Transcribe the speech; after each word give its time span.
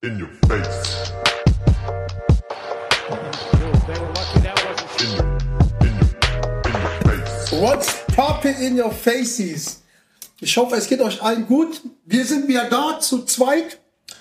In 0.00 0.16
your 0.16 0.28
face. 0.46 1.12
What's 7.50 8.04
poppin' 8.14 8.54
in 8.60 8.78
your 8.78 8.92
faces? 8.92 9.82
Ich 10.40 10.56
hoffe, 10.56 10.76
es 10.76 10.86
geht 10.86 11.00
euch 11.00 11.20
allen 11.20 11.48
gut. 11.48 11.80
Wir 12.04 12.24
sind 12.24 12.46
wieder 12.46 12.70
da 12.70 13.00
zu 13.00 13.24
zweit. 13.24 13.80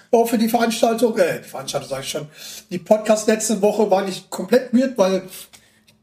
Auch 0.09 0.27
für 0.27 0.39
die 0.39 0.49
Veranstaltung, 0.49 1.15
äh, 1.19 1.41
die 1.43 1.47
Veranstaltung 1.47 1.89
sage 1.89 2.01
ich 2.01 2.09
schon. 2.09 2.27
Die 2.71 2.79
Podcast 2.79 3.27
letzte 3.27 3.61
Woche 3.61 3.87
war 3.91 4.03
nicht 4.03 4.31
komplett 4.31 4.73
weird, 4.73 4.97
weil 4.97 5.29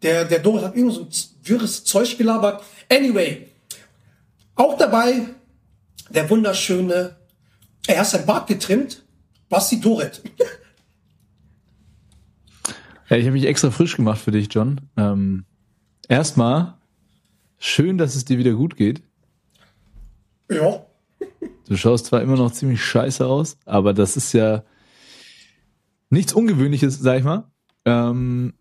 der, 0.03 0.25
der 0.25 0.39
Doris 0.39 0.63
hat 0.63 0.77
irgendwie 0.77 0.95
so 0.95 1.01
ein 1.01 1.09
wirres 1.43 1.83
Zeug 1.83 2.17
gelabert. 2.17 2.63
Anyway, 2.89 3.49
auch 4.55 4.79
dabei 4.79 5.31
der 6.11 6.31
wunderschöne, 6.31 7.17
er 7.89 7.99
hat 7.99 8.07
sein 8.07 8.25
Bart 8.25 8.47
getrimmt, 8.47 9.04
Basti 9.55 9.81
Doret. 9.81 10.21
Ja, 13.09 13.17
ich 13.17 13.25
habe 13.25 13.35
mich 13.35 13.47
extra 13.47 13.71
frisch 13.71 13.95
gemacht 13.95 14.21
für 14.21 14.33
dich, 14.33 14.49
John. 14.51 14.81
Ähm, 14.97 15.45
erstmal, 16.09 16.75
schön, 17.59 17.97
dass 17.97 18.17
es 18.17 18.25
dir 18.25 18.39
wieder 18.39 18.55
gut 18.55 18.75
geht. 18.75 19.05
ja. 20.51 20.85
Du 21.69 21.77
schaust 21.77 22.07
zwar 22.07 22.21
immer 22.21 22.35
noch 22.35 22.51
ziemlich 22.51 22.85
scheiße 22.85 23.25
aus, 23.25 23.57
aber 23.65 23.95
das 23.95 24.17
ist 24.17 24.33
ja 24.33 24.65
nichts 26.11 26.33
Ungewöhnliches, 26.33 26.99
sag 26.99 27.19
ich 27.19 27.25
mal. 27.25 27.45
Ähm, 27.85 28.55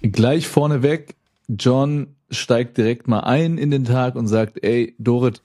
gleich 0.00 0.48
vorneweg, 0.48 1.16
John 1.48 2.16
steigt 2.30 2.78
direkt 2.78 3.08
mal 3.08 3.20
ein 3.20 3.58
in 3.58 3.70
den 3.70 3.84
Tag 3.84 4.14
und 4.14 4.26
sagt, 4.26 4.64
ey, 4.64 4.94
Dorit, 4.98 5.42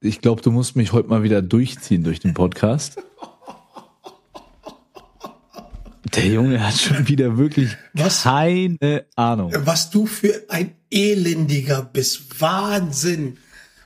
ich 0.00 0.20
glaube, 0.20 0.42
du 0.42 0.50
musst 0.50 0.74
mich 0.74 0.92
heute 0.92 1.08
mal 1.08 1.22
wieder 1.22 1.42
durchziehen 1.42 2.02
durch 2.02 2.18
den 2.18 2.34
Podcast. 2.34 3.00
Der 6.14 6.26
Junge 6.26 6.64
hat 6.66 6.74
schon 6.78 7.08
wieder 7.08 7.38
wirklich 7.38 7.76
Was? 7.94 8.22
keine 8.22 9.06
Ahnung. 9.16 9.52
Was 9.64 9.90
du 9.90 10.06
für 10.06 10.44
ein 10.48 10.74
Elendiger 10.90 11.82
bist. 11.82 12.40
Wahnsinn. 12.40 13.38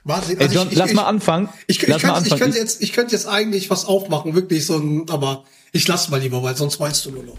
Wahnsinn. 0.02 0.38
Ey, 0.38 0.46
Also 0.46 0.58
John, 0.58 0.68
lass 0.72 0.92
mal 0.92 1.04
anfangen. 1.06 1.48
Ich, 1.66 1.80
ich, 1.82 1.88
lass 1.88 2.02
mal 2.02 2.14
könnte, 2.14 2.28
ich, 2.34 2.40
könnte 2.40 2.58
jetzt, 2.58 2.82
ich 2.82 2.92
könnte 2.92 3.12
jetzt 3.12 3.26
eigentlich 3.26 3.70
was 3.70 3.84
aufmachen, 3.84 4.34
wirklich 4.34 4.66
so 4.66 4.76
ein, 4.76 5.08
aber 5.08 5.44
ich 5.72 5.86
lass 5.86 6.08
mal 6.08 6.20
lieber, 6.20 6.42
weil 6.42 6.56
sonst 6.56 6.80
weißt 6.80 7.06
du 7.06 7.10
nur 7.12 7.22
noch. 7.24 7.38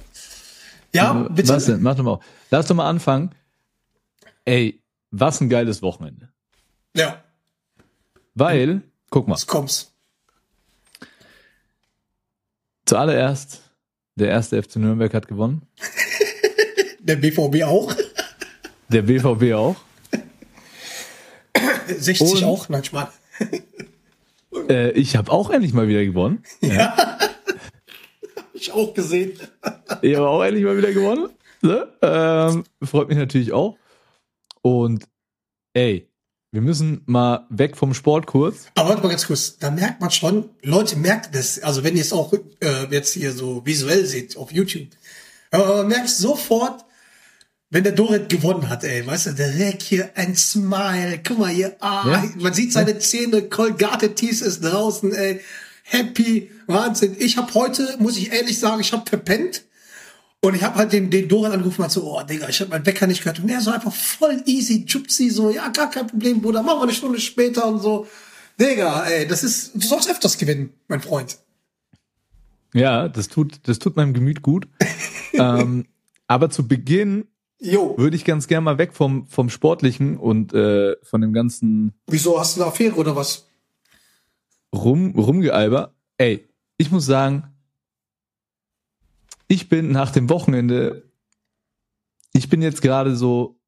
Ja, 0.94 1.14
bitte. 1.14 1.50
Was 1.50 1.66
denn? 1.66 1.81
Mach 1.81 1.95
doch 1.95 2.04
mal 2.04 2.11
auf. 2.11 2.23
Lass 2.50 2.67
doch 2.67 2.76
mal 2.76 2.89
anfangen. 2.89 3.36
Ey, 4.45 4.81
was 5.11 5.42
ein 5.42 5.50
geiles 5.50 5.81
Wochenende. 5.81 6.30
Ja, 6.95 7.23
Weil, 8.36 8.81
guck 9.09 9.28
mal, 9.28 9.36
jetzt 9.36 9.48
kommt's. 9.48 9.92
zuallererst, 12.86 13.61
der 14.18 14.30
erste 14.30 14.62
FC 14.62 14.76
Nürnberg 14.78 15.14
hat 15.14 15.28
gewonnen. 15.28 15.62
Der 17.00 17.16
BVB 17.16 17.64
auch. 17.64 17.96
Der 18.90 19.02
BVB 19.02 19.54
auch. 19.54 19.76
60 21.88 22.22
Und- 22.22 22.44
auch. 22.44 22.70
Nein, 22.70 22.84
Schmarrn. 22.84 23.10
Äh, 24.70 24.92
ich 24.94 25.16
habe 25.16 25.32
auch 25.32 25.50
endlich 25.52 25.72
mal 25.73 25.88
wieder 25.88 26.04
gewonnen. 26.04 26.44
Ich 28.54 28.72
auch 28.72 28.92
gesehen. 28.95 29.40
Ich 30.02 30.16
habe 30.16 30.28
auch 30.28 30.42
endlich 30.44 30.66
mal 30.66 30.76
wieder 30.76 30.92
gewonnen. 30.92 31.30
Ne? 31.62 31.88
Ähm, 32.02 32.64
freut 32.84 33.08
mich 33.08 33.18
natürlich 33.20 33.52
auch. 33.54 33.78
Und 34.64 35.06
ey, 35.73 36.10
wir 36.52 36.62
müssen 36.62 37.02
mal 37.06 37.45
weg 37.50 37.76
vom 37.78 37.94
Sport 37.94 38.26
kurz. 38.26 38.67
Aber 38.76 38.90
warte 38.90 39.02
mal 39.03 39.09
ganz 39.09 39.28
kurz. 39.28 39.58
Da 39.58 39.70
merkt 39.70 40.00
man 40.02 40.12
schon, 40.12 40.50
Leute 40.64 40.95
merken 40.98 41.30
das. 41.34 41.59
Also 41.59 41.84
wenn 41.84 41.95
ihr 41.95 42.02
es 42.02 42.14
auch 42.14 42.34
äh, 42.34 42.86
jetzt 42.89 43.14
hier 43.14 43.31
so 43.34 43.66
visuell 43.66 44.06
seht 44.06 44.38
auf 44.38 44.52
YouTube. 44.52 44.88
Aber 45.52 45.78
man 45.78 45.88
merkt 45.89 46.09
sofort, 46.09 46.86
wenn 47.70 47.84
der 47.84 47.92
Dorit 47.92 48.30
gewonnen 48.30 48.70
hat, 48.70 48.86
ey, 48.86 49.06
weißt 49.06 49.28
du, 49.28 49.31
direkt 49.34 49.81
hier 49.84 50.12
ein 50.16 50.36
Smile. 50.38 51.20
Guck 51.26 51.39
mal 51.39 51.49
hier, 51.52 51.76
ah, 51.82 52.08
Ja. 52.08 52.23
man 52.38 52.54
sieht 52.54 52.71
seine 52.71 52.98
Zähne, 52.98 53.44
Colgate 53.44 54.16
Teeth 54.16 54.42
ist 54.42 54.64
draußen, 54.64 55.14
ey. 55.14 55.42
Happy, 55.83 56.50
Wahnsinn. 56.67 57.16
Ich 57.20 57.38
habe 57.38 57.54
heute, 57.54 57.95
muss 58.00 58.17
ich 58.17 58.32
ehrlich 58.32 58.60
sagen, 58.60 58.82
ich 58.82 58.92
habe 58.94 59.08
verpennt. 59.10 59.64
Und 60.42 60.55
ich 60.55 60.64
habe 60.64 60.75
halt 60.75 60.93
den, 60.93 61.09
den 61.09 61.27
Doran 61.27 61.52
angerufen 61.52 61.81
und 61.81 61.92
so, 61.92 62.03
oh 62.03 62.21
Digga, 62.21 62.48
ich 62.48 62.59
habe 62.61 62.70
meinen 62.70 62.86
Wecker 62.86 63.08
nicht 63.08 63.23
gehört. 63.23 63.39
Und 63.39 63.49
er 63.49 63.59
so 63.59 63.71
einfach 63.71 63.93
voll 63.93 64.42
easy, 64.45 64.81
Gypsy, 64.81 65.30
so, 65.30 65.49
ja, 65.49 65.67
gar 65.70 65.89
kein 65.89 66.08
Problem, 66.08 66.42
Bruder, 66.42 66.61
machen 66.61 66.80
wir 66.80 66.83
eine 66.83 66.93
Stunde 66.93 67.20
später 67.20 67.67
und 67.67 67.80
so. 67.80 68.08
Digga, 68.59 69.05
ey, 69.05 69.27
das 69.27 69.43
ist, 69.43 69.76
du 69.76 69.81
sollst 69.81 70.09
öfters 70.09 70.37
gewinnen, 70.37 70.73
mein 70.87 71.02
Freund. 71.02 71.37
Ja, 72.73 73.08
das 73.08 73.27
tut, 73.27 73.59
das 73.64 73.80
tut 73.80 73.95
meinem 73.95 74.14
Gemüt 74.14 74.42
gut. 74.42 74.67
ähm, 75.33 75.86
aber 76.27 76.49
zu 76.49 76.67
Beginn 76.67 77.26
Jo, 77.59 77.97
würde 77.97 78.15
ich 78.15 78.23
ganz 78.23 78.47
gern 78.47 78.64
mal 78.64 78.77
weg 78.77 78.93
vom, 78.93 79.26
vom 79.27 79.49
Sportlichen 79.49 80.17
und 80.17 80.53
äh, 80.53 80.95
von 81.02 81.21
dem 81.21 81.33
ganzen 81.33 81.93
wieso 82.05 82.39
hast 82.39 82.55
du 82.55 82.61
eine 82.61 82.70
Affäre 82.70 82.95
oder 82.95 83.15
was? 83.15 83.47
Rum, 84.73 85.15
Rumgealber. 85.15 85.95
Ey, 86.17 86.47
ich 86.77 86.92
muss 86.92 87.08
sagen, 87.08 87.57
ich 89.47 89.69
bin 89.69 89.91
nach 89.91 90.11
dem 90.11 90.30
Wochenende, 90.30 91.09
ich 92.33 92.49
bin 92.49 92.61
jetzt 92.61 92.81
gerade 92.81 93.15
so 93.15 93.59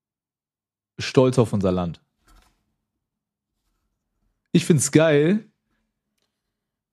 stolz 0.98 1.40
auf 1.40 1.54
unser 1.54 1.72
Land. 1.72 2.02
Ich 4.52 4.66
find's 4.66 4.92
geil, 4.92 5.46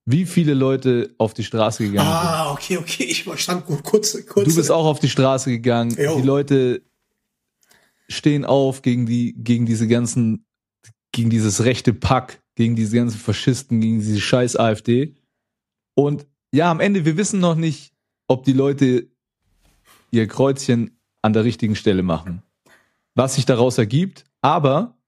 wie 0.04 0.24
viele 0.24 0.54
Leute 0.54 1.14
auf 1.18 1.34
die 1.34 1.42
Straße 1.42 1.82
gegangen 1.84 2.08
sind. 2.08 2.16
Ah, 2.16 2.52
okay, 2.52 2.78
okay, 2.78 3.04
ich 3.04 3.24
verstand 3.24 3.66
gut, 3.66 3.82
kurz, 3.82 4.16
kurz. 4.26 4.48
Du 4.48 4.54
bist 4.54 4.70
auch 4.70 4.86
auf 4.86 5.00
die 5.00 5.08
Straße 5.08 5.50
gegangen. 5.50 5.96
Jo. 5.98 6.16
Die 6.16 6.26
Leute 6.26 6.82
stehen 8.08 8.44
auf 8.44 8.82
gegen 8.82 9.06
die, 9.06 9.34
gegen 9.36 9.66
diese 9.66 9.88
ganzen, 9.88 10.46
gegen 11.10 11.28
dieses 11.28 11.64
rechte 11.64 11.92
Pack, 11.92 12.40
gegen 12.54 12.76
diese 12.76 12.96
ganzen 12.96 13.18
Faschisten, 13.18 13.80
gegen 13.80 13.98
diese 13.98 14.20
scheiß 14.20 14.56
AfD. 14.56 15.16
Und 15.94 16.26
ja, 16.52 16.70
am 16.70 16.78
Ende, 16.78 17.04
wir 17.04 17.16
wissen 17.16 17.40
noch 17.40 17.56
nicht, 17.56 17.95
ob 18.26 18.44
die 18.44 18.52
Leute 18.52 19.08
ihr 20.10 20.26
Kreuzchen 20.26 20.98
an 21.22 21.32
der 21.32 21.44
richtigen 21.44 21.76
Stelle 21.76 22.02
machen. 22.02 22.42
Was 23.14 23.34
sich 23.34 23.46
daraus 23.46 23.78
ergibt, 23.78 24.24
aber 24.42 24.98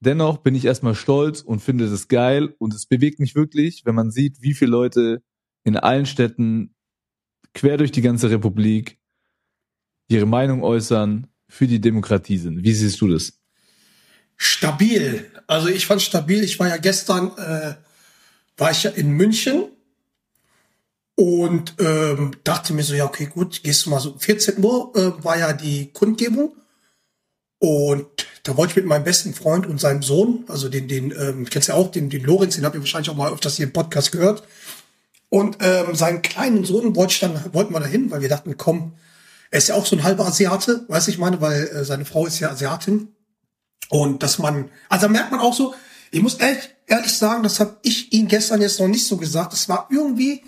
dennoch 0.00 0.38
bin 0.38 0.54
ich 0.54 0.64
erstmal 0.64 0.94
stolz 0.94 1.40
und 1.40 1.60
finde 1.60 1.88
das 1.90 2.08
geil 2.08 2.54
und 2.58 2.74
es 2.74 2.86
bewegt 2.86 3.20
mich 3.20 3.34
wirklich, 3.34 3.84
wenn 3.84 3.94
man 3.94 4.10
sieht, 4.10 4.42
wie 4.42 4.54
viele 4.54 4.70
Leute 4.70 5.22
in 5.64 5.76
allen 5.76 6.06
Städten 6.06 6.74
quer 7.54 7.76
durch 7.76 7.92
die 7.92 8.02
ganze 8.02 8.30
Republik 8.30 8.98
ihre 10.08 10.26
Meinung 10.26 10.62
äußern, 10.62 11.28
für 11.52 11.66
die 11.66 11.82
Demokratie 11.82 12.38
sind. 12.38 12.64
Wie 12.64 12.72
siehst 12.72 12.98
du 13.02 13.08
das? 13.08 13.38
Stabil. 14.36 15.30
Also 15.46 15.68
ich 15.68 15.84
fand 15.84 16.00
stabil. 16.00 16.42
Ich 16.42 16.58
war 16.58 16.66
ja 16.66 16.78
gestern, 16.78 17.36
äh, 17.36 17.74
war 18.56 18.70
ich 18.70 18.84
ja 18.84 18.90
in 18.90 19.10
München 19.10 19.64
und 21.14 21.74
ähm, 21.78 22.32
dachte 22.44 22.72
mir 22.72 22.82
so, 22.82 22.94
ja, 22.94 23.04
okay, 23.04 23.26
gut, 23.26 23.62
gehst 23.62 23.86
du 23.86 23.90
mal 23.90 24.00
so. 24.00 24.16
14 24.18 24.62
Uhr 24.62 24.92
äh, 24.94 25.24
war 25.24 25.38
ja 25.38 25.52
die 25.52 25.92
Kundgebung 25.92 26.54
und 27.58 28.26
da 28.42 28.56
wollte 28.56 28.72
ich 28.72 28.76
mit 28.76 28.86
meinem 28.86 29.04
besten 29.04 29.34
Freund 29.34 29.66
und 29.66 29.80
seinem 29.80 30.02
Sohn, 30.02 30.44
also 30.48 30.68
den, 30.68 30.88
den, 30.88 31.12
ähm, 31.12 31.44
kennst 31.48 31.68
ja 31.68 31.74
auch, 31.74 31.92
den, 31.92 32.10
den 32.10 32.24
Lorenz, 32.24 32.56
den 32.56 32.64
habt 32.64 32.74
ihr 32.74 32.80
wahrscheinlich 32.80 33.10
auch 33.10 33.16
mal 33.16 33.32
öfters 33.32 33.56
hier 33.56 33.66
im 33.66 33.72
Podcast 33.72 34.10
gehört. 34.10 34.42
Und 35.28 35.58
ähm, 35.60 35.94
seinen 35.94 36.22
kleinen 36.22 36.64
Sohn 36.64 36.96
wollte 36.96 37.12
ich 37.12 37.20
dann, 37.20 37.40
wollten 37.52 37.72
wir 37.72 37.78
dahin, 37.78 38.10
weil 38.10 38.20
wir 38.20 38.28
dachten, 38.28 38.56
komm, 38.56 38.94
er 39.52 39.58
ist 39.58 39.68
ja 39.68 39.76
auch 39.76 39.86
so 39.86 39.94
ein 39.94 40.02
halber 40.02 40.26
Asiate, 40.26 40.84
weiß 40.88 41.06
ich 41.08 41.18
meine, 41.18 41.40
weil 41.40 41.68
äh, 41.68 41.84
seine 41.84 42.04
Frau 42.04 42.26
ist 42.26 42.40
ja 42.40 42.50
Asiatin. 42.50 43.14
Und 43.90 44.24
dass 44.24 44.38
man, 44.38 44.68
also 44.88 45.08
merkt 45.08 45.30
man 45.30 45.40
auch 45.40 45.54
so, 45.54 45.72
ich 46.10 46.20
muss 46.20 46.34
ehrlich, 46.34 46.68
ehrlich 46.86 47.12
sagen, 47.12 47.44
das 47.44 47.60
habe 47.60 47.76
ich 47.82 48.12
ihm 48.12 48.26
gestern 48.26 48.60
jetzt 48.60 48.80
noch 48.80 48.88
nicht 48.88 49.06
so 49.06 49.18
gesagt. 49.18 49.52
Das 49.52 49.68
war 49.68 49.88
irgendwie 49.90 50.42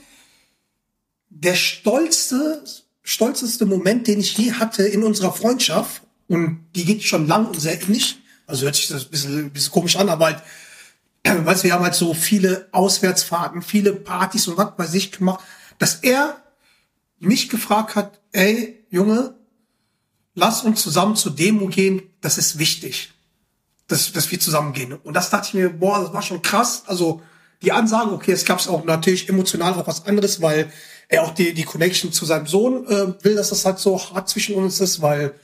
der 1.35 1.55
stolzste, 1.55 2.65
stolzeste 3.03 3.67
Moment, 3.67 4.07
den 4.07 4.21
ich 4.21 4.37
je 4.39 4.53
hatte 4.53 4.85
in 4.85 5.03
unserer 5.03 5.33
Freundschaft. 5.33 6.03
Und 6.29 6.65
die 6.75 6.85
geht 6.85 7.03
schon 7.03 7.27
lang 7.27 7.47
und 7.47 7.61
sehr 7.61 7.81
ähnlich. 7.83 8.19
Also 8.47 8.65
hört 8.65 8.77
sich 8.77 8.89
das 8.89 9.05
ein 9.05 9.11
bisschen, 9.11 9.39
ein 9.47 9.51
bisschen 9.51 9.73
komisch 9.73 9.97
an, 9.97 10.09
aber 10.09 10.27
halt, 10.27 10.43
weißt 11.47 11.65
wir 11.65 11.73
haben 11.73 11.85
halt 11.85 11.95
so 11.95 12.15
viele 12.15 12.69
Auswärtsfahrten, 12.73 13.63
viele 13.63 13.93
Partys 13.93 14.49
und 14.49 14.57
was 14.57 14.77
bei 14.77 14.87
sich 14.87 15.13
gemacht, 15.13 15.41
dass 15.79 15.97
er 15.97 16.43
mich 17.19 17.49
gefragt 17.49 17.97
hat, 17.97 18.21
ey, 18.33 18.85
Junge, 18.91 19.35
lass 20.35 20.63
uns 20.63 20.83
zusammen 20.83 21.17
zur 21.17 21.35
Demo 21.35 21.67
gehen, 21.67 22.03
das 22.21 22.39
ist 22.39 22.59
wichtig, 22.59 23.13
dass, 23.89 24.13
dass 24.13 24.31
wir 24.31 24.41
zusammen 24.41 24.73
gehen. 24.73 24.93
Und 24.93 25.15
das 25.15 25.31
dachte 25.31 25.49
ich 25.49 25.55
mir, 25.55 25.71
boah, 25.71 26.01
das 26.01 26.13
war 26.13 26.23
schon 26.23 26.43
krass. 26.43 26.85
Also 26.87 27.23
die 27.63 27.73
Ansage, 27.73 28.13
okay, 28.13 28.33
es 28.33 28.45
gab 28.45 28.67
auch 28.69 28.85
natürlich 28.85 29.29
emotional 29.29 29.75
auch 29.75 29.87
was 29.87 30.07
anderes, 30.07 30.43
weil 30.43 30.71
er 31.09 31.23
auch 31.23 31.35
die, 31.35 31.55
die 31.55 31.65
Connection 31.65 32.13
zu 32.13 32.25
seinem 32.25 32.47
Sohn 32.47 32.87
äh, 32.87 33.25
will, 33.25 33.35
dass 33.35 33.51
das 33.51 33.65
halt 33.65 33.79
so 33.79 33.99
hart 33.99 34.29
zwischen 34.29 34.55
uns 34.55 34.81
ist, 34.81 35.03
weil 35.03 35.35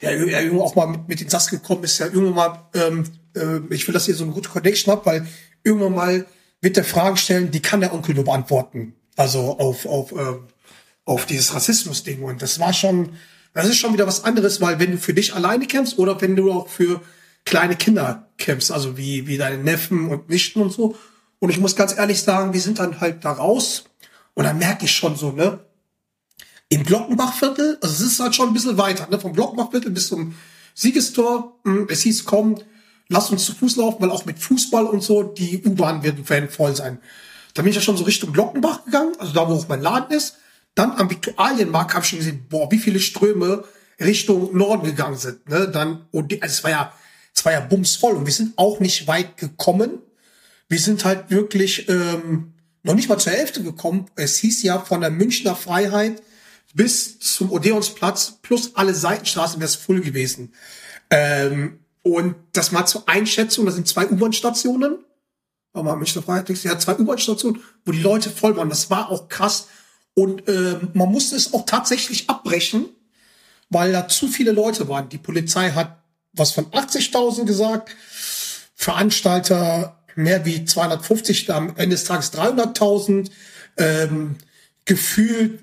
ja, 0.00 0.10
er 0.10 0.42
irgendwo 0.42 0.62
auch 0.62 0.74
mal 0.74 0.86
mit, 0.86 1.08
mit 1.08 1.20
den 1.20 1.28
Sass 1.28 1.48
gekommen 1.48 1.84
ist, 1.84 1.98
ja 1.98 2.06
irgendwann 2.06 2.34
mal, 2.34 2.68
ähm, 2.74 3.04
äh, 3.34 3.74
ich 3.74 3.86
will, 3.86 3.92
dass 3.94 4.08
ihr 4.08 4.14
so 4.14 4.24
eine 4.24 4.32
gute 4.32 4.48
Connection 4.48 4.92
habt, 4.92 5.06
weil 5.06 5.26
irgendwann 5.64 5.94
mal 5.94 6.26
wird 6.60 6.76
der 6.76 6.84
Fragen 6.84 7.16
stellen, 7.16 7.50
die 7.50 7.62
kann 7.62 7.80
der 7.80 7.92
Onkel 7.92 8.14
nur 8.14 8.24
beantworten. 8.24 8.94
Also 9.16 9.58
auf, 9.58 9.86
auf, 9.86 10.12
ähm, 10.12 10.44
auf 11.04 11.26
dieses 11.26 11.54
Rassismus-Ding. 11.54 12.22
Und 12.22 12.42
das 12.42 12.58
war 12.58 12.72
schon, 12.72 13.10
das 13.54 13.66
ist 13.66 13.78
schon 13.78 13.92
wieder 13.92 14.06
was 14.06 14.24
anderes, 14.24 14.60
weil 14.60 14.78
wenn 14.78 14.92
du 14.92 14.98
für 14.98 15.14
dich 15.14 15.34
alleine 15.34 15.66
kämpfst 15.66 15.98
oder 15.98 16.20
wenn 16.20 16.36
du 16.36 16.52
auch 16.52 16.68
für 16.68 17.00
kleine 17.44 17.76
Kinder 17.76 18.28
kämpfst, 18.38 18.70
also 18.70 18.96
wie, 18.96 19.26
wie 19.26 19.38
deine 19.38 19.58
Neffen 19.58 20.08
und 20.08 20.28
Nichten 20.28 20.60
und 20.60 20.70
so. 20.70 20.96
Und 21.40 21.50
ich 21.50 21.58
muss 21.58 21.76
ganz 21.76 21.96
ehrlich 21.96 22.22
sagen, 22.22 22.52
wir 22.52 22.60
sind 22.60 22.78
dann 22.78 23.00
halt 23.00 23.24
da 23.24 23.32
raus 23.32 23.84
und 24.38 24.44
dann 24.44 24.58
merke 24.58 24.84
ich 24.84 24.92
schon 24.92 25.16
so, 25.16 25.32
ne, 25.32 25.58
im 26.68 26.84
Glockenbachviertel, 26.84 27.76
also 27.82 27.92
es 27.92 28.12
ist 28.12 28.20
halt 28.20 28.36
schon 28.36 28.46
ein 28.46 28.52
bisschen 28.52 28.78
weiter, 28.78 29.08
ne, 29.10 29.18
vom 29.18 29.32
Glockenbachviertel 29.32 29.90
bis 29.90 30.06
zum 30.06 30.36
Siegestor, 30.74 31.58
mh, 31.64 31.86
es 31.88 32.02
hieß, 32.02 32.24
komm, 32.24 32.54
lass 33.08 33.30
uns 33.30 33.44
zu 33.44 33.52
Fuß 33.52 33.74
laufen, 33.74 34.00
weil 34.00 34.12
auch 34.12 34.26
mit 34.26 34.38
Fußball 34.38 34.86
und 34.86 35.02
so, 35.02 35.24
die 35.24 35.60
U-Bahn 35.64 36.04
werden 36.04 36.48
voll 36.50 36.76
sein. 36.76 37.00
Da 37.54 37.62
bin 37.62 37.70
ich 37.70 37.74
ja 37.74 37.82
schon 37.82 37.96
so 37.96 38.04
Richtung 38.04 38.32
Glockenbach 38.32 38.84
gegangen, 38.84 39.14
also 39.18 39.32
da, 39.32 39.48
wo 39.48 39.54
auch 39.54 39.66
mein 39.66 39.82
Laden 39.82 40.16
ist. 40.16 40.36
Dann 40.76 40.92
am 40.92 41.10
Viktualienmarkt 41.10 41.94
habe 41.94 42.04
ich 42.04 42.10
schon 42.10 42.20
gesehen, 42.20 42.46
boah, 42.48 42.70
wie 42.70 42.78
viele 42.78 43.00
Ströme 43.00 43.64
Richtung 43.98 44.56
Norden 44.56 44.84
gegangen 44.84 45.16
sind. 45.16 45.48
Ne? 45.48 45.66
Dann, 45.66 46.06
und 46.12 46.30
die, 46.30 46.40
also 46.40 46.52
es 46.52 46.62
war 46.62 46.70
ja, 46.70 46.92
es 47.34 47.44
war 47.44 47.50
ja 47.50 47.60
bumsvoll 47.60 48.14
und 48.14 48.24
wir 48.24 48.32
sind 48.32 48.56
auch 48.56 48.78
nicht 48.78 49.08
weit 49.08 49.36
gekommen. 49.36 49.98
Wir 50.68 50.78
sind 50.78 51.04
halt 51.04 51.28
wirklich 51.28 51.88
ähm, 51.88 52.54
noch 52.88 52.94
nicht 52.94 53.08
mal 53.08 53.18
zur 53.18 53.32
Hälfte 53.32 53.62
gekommen. 53.62 54.06
Es 54.16 54.38
hieß 54.38 54.62
ja 54.62 54.80
von 54.80 55.02
der 55.02 55.10
Münchner 55.10 55.54
Freiheit 55.54 56.22
bis 56.74 57.18
zum 57.18 57.52
Odeonsplatz 57.52 58.38
plus 58.42 58.74
alle 58.76 58.94
Seitenstraßen 58.94 59.60
wäre 59.60 59.68
es 59.68 59.76
voll 59.76 60.00
gewesen. 60.00 60.54
Ähm, 61.10 61.80
und 62.02 62.34
das 62.54 62.72
mal 62.72 62.86
zur 62.86 63.08
Einschätzung, 63.08 63.66
das 63.66 63.74
sind 63.74 63.86
zwei 63.86 64.08
U-Bahn-Stationen. 64.08 65.04
Aber 65.74 65.96
Münchner 65.96 66.22
Freiheit, 66.22 66.48
ja, 66.64 66.78
zwei 66.78 66.96
U-Bahn-Stationen, 66.98 67.62
wo 67.84 67.92
die 67.92 68.00
Leute 68.00 68.30
voll 68.30 68.56
waren. 68.56 68.70
Das 68.70 68.90
war 68.90 69.10
auch 69.10 69.28
krass. 69.28 69.68
Und 70.14 70.48
äh, 70.48 70.78
man 70.94 71.10
musste 71.12 71.36
es 71.36 71.52
auch 71.52 71.66
tatsächlich 71.66 72.30
abbrechen, 72.30 72.86
weil 73.68 73.92
da 73.92 74.08
zu 74.08 74.28
viele 74.28 74.52
Leute 74.52 74.88
waren. 74.88 75.10
Die 75.10 75.18
Polizei 75.18 75.72
hat 75.72 76.02
was 76.32 76.52
von 76.52 76.66
80.000 76.70 77.44
gesagt, 77.44 77.94
Veranstalter 78.74 79.97
mehr 80.18 80.44
wie 80.44 80.64
250, 80.64 81.50
am 81.52 81.76
Ende 81.76 81.96
des 81.96 82.04
Tages 82.04 82.32
300.000. 82.32 83.30
Ähm, 83.76 84.36
gefühlt 84.84 85.60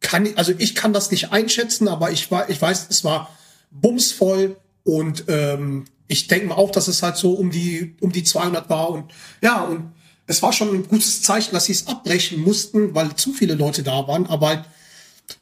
kann 0.00 0.26
ich, 0.26 0.38
also 0.38 0.52
ich 0.56 0.74
kann 0.74 0.92
das 0.92 1.10
nicht 1.10 1.32
einschätzen, 1.32 1.88
aber 1.88 2.10
ich 2.10 2.30
war, 2.30 2.48
ich 2.48 2.60
weiß, 2.60 2.86
es 2.90 3.04
war 3.04 3.30
bumsvoll 3.70 4.56
und 4.84 5.24
ähm, 5.28 5.84
ich 6.08 6.26
denke 6.26 6.46
mal 6.48 6.54
auch, 6.54 6.70
dass 6.70 6.88
es 6.88 7.02
halt 7.02 7.16
so 7.16 7.34
um 7.34 7.50
die 7.50 7.94
um 8.00 8.10
die 8.10 8.24
200 8.24 8.68
war 8.70 8.90
und 8.90 9.12
ja 9.42 9.62
und 9.62 9.92
es 10.30 10.42
war 10.42 10.52
schon 10.52 10.72
ein 10.72 10.88
gutes 10.88 11.22
Zeichen, 11.22 11.52
dass 11.52 11.64
sie 11.64 11.72
es 11.72 11.88
abbrechen 11.88 12.40
mussten, 12.40 12.94
weil 12.94 13.14
zu 13.16 13.32
viele 13.32 13.54
Leute 13.54 13.82
da 13.82 14.06
waren. 14.06 14.26
Aber 14.26 14.64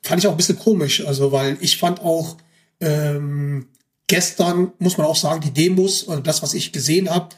fand 0.03 0.21
ich 0.21 0.27
auch 0.27 0.33
ein 0.33 0.39
bisschen 0.39 0.59
komisch. 0.59 1.07
Also, 1.07 1.31
weil 1.31 1.59
ich 1.61 1.77
fand 1.77 2.01
auch 2.01 2.39
ähm, 2.81 3.67
gestern, 4.07 4.73
muss 4.79 4.97
man 4.97 5.07
auch 5.07 5.17
sagen, 5.17 5.43
die 5.43 5.53
Demos, 5.53 6.09
also 6.09 6.23
das, 6.23 6.43
was 6.43 6.55
ich 6.55 6.73
gesehen 6.73 7.11
habe, 7.11 7.29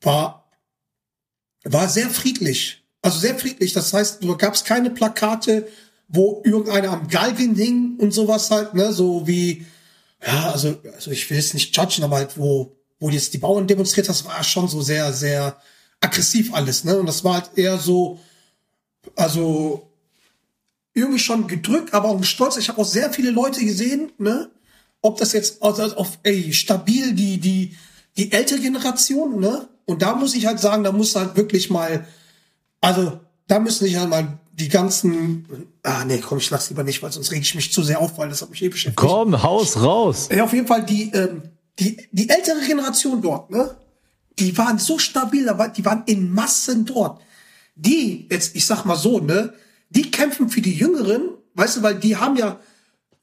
war, 0.00 0.50
war 1.64 1.88
sehr 1.88 2.10
friedlich. 2.10 2.84
Also 3.02 3.18
sehr 3.18 3.38
friedlich. 3.38 3.72
Das 3.72 3.92
heißt, 3.92 4.22
du 4.22 4.36
gab 4.36 4.54
es 4.54 4.64
keine 4.64 4.90
Plakate, 4.90 5.68
wo 6.08 6.42
irgendeiner 6.44 6.90
am 6.90 7.08
Galgen 7.08 7.54
hing 7.54 7.96
und 7.98 8.12
sowas 8.12 8.50
halt, 8.50 8.74
ne, 8.74 8.92
so 8.92 9.26
wie, 9.26 9.66
ja, 10.26 10.50
also, 10.50 10.76
also 10.94 11.10
ich 11.10 11.30
will 11.30 11.38
es 11.38 11.54
nicht 11.54 11.74
judgen, 11.76 12.04
aber 12.04 12.16
halt, 12.16 12.36
wo, 12.36 12.76
wo 12.98 13.08
jetzt 13.10 13.32
die 13.32 13.38
Bauern 13.38 13.66
demonstriert, 13.66 14.08
das 14.08 14.24
war 14.24 14.42
schon 14.42 14.68
so 14.68 14.82
sehr, 14.82 15.12
sehr, 15.12 15.56
aggressiv 16.00 16.54
alles, 16.54 16.84
ne? 16.84 16.98
Und 16.98 17.06
das 17.06 17.22
war 17.24 17.34
halt 17.34 17.50
eher 17.56 17.78
so, 17.78 18.18
also 19.16 19.90
irgendwie 20.94 21.18
schon 21.18 21.46
gedrückt, 21.46 21.94
aber 21.94 22.08
auch 22.08 22.24
stolz. 22.24 22.56
Ich 22.56 22.68
habe 22.68 22.80
auch 22.80 22.86
sehr 22.86 23.12
viele 23.12 23.30
Leute 23.30 23.64
gesehen, 23.64 24.12
ne? 24.18 24.50
Ob 25.02 25.18
das 25.18 25.32
jetzt 25.32 25.62
also 25.62 25.82
auf 25.96 26.18
ey, 26.22 26.52
stabil 26.52 27.14
die 27.14 27.38
die 27.38 27.76
die 28.16 28.32
ältere 28.32 28.60
Generation, 28.60 29.38
ne? 29.38 29.68
Und 29.90 30.02
da 30.02 30.14
muss 30.14 30.34
ich 30.34 30.46
halt 30.46 30.60
sagen, 30.60 30.84
da 30.84 30.92
muss 30.92 31.16
halt 31.16 31.36
wirklich 31.36 31.70
mal, 31.70 32.06
also 32.80 33.20
da 33.46 33.58
müssen 33.58 33.84
sich 33.84 33.96
halt 33.96 34.08
mal 34.08 34.38
die 34.52 34.68
ganzen, 34.68 35.68
ah 35.82 36.04
nee, 36.04 36.18
komm, 36.18 36.38
ich 36.38 36.50
lass 36.50 36.70
lieber 36.70 36.84
nicht, 36.84 37.02
weil 37.02 37.12
sonst 37.12 37.32
reg 37.32 37.42
ich 37.42 37.54
mich 37.54 37.72
zu 37.72 37.82
sehr 37.82 38.00
auf, 38.00 38.16
weil 38.18 38.28
das 38.28 38.42
hat 38.42 38.50
mich 38.50 38.62
eh 38.62 38.68
beschäftigt. 38.68 38.96
Komm, 38.96 39.42
Haus 39.42 39.80
raus. 39.82 40.28
Ja, 40.30 40.44
auf 40.44 40.52
jeden 40.52 40.66
Fall 40.66 40.84
die 40.84 41.10
ähm, 41.12 41.42
die 41.78 42.08
die 42.12 42.28
ältere 42.28 42.60
Generation 42.66 43.20
dort, 43.22 43.50
ne? 43.50 43.74
die 44.40 44.56
waren 44.56 44.78
so 44.78 44.98
stabil, 44.98 45.48
aber 45.48 45.68
die 45.68 45.84
waren 45.84 46.02
in 46.06 46.32
Massen 46.32 46.86
dort. 46.86 47.20
Die, 47.74 48.26
jetzt, 48.30 48.56
ich 48.56 48.66
sag 48.66 48.84
mal 48.84 48.96
so, 48.96 49.20
ne, 49.20 49.52
die 49.90 50.10
kämpfen 50.10 50.48
für 50.48 50.60
die 50.60 50.74
Jüngeren, 50.74 51.30
weißt 51.54 51.78
du, 51.78 51.82
weil 51.82 51.96
die 51.96 52.16
haben 52.16 52.36
ja 52.36 52.58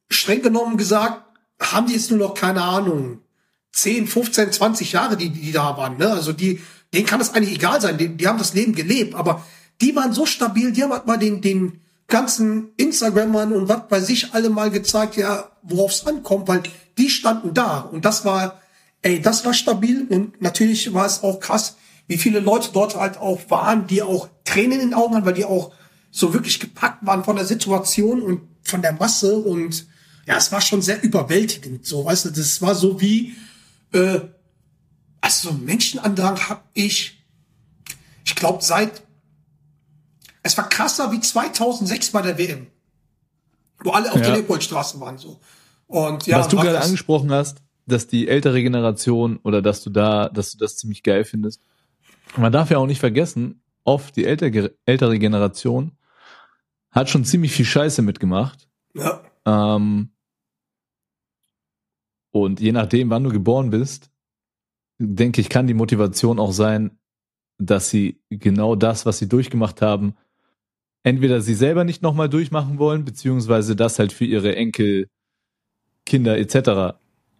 streng 0.10 0.42
genommen 0.42 0.78
gesagt, 0.78 1.24
haben 1.60 1.88
die 1.88 1.94
jetzt 1.94 2.12
nur 2.12 2.20
noch, 2.20 2.34
keine 2.34 2.62
Ahnung, 2.62 3.22
10, 3.74 4.08
15, 4.08 4.52
20 4.52 4.92
Jahre, 4.92 5.18
die, 5.18 5.30
die 5.30 5.52
da 5.52 5.78
waren, 5.78 5.98
ne? 5.98 6.10
Also 6.10 6.34
die, 6.34 6.62
denen 6.94 7.06
kann 7.06 7.19
das 7.19 7.34
eigentlich 7.34 7.56
egal 7.56 7.81
sein, 7.81 7.98
die, 7.98 8.10
die 8.10 8.28
haben 8.28 8.38
das 8.38 8.54
Leben 8.54 8.74
gelebt, 8.74 9.16
aber 9.16 9.46
die 9.81 9.96
waren 9.96 10.14
so 10.14 10.25
stabil, 10.25 10.72
die 10.72 10.84
haben 10.84 10.94
halt 10.94 11.06
mal 11.06 11.18
den, 11.18 11.42
den 11.42 11.81
ganzen 12.08 12.69
Instagrammern 12.78 13.52
und 13.52 13.68
was 13.68 13.88
bei 13.90 14.00
sich 14.00 14.34
alle 14.34 14.50
mal 14.50 14.72
gezeigt, 14.72 15.18
ja, 15.18 15.52
worauf 15.62 15.92
es 15.92 16.08
ankommt, 16.08 16.48
weil 16.48 16.64
die 16.98 17.10
standen 17.10 17.54
da. 17.54 17.80
Und 17.80 18.06
das 18.06 18.25
war 18.25 18.62
ey, 19.02 19.22
das 19.22 19.46
war 19.46 19.54
stabil. 19.54 20.06
Und 20.10 20.42
natürlich 20.42 20.94
war 20.94 21.06
es 21.06 21.24
auch 21.24 21.40
krass, 21.40 21.78
wie 22.08 22.18
viele 22.18 22.40
Leute 22.40 22.70
dort 22.74 22.96
halt 22.96 23.18
auch 23.18 23.40
waren, 23.50 23.88
die 23.88 24.02
auch 24.02 24.30
Tränen 24.46 24.80
in 24.80 24.90
den 24.90 24.94
Augen 24.94 25.16
hatten, 25.16 25.25
weil 25.25 25.34
die 25.34 25.46
auch 25.46 25.72
so 26.12 26.34
wirklich 26.34 26.60
gepackt 26.60 27.06
waren 27.06 27.24
von 27.24 27.36
der 27.36 27.46
Situation 27.46 28.22
und 28.22 28.42
von 28.63 28.81
der 28.81 28.94
Masse. 28.94 29.38
Und 29.38 29.88
ja, 30.25 30.38
es 30.38 30.52
war 30.52 30.62
schon 30.62 30.81
sehr 30.81 31.04
überwältigend, 31.04 31.86
so, 31.86 32.06
weißt 32.06 32.25
du, 32.25 32.30
das 32.31 32.62
war 32.62 32.75
so 32.75 33.00
wie, 33.00 33.36
äh, 33.94 34.19
also 35.22 35.51
Menschenandrang 35.54 36.38
hab 36.50 36.68
ich, 36.74 37.24
ich 38.25 38.36
glaube 38.36 38.63
seit, 38.63 39.01
es 40.44 40.57
war 40.57 40.69
krasser 40.69 41.12
wie 41.12 41.19
2006 41.19 42.12
bei 42.12 42.22
der 42.22 42.38
WM, 42.38 42.68
wo 43.84 43.92
alle 43.92 44.10
auf 44.12 44.18
Ja. 44.19 44.24
der 44.28 44.36
Leopoldstraße 44.38 45.00
waren, 45.00 45.18
so. 45.18 45.39
Und 45.88 46.28
ja, 46.28 46.39
Was 46.39 46.48
du 46.50 46.57
gerade 46.57 46.81
angesprochen 46.81 47.31
hast, 47.31 47.60
dass 47.86 48.07
die 48.07 48.28
ältere 48.28 48.62
Generation 48.62 49.38
oder 49.44 49.62
dass 49.62 49.81
du 49.84 49.89
da, 49.89 50.30
dass 50.30 50.51
du 50.51 50.57
das 50.57 50.75
ziemlich 50.78 51.04
geil 51.04 51.24
findest. 51.24 51.62
Man 52.36 52.51
darf 52.51 52.69
ja 52.69 52.78
auch 52.78 52.86
nicht 52.88 53.00
vergessen, 53.00 53.62
oft 53.86 54.16
die 54.18 54.25
ältere, 54.25 54.75
ältere 54.86 55.18
Generation 55.18 55.94
hat 56.92 57.10
schon 57.10 57.24
ziemlich 57.24 57.54
viel 57.54 57.66
Scheiße 57.66 58.01
mitgemacht. 58.01 58.67
Ja, 58.94 59.22
Ähm, 59.46 60.10
und 62.44 62.60
je 62.60 62.72
nachdem, 62.72 63.10
wann 63.10 63.24
du 63.24 63.32
geboren 63.32 63.70
bist, 63.70 64.10
denke 65.00 65.41
ich, 65.41 65.50
kann 65.50 65.67
die 65.67 65.74
Motivation 65.74 66.39
auch 66.39 66.51
sein, 66.51 66.98
dass 67.58 67.89
sie 67.89 68.22
genau 68.29 68.75
das, 68.75 69.06
was 69.06 69.20
sie 69.20 69.29
durchgemacht 69.29 69.82
haben, 69.82 70.15
entweder 71.03 71.41
sie 71.41 71.53
selber 71.53 71.84
nicht 71.84 72.01
nochmal 72.01 72.29
durchmachen 72.29 72.79
wollen, 72.79 73.06
beziehungsweise 73.06 73.75
das 73.75 74.00
halt 74.00 74.12
für 74.12 74.25
ihre 74.25 74.56
Enkel, 74.56 75.10
Kinder 76.06 76.38
etc. 76.38 76.98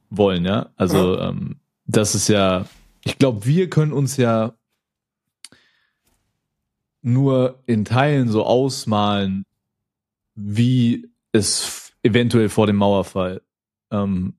wollen, 0.10 0.46
ja. 0.46 0.72
Also 0.75 1.20
ähm, 1.20 1.60
das 1.86 2.16
ist 2.16 2.27
ja, 2.27 2.66
ich 3.04 3.18
glaube, 3.18 3.46
wir 3.46 3.70
können 3.70 3.94
uns 3.94 4.18
ja 4.18 4.54
nur 7.01 7.63
in 7.66 7.86
Teilen 7.86 8.27
so 8.27 8.46
ausmalen, 8.46 9.46
wie 10.36 11.10
es 11.32 11.94
eventuell 12.04 12.50
vor 12.50 12.68
dem 12.68 12.75
Mauerfall 12.75 13.42
ähm, 13.92 14.37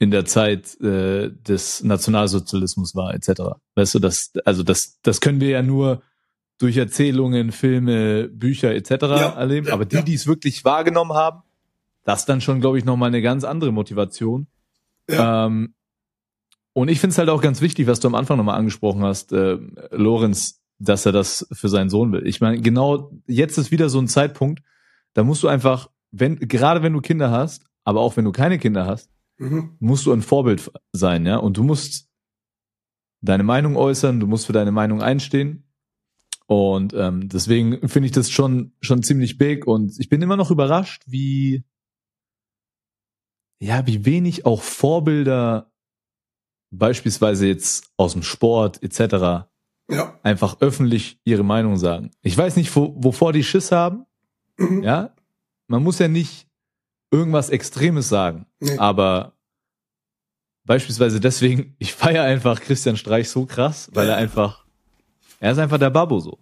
in 0.00 0.10
der 0.10 0.24
Zeit 0.24 0.80
äh, 0.80 1.30
des 1.30 1.84
Nationalsozialismus 1.84 2.96
war, 2.96 3.14
etc. 3.14 3.42
Weißt 3.74 3.94
du, 3.94 3.98
das, 3.98 4.32
also 4.46 4.62
das, 4.62 4.98
das 5.02 5.20
können 5.20 5.40
wir 5.40 5.50
ja 5.50 5.62
nur 5.62 6.02
durch 6.58 6.78
Erzählungen, 6.78 7.52
Filme, 7.52 8.28
Bücher 8.28 8.74
etc. 8.74 8.90
Ja, 8.90 9.28
erleben. 9.32 9.66
ja, 9.68 9.74
Aber 9.74 9.84
die, 9.84 9.96
ja. 9.96 10.02
die 10.02 10.14
es 10.14 10.26
wirklich 10.26 10.64
wahrgenommen 10.64 11.12
haben, 11.12 11.42
das 12.04 12.24
dann 12.24 12.40
schon, 12.40 12.62
glaube 12.62 12.78
ich, 12.78 12.86
nochmal 12.86 13.08
eine 13.08 13.20
ganz 13.20 13.44
andere 13.44 13.72
Motivation. 13.72 14.46
Ja. 15.08 15.46
Ähm, 15.46 15.74
und 16.72 16.88
ich 16.88 16.98
finde 16.98 17.12
es 17.12 17.18
halt 17.18 17.28
auch 17.28 17.42
ganz 17.42 17.60
wichtig, 17.60 17.86
was 17.86 18.00
du 18.00 18.08
am 18.08 18.14
Anfang 18.14 18.38
nochmal 18.38 18.58
angesprochen 18.58 19.02
hast, 19.02 19.32
äh, 19.34 19.58
Lorenz, 19.90 20.62
dass 20.78 21.04
er 21.04 21.12
das 21.12 21.46
für 21.52 21.68
seinen 21.68 21.90
Sohn 21.90 22.10
will. 22.10 22.26
Ich 22.26 22.40
meine, 22.40 22.58
genau 22.62 23.12
jetzt 23.26 23.58
ist 23.58 23.70
wieder 23.70 23.90
so 23.90 23.98
ein 23.98 24.08
Zeitpunkt, 24.08 24.62
da 25.12 25.24
musst 25.24 25.42
du 25.42 25.48
einfach, 25.48 25.90
wenn, 26.10 26.36
gerade 26.36 26.82
wenn 26.82 26.94
du 26.94 27.02
Kinder 27.02 27.30
hast, 27.30 27.64
aber 27.84 28.00
auch 28.00 28.16
wenn 28.16 28.24
du 28.24 28.32
keine 28.32 28.58
Kinder 28.58 28.86
hast, 28.86 29.10
mhm. 29.40 29.76
musst 29.80 30.06
du 30.06 30.12
ein 30.12 30.22
Vorbild 30.22 30.70
sein, 30.92 31.26
ja. 31.26 31.36
Und 31.36 31.56
du 31.56 31.62
musst 31.62 32.08
deine 33.20 33.42
Meinung 33.42 33.76
äußern, 33.76 34.20
du 34.20 34.26
musst 34.26 34.46
für 34.46 34.52
deine 34.52 34.72
Meinung 34.72 35.02
einstehen. 35.02 35.64
Und 36.46 36.94
ähm, 36.94 37.28
deswegen 37.28 37.88
finde 37.88 38.06
ich 38.06 38.12
das 38.12 38.30
schon 38.30 38.72
schon 38.80 39.02
ziemlich 39.02 39.38
big 39.38 39.66
und 39.66 39.98
ich 40.00 40.08
bin 40.08 40.20
immer 40.20 40.36
noch 40.36 40.50
überrascht, 40.50 41.04
wie 41.06 41.64
ja, 43.60 43.86
wie 43.86 44.04
wenig 44.04 44.46
auch 44.46 44.62
Vorbilder 44.62 45.70
beispielsweise 46.70 47.46
jetzt 47.46 47.92
aus 47.96 48.14
dem 48.14 48.22
Sport 48.22 48.82
etc. 48.82 49.46
Ja. 49.88 50.18
einfach 50.22 50.60
öffentlich 50.60 51.20
ihre 51.24 51.42
Meinung 51.42 51.76
sagen. 51.76 52.10
Ich 52.22 52.36
weiß 52.36 52.56
nicht, 52.56 52.74
wo, 52.74 52.94
wovor 52.96 53.32
die 53.32 53.44
Schiss 53.44 53.70
haben. 53.72 54.06
Mhm. 54.56 54.82
Ja, 54.82 55.14
man 55.66 55.82
muss 55.82 55.98
ja 55.98 56.08
nicht 56.08 56.49
irgendwas 57.10 57.50
Extremes 57.50 58.08
sagen, 58.08 58.46
Nee. 58.60 58.78
aber 58.78 59.32
beispielsweise 60.64 61.20
deswegen, 61.20 61.74
ich 61.78 61.92
feiere 61.92 62.24
einfach 62.24 62.60
Christian 62.60 62.96
Streich 62.96 63.28
so 63.28 63.46
krass, 63.46 63.88
weil 63.92 64.08
er 64.08 64.16
einfach, 64.16 64.64
er 65.40 65.52
ist 65.52 65.58
einfach 65.58 65.78
der 65.78 65.90
Babbo 65.90 66.20
so. 66.20 66.38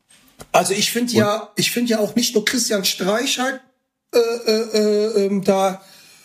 Also 0.53 0.73
ich 0.75 0.91
finde 0.93 1.13
ja, 1.15 1.51
ich 1.57 1.71
finde 1.71 1.91
ja 1.91 1.99
auch 1.99 2.15
nicht 2.15 2.35
nur 2.35 2.45
Christian 2.45 2.85
Streich 2.85 3.39
halt 3.39 3.61
äh, 4.15 4.19
äh, 4.19 4.79
äh, 4.79 5.27
ähm, 5.27 5.43
da 5.43 5.83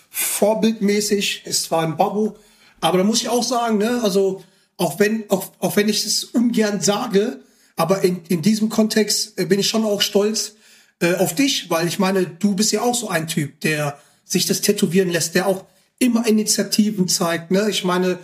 vorbildmäßig, 0.09 1.45
ist 1.45 1.63
zwar 1.63 1.83
ein 1.83 1.97
Babbo, 1.97 2.37
aber 2.81 2.99
da 2.99 3.03
muss 3.03 3.21
ich 3.21 3.29
auch 3.29 3.43
sagen, 3.43 3.77
ne, 3.77 4.01
also 4.03 4.43
auch 4.77 4.99
wenn, 4.99 5.29
auch, 5.29 5.51
auch 5.59 5.75
wenn 5.75 5.89
ich 5.89 6.05
es 6.05 6.23
ungern 6.25 6.81
sage, 6.81 7.41
aber 7.75 8.03
in, 8.03 8.23
in 8.27 8.41
diesem 8.41 8.69
Kontext 8.69 9.39
äh, 9.39 9.45
bin 9.45 9.59
ich 9.59 9.67
schon 9.67 9.85
auch 9.85 10.01
stolz 10.01 10.55
äh, 10.99 11.15
auf 11.15 11.33
dich, 11.33 11.69
weil 11.69 11.87
ich 11.87 11.97
meine, 11.97 12.25
du 12.25 12.55
bist 12.55 12.71
ja 12.71 12.81
auch 12.81 12.95
so 12.95 13.09
ein 13.09 13.27
Typ, 13.27 13.59
der 13.61 13.99
sich 14.23 14.45
das 14.45 14.61
tätowieren 14.61 15.09
lässt, 15.09 15.35
der 15.35 15.47
auch 15.47 15.65
immer 15.99 16.25
Initiativen 16.27 17.07
zeigt, 17.07 17.51
ne? 17.51 17.69
Ich 17.69 17.83
meine, 17.83 18.19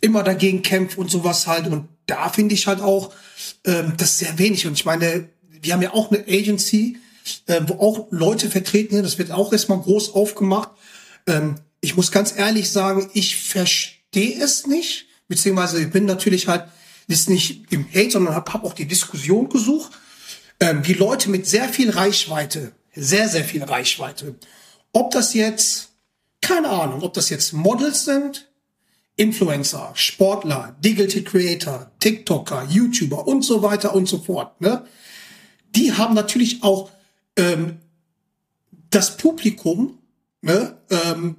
immer 0.00 0.22
dagegen 0.22 0.62
kämpft 0.62 0.98
und 0.98 1.10
sowas 1.10 1.46
halt. 1.46 1.66
Und 1.66 1.88
da 2.06 2.28
finde 2.28 2.54
ich 2.54 2.66
halt 2.66 2.80
auch, 2.80 3.12
ähm, 3.64 3.94
das 3.96 4.18
sehr 4.18 4.38
wenig. 4.38 4.66
Und 4.66 4.74
ich 4.74 4.84
meine, 4.84 5.28
wir 5.60 5.72
haben 5.72 5.82
ja 5.82 5.92
auch 5.92 6.10
eine 6.10 6.20
Agency, 6.26 6.98
äh, 7.46 7.60
wo 7.66 7.74
auch 7.74 8.06
Leute 8.10 8.50
vertreten 8.50 8.94
sind. 8.94 9.04
Das 9.04 9.18
wird 9.18 9.30
auch 9.30 9.52
erstmal 9.52 9.80
groß 9.80 10.14
aufgemacht. 10.14 10.70
Ähm, 11.26 11.56
ich 11.80 11.96
muss 11.96 12.10
ganz 12.10 12.34
ehrlich 12.36 12.70
sagen, 12.70 13.10
ich 13.14 13.36
verstehe 13.36 14.42
es 14.42 14.66
nicht. 14.66 15.06
Beziehungsweise 15.28 15.82
ich 15.82 15.90
bin 15.90 16.06
natürlich 16.06 16.48
halt, 16.48 16.64
ist 17.06 17.28
nicht 17.28 17.72
im 17.72 17.86
Hate, 17.88 18.12
sondern 18.12 18.34
habe 18.34 18.52
hab 18.52 18.64
auch 18.64 18.74
die 18.74 18.86
Diskussion 18.86 19.48
gesucht. 19.48 19.92
Ähm, 20.60 20.80
wie 20.86 20.94
Leute 20.94 21.30
mit 21.30 21.46
sehr 21.46 21.68
viel 21.68 21.90
Reichweite, 21.90 22.72
sehr, 22.94 23.28
sehr 23.28 23.44
viel 23.44 23.62
Reichweite, 23.62 24.34
ob 24.92 25.10
das 25.10 25.34
jetzt, 25.34 25.90
keine 26.40 26.68
Ahnung, 26.68 27.02
ob 27.02 27.14
das 27.14 27.30
jetzt 27.30 27.52
Models 27.52 28.04
sind, 28.04 28.48
Influencer, 29.16 29.90
Sportler, 29.94 30.76
Digital 30.80 31.22
Creator, 31.22 31.90
TikToker, 31.98 32.64
YouTuber 32.70 33.26
und 33.26 33.44
so 33.44 33.62
weiter 33.62 33.94
und 33.94 34.08
so 34.08 34.18
fort. 34.18 34.60
Ne? 34.60 34.86
Die 35.74 35.92
haben 35.92 36.14
natürlich 36.14 36.62
auch 36.62 36.90
ähm, 37.36 37.78
das 38.90 39.16
Publikum, 39.16 39.98
ne? 40.40 40.78
ähm, 40.90 41.36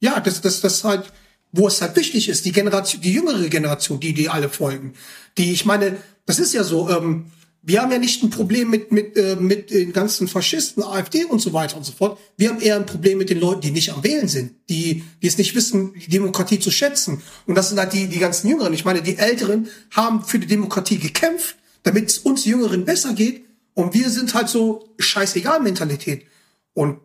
ja, 0.00 0.18
das, 0.18 0.40
das, 0.40 0.60
das 0.60 0.82
halt, 0.82 1.12
wo 1.52 1.68
es 1.68 1.80
halt 1.80 1.94
wichtig 1.94 2.28
ist, 2.28 2.44
die 2.44 2.52
Generation, 2.52 3.00
die 3.00 3.12
jüngere 3.12 3.48
Generation, 3.48 4.00
die, 4.00 4.12
die 4.12 4.28
alle 4.28 4.48
folgen. 4.48 4.94
Die, 5.38 5.52
ich 5.52 5.64
meine, 5.64 5.98
das 6.26 6.40
ist 6.40 6.52
ja 6.52 6.64
so, 6.64 6.90
ähm, 6.90 7.30
wir 7.64 7.80
haben 7.80 7.92
ja 7.92 7.98
nicht 7.98 8.22
ein 8.24 8.30
Problem 8.30 8.70
mit, 8.70 8.90
mit, 8.90 9.16
äh, 9.16 9.36
mit 9.36 9.70
den 9.70 9.92
ganzen 9.92 10.26
Faschisten, 10.26 10.82
AfD 10.82 11.24
und 11.24 11.38
so 11.38 11.52
weiter 11.52 11.76
und 11.76 11.84
so 11.84 11.92
fort. 11.92 12.18
Wir 12.36 12.48
haben 12.48 12.60
eher 12.60 12.74
ein 12.74 12.86
Problem 12.86 13.18
mit 13.18 13.30
den 13.30 13.38
Leuten, 13.38 13.60
die 13.60 13.70
nicht 13.70 13.92
am 13.92 14.02
Wählen 14.02 14.26
sind, 14.26 14.54
die, 14.68 15.04
die 15.22 15.26
es 15.28 15.38
nicht 15.38 15.54
wissen, 15.54 15.94
die 15.94 16.10
Demokratie 16.10 16.58
zu 16.58 16.72
schätzen. 16.72 17.22
Und 17.46 17.54
das 17.54 17.68
sind 17.68 17.78
halt 17.78 17.92
die, 17.92 18.08
die 18.08 18.18
ganzen 18.18 18.48
Jüngeren. 18.48 18.74
Ich 18.74 18.84
meine, 18.84 19.00
die 19.00 19.16
Älteren 19.16 19.68
haben 19.92 20.24
für 20.24 20.40
die 20.40 20.48
Demokratie 20.48 20.98
gekämpft, 20.98 21.56
damit 21.84 22.08
es 22.08 22.18
uns 22.18 22.44
Jüngeren 22.44 22.84
besser 22.84 23.14
geht. 23.14 23.44
Und 23.74 23.94
wir 23.94 24.10
sind 24.10 24.34
halt 24.34 24.48
so 24.48 24.88
scheißegal 24.98 25.60
Mentalität. 25.60 26.26
Und 26.74 26.98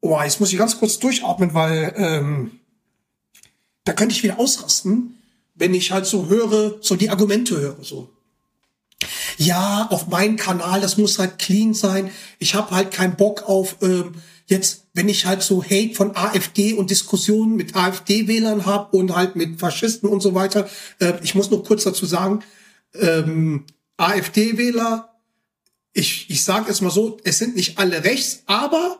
oh, 0.00 0.18
jetzt 0.22 0.40
muss 0.40 0.50
ich 0.50 0.58
ganz 0.58 0.78
kurz 0.78 0.98
durchatmen, 0.98 1.52
weil 1.52 1.92
ähm, 1.96 2.52
da 3.84 3.92
könnte 3.92 4.14
ich 4.14 4.22
wieder 4.22 4.38
ausrasten, 4.38 5.18
wenn 5.54 5.74
ich 5.74 5.92
halt 5.92 6.06
so 6.06 6.28
höre, 6.28 6.78
so 6.80 6.96
die 6.96 7.10
Argumente 7.10 7.60
höre, 7.60 7.76
so 7.82 8.10
ja, 9.40 9.88
auf 9.90 10.08
meinem 10.08 10.36
Kanal, 10.36 10.82
das 10.82 10.98
muss 10.98 11.18
halt 11.18 11.38
clean 11.38 11.72
sein. 11.72 12.10
Ich 12.38 12.54
habe 12.54 12.72
halt 12.72 12.90
keinen 12.90 13.16
Bock 13.16 13.44
auf 13.48 13.76
ähm, 13.80 14.12
jetzt, 14.46 14.88
wenn 14.92 15.08
ich 15.08 15.24
halt 15.24 15.42
so 15.42 15.64
Hate 15.64 15.94
von 15.94 16.14
AfD 16.14 16.74
und 16.74 16.90
Diskussionen 16.90 17.56
mit 17.56 17.74
AfD-Wählern 17.74 18.66
habe 18.66 18.94
und 18.98 19.16
halt 19.16 19.36
mit 19.36 19.58
Faschisten 19.58 20.10
und 20.10 20.20
so 20.20 20.34
weiter. 20.34 20.68
Äh, 20.98 21.14
ich 21.22 21.34
muss 21.34 21.50
noch 21.50 21.64
kurz 21.64 21.84
dazu 21.84 22.04
sagen, 22.04 22.40
ähm, 22.94 23.64
AfD-Wähler, 23.96 25.08
ich, 25.94 26.28
ich 26.28 26.44
sage 26.44 26.70
es 26.70 26.82
mal 26.82 26.90
so, 26.90 27.16
es 27.24 27.38
sind 27.38 27.56
nicht 27.56 27.78
alle 27.78 28.04
rechts, 28.04 28.42
aber 28.44 28.98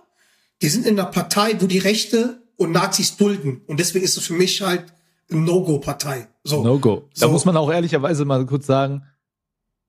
die 0.63 0.69
sind 0.69 0.87
in 0.87 0.99
einer 0.99 1.11
Partei, 1.11 1.57
wo 1.61 1.67
die 1.67 1.79
Rechte 1.79 2.43
und 2.57 2.73
Nazis 2.73 3.17
dulden. 3.19 3.61
Und 3.67 3.79
deswegen 3.79 4.07
ist 4.07 4.17
es 4.17 4.25
für 4.27 4.33
mich 4.33 4.63
halt 4.63 4.87
No-Go-Partei. 5.29 6.29
So. 6.45 6.63
No-Go. 6.63 7.09
Da 7.15 7.27
So. 7.27 7.33
muss 7.33 7.45
man 7.45 7.59
auch 7.59 7.71
ehrlicherweise 7.71 8.25
mal 8.25 8.45
kurz 8.47 8.67
sagen, 8.67 9.03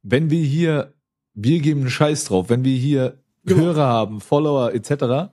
wenn 0.04 0.30
wir 0.30 0.44
hier, 0.44 0.94
wir 1.34 1.60
geben 1.60 1.82
einen 1.82 1.90
Scheiß 1.90 2.26
drauf, 2.26 2.50
wenn 2.50 2.64
wir 2.64 2.76
hier 2.78 3.20
Genau. 3.44 3.62
Hörer 3.62 3.88
haben, 3.88 4.22
Follower 4.22 4.72
etc., 4.74 5.32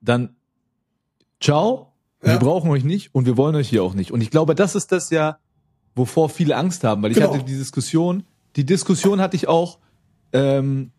dann 0.00 0.36
ciao, 1.40 1.92
wir 2.20 2.32
Ja. 2.32 2.38
brauchen 2.38 2.70
euch 2.70 2.84
nicht 2.84 3.14
und 3.14 3.26
wir 3.26 3.36
wollen 3.36 3.54
euch 3.54 3.68
hier 3.68 3.82
auch 3.82 3.94
nicht. 3.94 4.10
Und 4.10 4.20
ich 4.20 4.30
glaube, 4.30 4.54
das 4.54 4.74
ist 4.74 4.90
das 4.92 5.10
ja, 5.10 5.38
wovor 5.94 6.28
viele 6.28 6.56
Angst 6.56 6.82
haben, 6.84 7.02
weil 7.02 7.12
ich 7.12 7.18
Genau. 7.18 7.32
hatte 7.34 7.44
die 7.44 7.56
Diskussion, 7.56 8.24
die 8.56 8.64
Diskussion 8.64 9.20
hatte 9.20 9.36
ich 9.36 9.46
auch 9.48 9.78
ähm, 10.32 10.90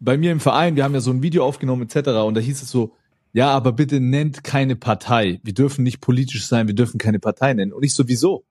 bei 0.00 0.16
mir 0.16 0.32
im 0.32 0.40
Verein, 0.40 0.76
wir 0.76 0.84
haben 0.84 0.94
ja 0.94 1.00
so 1.00 1.10
ein 1.10 1.22
Video 1.22 1.44
aufgenommen 1.44 1.82
etc. 1.82 2.08
Und 2.24 2.34
da 2.34 2.40
hieß 2.40 2.62
es 2.62 2.70
so, 2.70 2.94
ja, 3.32 3.50
aber 3.50 3.72
bitte 3.72 4.00
nennt 4.00 4.42
keine 4.44 4.76
Partei. 4.76 5.40
Wir 5.42 5.52
dürfen 5.52 5.82
nicht 5.82 6.00
politisch 6.00 6.46
sein, 6.46 6.66
wir 6.66 6.74
dürfen 6.74 6.98
keine 6.98 7.18
Partei 7.18 7.52
nennen. 7.52 7.72
Und 7.74 7.82
ich 7.82 7.94
so, 7.94 8.08
wieso? 8.08 8.46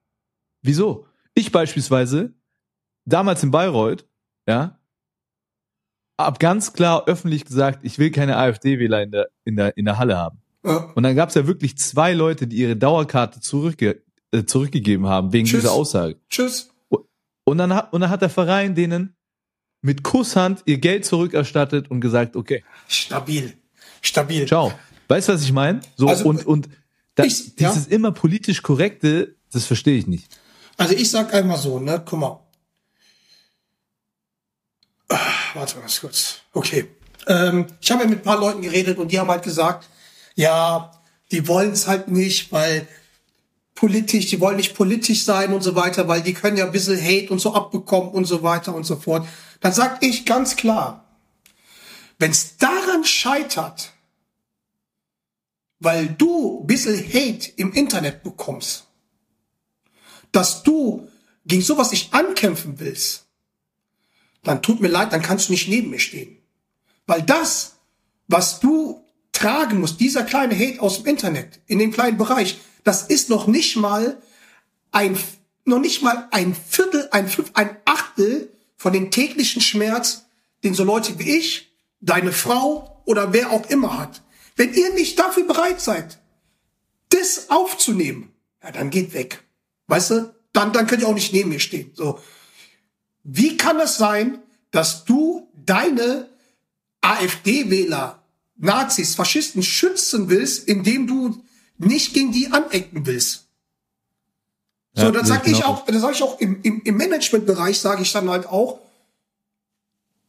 Wieso? 0.62 1.06
Ich 1.34 1.50
beispielsweise, 1.50 2.34
damals 3.08 3.42
in 3.42 3.50
Bayreuth, 3.50 4.06
ja, 4.46 4.78
hab 6.20 6.38
ganz 6.40 6.72
klar 6.72 7.04
öffentlich 7.06 7.44
gesagt, 7.44 7.80
ich 7.82 7.98
will 7.98 8.10
keine 8.10 8.36
AfD-Wähler 8.36 9.02
in 9.02 9.10
der, 9.12 9.28
in, 9.44 9.56
der, 9.56 9.76
in 9.76 9.84
der 9.84 9.98
Halle 9.98 10.16
haben. 10.16 10.38
Ja. 10.64 10.90
Und 10.94 11.02
dann 11.04 11.14
gab 11.14 11.28
es 11.28 11.34
ja 11.36 11.46
wirklich 11.46 11.78
zwei 11.78 12.12
Leute, 12.12 12.46
die 12.48 12.56
ihre 12.56 12.76
Dauerkarte 12.76 13.40
zurückge 13.40 14.02
äh, 14.32 14.44
zurückgegeben 14.44 15.06
haben, 15.06 15.32
wegen 15.32 15.46
Tschüss. 15.46 15.60
dieser 15.62 15.72
Aussage. 15.72 16.16
Tschüss. 16.28 16.70
Und 17.44 17.56
dann, 17.58 17.72
hat, 17.74 17.92
und 17.94 18.00
dann 18.02 18.10
hat 18.10 18.20
der 18.20 18.28
Verein 18.28 18.74
denen 18.74 19.16
mit 19.80 20.02
Kusshand 20.02 20.62
ihr 20.66 20.78
Geld 20.78 21.06
zurückerstattet 21.06 21.90
und 21.90 22.00
gesagt, 22.00 22.36
okay, 22.36 22.62
Stabil. 22.88 23.54
Stabil. 24.02 24.46
ciao. 24.46 24.72
Weißt 25.06 25.28
du, 25.28 25.32
was 25.32 25.42
ich 25.42 25.52
meine? 25.52 25.80
So, 25.96 26.08
Also, 26.08 26.28
und, 26.28 26.44
und 26.44 26.68
da, 27.14 27.24
ich- 27.24 27.58
ja. 27.58 27.70
dieses 27.70 27.86
immer 27.86 28.12
politisch 28.12 28.60
korrekte, 28.62 29.36
das 29.52 29.64
verstehe 29.64 29.96
ich 29.96 30.06
nicht. 30.06 30.28
Also 30.76 30.94
ich 30.94 31.10
sag 31.10 31.32
einmal 31.32 31.56
so, 31.56 31.78
ne, 31.78 32.02
guck 32.04 32.18
mal. 32.18 32.44
Ah, 35.08 35.16
warte 35.54 35.78
mal 35.78 35.88
kurz. 36.00 36.40
Okay. 36.52 36.88
Ähm, 37.26 37.66
ich 37.80 37.90
habe 37.90 38.02
ja 38.02 38.08
mit 38.08 38.20
ein 38.20 38.22
paar 38.22 38.38
Leuten 38.38 38.62
geredet 38.62 38.98
und 38.98 39.10
die 39.12 39.18
haben 39.18 39.30
halt 39.30 39.42
gesagt, 39.42 39.88
ja, 40.34 40.92
die 41.30 41.46
wollen 41.48 41.72
es 41.72 41.86
halt 41.86 42.08
nicht, 42.08 42.52
weil 42.52 42.86
politisch, 43.74 44.26
die 44.26 44.40
wollen 44.40 44.56
nicht 44.56 44.74
politisch 44.74 45.24
sein 45.24 45.52
und 45.52 45.62
so 45.62 45.76
weiter, 45.76 46.08
weil 46.08 46.22
die 46.22 46.34
können 46.34 46.56
ja 46.56 46.64
ein 46.64 46.72
bisschen 46.72 47.00
Hate 47.00 47.30
und 47.30 47.38
so 47.38 47.54
abbekommen 47.54 48.10
und 48.10 48.24
so 48.24 48.42
weiter 48.42 48.74
und 48.74 48.84
so 48.84 48.96
fort. 48.96 49.26
Dann 49.60 49.72
sag 49.72 50.02
ich 50.02 50.26
ganz 50.26 50.56
klar, 50.56 51.04
wenn 52.18 52.32
es 52.32 52.56
daran 52.56 53.04
scheitert, 53.04 53.92
weil 55.78 56.08
du 56.08 56.60
ein 56.60 56.66
bisschen 56.66 56.96
Hate 56.96 57.50
im 57.56 57.72
Internet 57.72 58.24
bekommst, 58.24 58.88
dass 60.32 60.64
du 60.64 61.08
gegen 61.46 61.62
sowas 61.62 61.92
nicht 61.92 62.12
ankämpfen 62.12 62.80
willst, 62.80 63.27
dann 64.42 64.62
tut 64.62 64.80
mir 64.80 64.88
leid, 64.88 65.12
dann 65.12 65.22
kannst 65.22 65.48
du 65.48 65.52
nicht 65.52 65.68
neben 65.68 65.90
mir 65.90 65.98
stehen. 65.98 66.38
Weil 67.06 67.22
das, 67.22 67.76
was 68.26 68.60
du 68.60 69.04
tragen 69.32 69.80
musst, 69.80 70.00
dieser 70.00 70.22
kleine 70.24 70.54
Hate 70.58 70.80
aus 70.80 70.98
dem 70.98 71.06
Internet, 71.06 71.60
in 71.66 71.78
dem 71.78 71.92
kleinen 71.92 72.18
Bereich, 72.18 72.58
das 72.84 73.02
ist 73.02 73.30
noch 73.30 73.46
nicht 73.46 73.76
mal 73.76 74.20
ein, 74.92 75.18
noch 75.64 75.80
nicht 75.80 76.02
mal 76.02 76.28
ein 76.30 76.54
Viertel, 76.54 77.08
ein 77.10 77.28
Fünf, 77.28 77.50
ein 77.54 77.76
Achtel 77.84 78.52
von 78.76 78.92
dem 78.92 79.10
täglichen 79.10 79.60
Schmerz, 79.60 80.26
den 80.64 80.74
so 80.74 80.84
Leute 80.84 81.18
wie 81.18 81.36
ich, 81.36 81.72
deine 82.00 82.32
Frau 82.32 83.02
oder 83.04 83.32
wer 83.32 83.50
auch 83.50 83.68
immer 83.70 83.98
hat. 83.98 84.22
Wenn 84.56 84.74
ihr 84.74 84.92
nicht 84.94 85.18
dafür 85.18 85.46
bereit 85.46 85.80
seid, 85.80 86.18
das 87.10 87.50
aufzunehmen, 87.50 88.32
ja, 88.62 88.72
dann 88.72 88.90
geht 88.90 89.14
weg. 89.14 89.42
Weißt 89.86 90.10
du? 90.10 90.34
Dann, 90.52 90.72
dann 90.72 90.86
könnt 90.86 91.02
ihr 91.02 91.08
auch 91.08 91.14
nicht 91.14 91.32
neben 91.32 91.50
mir 91.50 91.60
stehen. 91.60 91.92
So. 91.94 92.18
Wie 93.30 93.58
kann 93.58 93.78
es 93.78 93.98
sein, 93.98 94.38
dass 94.70 95.04
du 95.04 95.50
deine 95.66 96.30
AfD-Wähler, 97.02 98.22
Nazis, 98.56 99.14
Faschisten 99.14 99.62
schützen 99.62 100.30
willst, 100.30 100.66
indem 100.66 101.06
du 101.06 101.44
nicht 101.76 102.14
gegen 102.14 102.32
die 102.32 102.50
anecken 102.50 103.04
willst? 103.04 103.48
So, 104.94 105.02
Ja, 105.02 105.10
dann 105.10 105.26
sehe 105.26 105.34
sag 105.36 105.46
ich 105.46 105.62
auch, 105.62 105.84
dann 105.84 106.00
sage 106.00 106.14
ich 106.14 106.22
auch 106.22 106.40
im, 106.40 106.62
im, 106.62 106.80
im 106.82 106.96
Managementbereich 106.96 107.78
sage 107.78 108.00
ich 108.00 108.10
dann 108.12 108.30
halt 108.30 108.46
auch, 108.46 108.80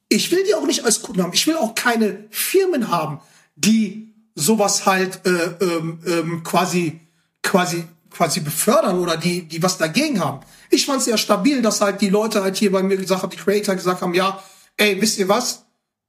ich 0.10 0.30
will 0.32 0.44
die 0.44 0.54
auch 0.56 0.66
nicht 0.66 0.84
als 0.84 1.02
Kunden 1.02 1.24
haben. 1.24 1.32
Ich 1.34 1.48
will 1.48 1.56
auch 1.56 1.76
keine 1.76 2.26
Firmen 2.32 2.90
haben, 2.90 3.22
die 3.56 4.14
sowas 4.36 4.86
halt 4.86 5.26
äh, 5.26 5.56
ähm, 5.62 6.00
ähm, 6.06 6.44
quasi 6.44 7.00
quasi 7.44 7.86
quasi 8.10 8.42
befördern 8.42 9.00
oder 9.00 9.16
die, 9.16 9.44
die 9.44 9.64
was 9.64 9.78
dagegen 9.78 10.20
haben. 10.20 10.42
Ich 10.70 10.86
fand 10.86 11.00
es 11.00 11.06
sehr 11.06 11.18
stabil, 11.18 11.62
dass 11.62 11.82
halt 11.82 12.02
die 12.02 12.10
Leute 12.10 12.44
halt 12.44 12.58
hier 12.58 12.72
bei 12.72 12.84
mir 12.84 12.98
gesagt 12.98 13.24
haben, 13.24 13.32
die 13.32 13.38
Creator 13.38 13.76
gesagt 13.76 14.02
haben, 14.02 14.14
ja, 14.14 14.42
ey, 14.78 15.02
wisst 15.02 15.18
ihr 15.20 15.28
was? 15.28 15.66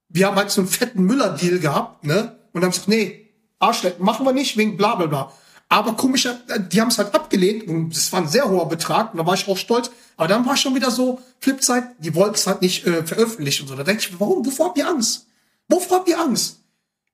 Wir 0.09 0.27
haben 0.27 0.35
halt 0.35 0.51
so 0.51 0.61
einen 0.61 0.69
fetten 0.69 1.03
Müller-Deal 1.03 1.59
gehabt, 1.59 2.03
ne? 2.03 2.37
Und 2.53 2.63
haben 2.63 2.71
gesagt, 2.71 2.87
nee, 2.87 3.29
Arschleck, 3.59 3.99
machen 3.99 4.25
wir 4.25 4.33
nicht, 4.33 4.57
wegen 4.57 4.77
bla 4.77 4.95
bla 4.95 5.07
bla. 5.07 5.33
Aber 5.69 5.93
komischer, 5.93 6.37
die 6.69 6.81
haben 6.81 6.89
es 6.89 6.97
halt 6.97 7.15
abgelehnt 7.15 7.65
und 7.67 7.95
das 7.95 8.11
war 8.11 8.19
ein 8.19 8.27
sehr 8.27 8.49
hoher 8.49 8.67
Betrag 8.67 9.13
und 9.13 9.19
da 9.19 9.25
war 9.25 9.35
ich 9.35 9.47
auch 9.47 9.57
stolz. 9.57 9.89
Aber 10.17 10.27
dann 10.27 10.45
war 10.45 10.57
schon 10.57 10.75
wieder 10.75 10.91
so, 10.91 11.21
Flipzeit, 11.39 11.85
die 11.99 12.13
wollten 12.13 12.35
es 12.35 12.45
halt 12.45 12.61
nicht 12.61 12.85
äh, 12.85 13.05
veröffentlichen 13.05 13.63
und 13.63 13.69
so. 13.69 13.75
Da 13.75 13.83
denke 13.83 14.01
ich, 14.01 14.19
warum, 14.19 14.45
wovor 14.45 14.67
habt 14.67 14.77
ihr 14.77 14.89
Angst? 14.89 15.27
Wovor 15.69 15.99
habt 15.99 16.09
ihr 16.09 16.19
Angst? 16.19 16.59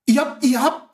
Ihr 0.07 0.21
habt, 0.21 0.43
ihr 0.43 0.59
habt 0.59 0.89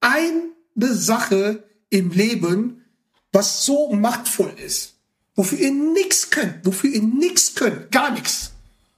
eine 0.00 0.94
Sache 0.94 1.62
im 1.88 2.10
Leben, 2.10 2.84
was 3.32 3.64
so 3.64 3.92
machtvoll 3.92 4.52
ist, 4.64 4.95
wofür 5.36 5.58
ihr 5.58 5.70
nichts 5.72 6.30
könnt, 6.30 6.64
wofür 6.66 6.90
ihr 6.90 7.02
nichts 7.02 7.54
könnt, 7.54 7.92
gar 7.92 8.10
nichts. 8.10 8.52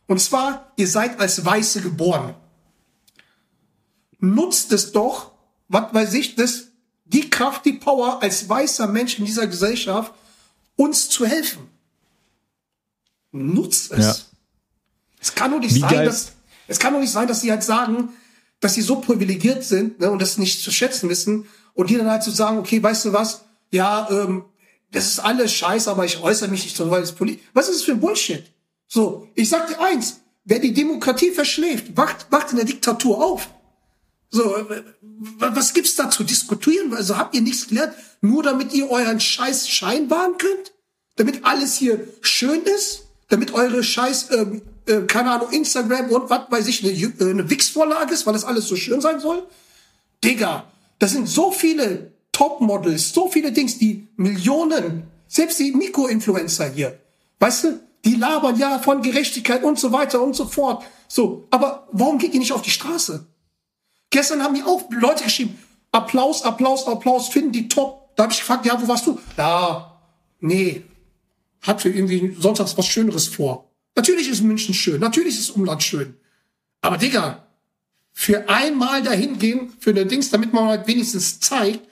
Und 0.06 0.20
zwar, 0.20 0.72
ihr 0.76 0.88
seid 0.88 1.20
als 1.20 1.44
Weiße 1.44 1.82
geboren. 1.82 2.34
Nutzt 4.20 4.72
es 4.72 4.92
doch, 4.92 5.32
was 5.68 5.92
weiß 5.92 6.14
ich, 6.14 6.34
das, 6.34 6.68
die 7.04 7.28
Kraft, 7.28 7.64
die 7.66 7.74
Power 7.74 8.22
als 8.22 8.48
weißer 8.48 8.86
Mensch 8.86 9.18
in 9.18 9.26
dieser 9.26 9.46
Gesellschaft, 9.46 10.12
uns 10.76 11.08
zu 11.08 11.26
helfen. 11.26 11.68
Nutzt 13.32 13.92
es. 13.92 14.04
Ja. 14.04 14.16
Es 15.20 15.34
kann 15.34 15.50
doch 15.50 15.58
nicht 15.58 15.74
Wie 15.74 15.80
sein, 15.80 15.90
geil- 15.90 16.06
dass, 16.06 16.32
es 16.68 16.78
kann 16.78 16.94
doch 16.94 17.00
nicht 17.00 17.12
sein, 17.12 17.28
dass 17.28 17.40
sie 17.42 17.50
halt 17.50 17.62
sagen, 17.62 18.10
dass 18.60 18.74
sie 18.74 18.82
so 18.82 18.96
privilegiert 19.00 19.64
sind 19.64 20.00
ne, 20.00 20.10
und 20.10 20.20
das 20.22 20.38
nicht 20.38 20.62
zu 20.62 20.70
schätzen 20.70 21.08
wissen 21.08 21.46
und 21.74 21.90
die 21.90 21.96
dann 21.96 22.10
halt 22.10 22.22
so 22.22 22.30
sagen, 22.30 22.58
okay, 22.58 22.82
weißt 22.82 23.04
du 23.04 23.12
was, 23.12 23.44
ja, 23.70 24.08
ähm, 24.10 24.44
das 24.90 25.06
ist 25.06 25.18
alles 25.20 25.52
scheiße, 25.52 25.90
aber 25.90 26.04
ich 26.04 26.22
äußere 26.22 26.48
mich 26.48 26.64
nicht 26.64 26.76
so, 26.76 26.90
weil 26.90 27.02
es 27.02 27.12
politisch. 27.12 27.44
Was 27.54 27.68
ist 27.68 27.76
das 27.80 27.84
für 27.84 27.92
ein 27.92 28.00
Bullshit? 28.00 28.44
So, 28.86 29.28
ich 29.34 29.48
sag 29.48 29.68
dir 29.68 29.80
eins, 29.80 30.20
wer 30.44 30.58
die 30.58 30.72
Demokratie 30.72 31.30
verschläft, 31.30 31.96
wacht, 31.96 32.26
wacht 32.30 32.50
in 32.50 32.56
der 32.56 32.64
Diktatur 32.64 33.22
auf. 33.22 33.48
So, 34.30 34.56
äh, 34.56 34.82
wa- 35.00 35.52
was 35.54 35.74
gibt's 35.74 35.94
da 35.96 36.10
zu 36.10 36.24
diskutieren? 36.24 36.94
Also 36.94 37.16
habt 37.16 37.34
ihr 37.34 37.42
nichts 37.42 37.68
gelernt, 37.68 37.94
nur 38.20 38.42
damit 38.42 38.72
ihr 38.72 38.90
euren 38.90 39.20
Scheiß 39.20 39.68
Schein 39.68 40.08
wahren 40.10 40.36
könnt? 40.38 40.72
Damit 41.16 41.44
alles 41.44 41.76
hier 41.76 42.06
schön 42.20 42.62
ist? 42.62 43.02
Damit 43.28 43.52
eure 43.52 43.82
Scheiß, 43.84 44.30
ähm, 44.30 44.62
äh, 44.86 45.02
keine 45.02 45.32
Ahnung, 45.32 45.50
Instagram 45.50 46.10
und 46.10 46.30
was 46.30 46.50
weiß 46.50 46.66
ich, 46.68 46.82
eine, 46.82 46.92
äh, 46.94 47.12
eine 47.30 47.50
Wix-Vorlage 47.50 48.14
ist, 48.14 48.24
weil 48.26 48.32
das 48.32 48.44
alles 48.44 48.66
so 48.68 48.76
schön 48.76 49.02
sein 49.02 49.20
soll? 49.20 49.46
Digga, 50.24 50.70
das 50.98 51.12
sind 51.12 51.28
so 51.28 51.52
viele 51.52 52.12
Topmodels, 52.38 53.12
so 53.12 53.28
viele 53.28 53.50
Dings, 53.50 53.78
die 53.78 54.06
Millionen, 54.16 55.08
selbst 55.26 55.58
die 55.58 55.72
Mikroinfluencer 55.72 56.70
hier, 56.70 56.96
weißt 57.40 57.64
du, 57.64 57.80
die 58.04 58.14
labern 58.14 58.56
ja 58.56 58.78
von 58.78 59.02
Gerechtigkeit 59.02 59.64
und 59.64 59.76
so 59.76 59.90
weiter 59.90 60.22
und 60.22 60.36
so 60.36 60.46
fort. 60.46 60.84
So, 61.08 61.48
aber 61.50 61.88
warum 61.90 62.18
geht 62.18 62.34
ihr 62.34 62.38
nicht 62.38 62.52
auf 62.52 62.62
die 62.62 62.70
Straße? 62.70 63.26
Gestern 64.10 64.44
haben 64.44 64.54
die 64.54 64.62
auch 64.62 64.88
Leute 64.90 65.24
geschrieben, 65.24 65.58
Applaus, 65.90 66.42
Applaus, 66.42 66.86
Applaus, 66.86 67.28
finden 67.28 67.50
die 67.50 67.66
top. 67.66 68.14
Da 68.14 68.22
habe 68.22 68.32
ich 68.32 68.38
gefragt, 68.38 68.64
ja, 68.66 68.80
wo 68.80 68.86
warst 68.86 69.08
du? 69.08 69.18
Ja, 69.36 70.00
nee, 70.38 70.84
hat 71.62 71.82
für 71.82 71.90
irgendwie 71.90 72.36
sonntags 72.38 72.78
was 72.78 72.86
Schöneres 72.86 73.26
vor. 73.26 73.68
Natürlich 73.96 74.28
ist 74.28 74.42
München 74.42 74.74
schön, 74.74 75.00
natürlich 75.00 75.36
ist 75.36 75.50
Umland 75.50 75.82
schön. 75.82 76.14
Aber 76.82 76.98
Digga, 76.98 77.48
für 78.12 78.48
einmal 78.48 79.02
dahin 79.02 79.40
gehen, 79.40 79.72
für 79.80 79.90
eine 79.90 80.06
Dings, 80.06 80.30
damit 80.30 80.52
man 80.52 80.68
halt 80.68 80.86
wenigstens 80.86 81.40
zeigt, 81.40 81.87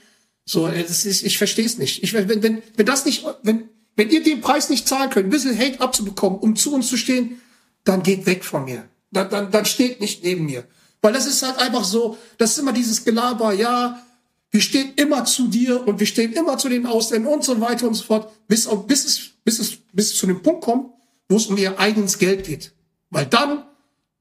so, 0.47 0.69
äh, 0.69 0.83
das 0.83 1.05
ist, 1.05 1.23
ich 1.23 1.37
verstehe 1.37 1.67
es 1.67 1.77
nicht. 1.77 2.03
Ich, 2.03 2.15
wenn, 2.15 2.43
wenn, 2.43 2.63
wenn 2.77 2.87
das 2.87 3.05
nicht, 3.05 3.27
wenn, 3.43 3.69
wenn 3.97 4.11
ihr 4.11 4.23
den 4.23 4.41
Preis 4.41 4.71
nicht 4.71 4.89
zahlen 4.89 5.11
könnt, 5.11 5.27
ein 5.27 5.31
bisschen 5.31 5.59
Hate 5.59 5.81
abzubekommen, 5.81 6.39
um 6.39 6.57
zu 6.57 6.73
uns 6.73 6.89
zu 6.89 6.97
stehen, 6.97 7.41
dann 7.85 8.03
geht 8.03 8.27
weg 8.27 8.45
von 8.45 8.65
mir. 8.65 8.89
Dann, 9.11 9.29
dann, 9.29 9.51
dann 9.51 9.65
steht 9.65 10.01
nicht 10.01 10.23
neben 10.23 10.47
mir. 10.47 10.65
Weil 11.03 11.13
das 11.13 11.27
ist 11.27 11.43
halt 11.43 11.59
einfach 11.59 11.85
so, 11.85 12.17
das 12.39 12.53
ist 12.53 12.59
immer 12.59 12.73
dieses 12.73 13.05
Gelaber, 13.05 13.53
ja, 13.53 14.03
wir 14.51 14.61
stehen 14.61 14.93
immer 14.97 15.25
zu 15.25 15.49
dir 15.49 15.87
und 15.87 16.01
wir 16.01 16.07
stehen 16.07 16.33
immer 16.33 16.57
zu 16.57 16.69
den 16.69 16.87
Ausländern 16.87 17.35
und 17.35 17.45
so 17.45 17.61
weiter 17.61 17.87
und 17.87 17.95
so 17.95 18.05
fort, 18.05 18.33
bis, 18.49 18.69
bis, 18.87 19.05
es, 19.05 19.31
bis, 19.45 19.59
es, 19.59 19.77
bis 19.93 20.13
es 20.13 20.17
zu 20.17 20.27
dem 20.27 20.43
Punkt 20.43 20.63
kommt, 20.63 20.91
wo 21.29 21.37
es 21.37 21.47
um 21.47 21.57
ihr 21.57 21.79
eigenes 21.79 22.19
Geld 22.19 22.45
geht. 22.45 22.73
Weil 23.11 23.27
dann 23.27 23.65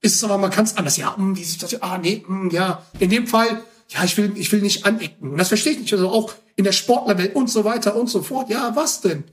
ist 0.02 0.16
es 0.16 0.24
aber 0.24 0.38
mal 0.38 0.50
ganz 0.50 0.76
anders. 0.76 0.98
Ja, 0.98 1.16
hm, 1.16 1.36
die 1.36 1.44
Situation, 1.44 1.82
ah, 1.84 1.98
nee, 1.98 2.24
hm, 2.26 2.50
ja, 2.50 2.86
in 3.00 3.10
dem 3.10 3.28
Fall, 3.28 3.64
ja, 3.90 4.04
ich 4.04 4.18
will, 4.18 4.32
ich 4.36 4.52
will 4.52 4.62
nicht 4.62 4.86
anecken. 4.86 5.32
Und 5.32 5.38
das 5.38 5.50
verstehe 5.50 5.74
ich 5.74 5.80
nicht. 5.80 5.94
Also 5.94 6.10
auch 6.10 6.34
in 6.56 6.64
der 6.64 6.72
Sportlerwelt 6.72 7.36
und 7.36 7.50
so 7.50 7.64
weiter 7.64 7.96
und 7.96 8.10
so 8.10 8.22
fort. 8.22 8.50
Ja, 8.50 8.76
was 8.76 9.02
denn? 9.02 9.24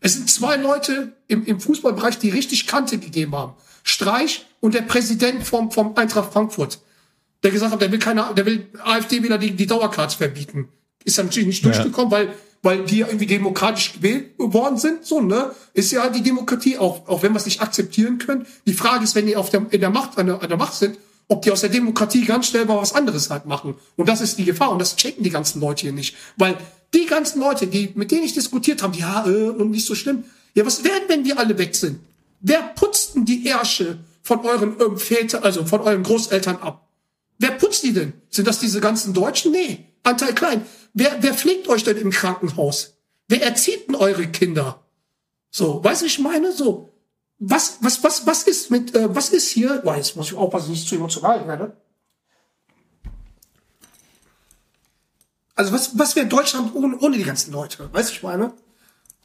Es 0.00 0.14
sind 0.14 0.28
zwei 0.28 0.56
Leute 0.56 1.12
im, 1.28 1.44
im 1.46 1.60
Fußballbereich, 1.60 2.18
die 2.18 2.30
richtig 2.30 2.66
Kante 2.66 2.98
gegeben 2.98 3.34
haben. 3.34 3.54
Streich 3.84 4.46
und 4.60 4.74
der 4.74 4.82
Präsident 4.82 5.44
vom, 5.44 5.70
vom 5.70 5.96
Eintracht 5.96 6.32
Frankfurt. 6.32 6.80
Der 7.42 7.50
gesagt 7.50 7.72
hat, 7.72 7.80
der 7.80 7.90
will 7.90 7.98
keine, 7.98 8.26
der 8.36 8.46
will 8.46 8.68
AfD 8.84 9.22
wieder 9.22 9.38
die, 9.38 9.52
die 9.52 9.66
Dauercards 9.66 10.14
verbieten. 10.14 10.68
Ist 11.04 11.18
dann 11.18 11.26
natürlich 11.26 11.48
nicht 11.48 11.64
Ja. 11.64 11.70
durchgekommen, 11.72 12.10
weil, 12.10 12.34
weil 12.62 12.84
die 12.84 12.98
ja 12.98 13.06
irgendwie 13.06 13.26
demokratisch 13.26 13.94
gewählt 13.94 14.30
worden 14.38 14.78
sind, 14.78 15.04
so, 15.04 15.20
ne? 15.20 15.52
Ist 15.74 15.90
ja 15.90 16.08
die 16.08 16.22
Demokratie, 16.22 16.78
auch, 16.78 17.08
auch 17.08 17.22
wenn 17.22 17.32
wir 17.32 17.38
es 17.38 17.44
nicht 17.44 17.60
akzeptieren 17.60 18.18
können. 18.18 18.46
Die 18.66 18.72
Frage 18.74 19.02
ist, 19.02 19.14
wenn 19.16 19.26
die 19.26 19.34
auf 19.36 19.50
der, 19.50 19.66
in 19.70 19.80
der 19.80 19.90
Macht, 19.90 20.18
an 20.18 20.26
der, 20.26 20.42
an 20.42 20.48
der 20.48 20.58
Macht 20.58 20.74
sind, 20.74 20.96
ob 21.28 21.42
die 21.42 21.50
aus 21.50 21.60
der 21.60 21.70
Demokratie 21.70 22.24
ganz 22.24 22.46
schnell 22.48 22.66
mal 22.66 22.76
was 22.76 22.94
anderes 22.94 23.30
halt 23.30 23.46
machen. 23.46 23.74
Und 23.96 24.08
das 24.08 24.20
ist 24.20 24.38
die 24.38 24.44
Gefahr. 24.44 24.70
Und 24.70 24.78
das 24.78 24.96
checken 24.96 25.24
die 25.24 25.30
ganzen 25.30 25.60
Leute 25.60 25.82
hier 25.82 25.92
nicht. 25.92 26.16
Weil 26.36 26.56
die 26.94 27.06
ganzen 27.06 27.40
Leute, 27.40 27.66
die, 27.66 27.92
mit 27.94 28.10
denen 28.10 28.24
ich 28.24 28.34
diskutiert 28.34 28.82
habe, 28.82 28.96
ja, 28.96 29.26
äh, 29.26 29.48
und 29.48 29.70
nicht 29.70 29.86
so 29.86 29.94
schlimm. 29.94 30.24
Ja, 30.54 30.66
was 30.66 30.84
werden, 30.84 31.04
wenn 31.08 31.24
wir 31.24 31.38
alle 31.38 31.56
weg 31.58 31.74
sind? 31.74 32.00
Wer 32.40 32.60
putzt 32.62 33.14
denn 33.14 33.24
die 33.24 33.46
Ärsche 33.46 33.98
von 34.22 34.40
euren 34.40 34.76
ähm, 34.80 34.98
Vätern, 34.98 35.42
also 35.42 35.64
von 35.64 35.80
euren 35.80 36.02
Großeltern 36.02 36.56
ab? 36.56 36.88
Wer 37.38 37.52
putzt 37.52 37.82
die 37.82 37.92
denn? 37.92 38.12
Sind 38.28 38.46
das 38.46 38.58
diese 38.58 38.80
ganzen 38.80 39.14
Deutschen? 39.14 39.52
Nee, 39.52 39.86
Anteil 40.02 40.34
klein. 40.34 40.64
Wer, 40.92 41.16
wer 41.20 41.34
pflegt 41.34 41.68
euch 41.68 41.84
denn 41.84 41.96
im 41.96 42.10
Krankenhaus? 42.10 42.94
Wer 43.28 43.42
erzieht 43.42 43.88
denn 43.88 43.94
eure 43.94 44.26
Kinder? 44.26 44.82
So, 45.50 45.82
weißt 45.82 46.02
du, 46.02 46.06
ich 46.06 46.18
meine, 46.18 46.52
so, 46.52 46.91
was, 47.44 47.78
was, 47.80 48.02
was, 48.04 48.24
was 48.26 48.44
ist 48.44 48.70
mit, 48.70 48.94
äh, 48.94 49.12
was 49.14 49.30
ist 49.30 49.48
hier? 49.50 49.80
Boah, 49.82 49.96
jetzt 49.96 50.14
muss 50.16 50.28
ich 50.30 50.34
aufpassen, 50.36 50.70
nicht 50.70 50.86
zu 50.88 50.94
emotional 50.94 51.46
werde. 51.48 51.76
Also, 55.54 55.72
was, 55.72 55.98
was 55.98 56.16
wäre 56.16 56.26
Deutschland 56.26 56.74
ohne, 56.74 56.96
ohne 56.98 57.16
die 57.18 57.24
ganzen 57.24 57.52
Leute? 57.52 57.92
Weißt 57.92 58.10
du, 58.10 58.14
ich 58.14 58.22
meine? 58.22 58.52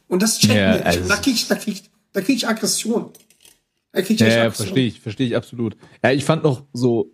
Und 0.08 0.22
das 0.22 0.38
checken 0.38 0.56
Ja, 0.56 0.74
wir 0.74 0.86
also- 0.86 1.08
da 1.08 1.16
krieg 1.16 1.34
ich, 1.34 1.48
da 1.48 1.54
krieg 1.54 1.74
ich, 1.74 1.90
da 2.12 2.20
krieg 2.20 2.36
ich 2.36 2.48
Aggression. 2.48 3.12
Da 3.92 4.02
krieg 4.02 4.10
ich 4.12 4.20
Ja, 4.20 4.26
Aggression. 4.26 4.52
verstehe 4.66 4.86
ich, 4.86 5.00
verstehe 5.00 5.26
ich 5.26 5.36
absolut. 5.36 5.76
Ja, 6.02 6.10
ich 6.10 6.24
fand 6.24 6.42
noch 6.44 6.64
so 6.72 7.12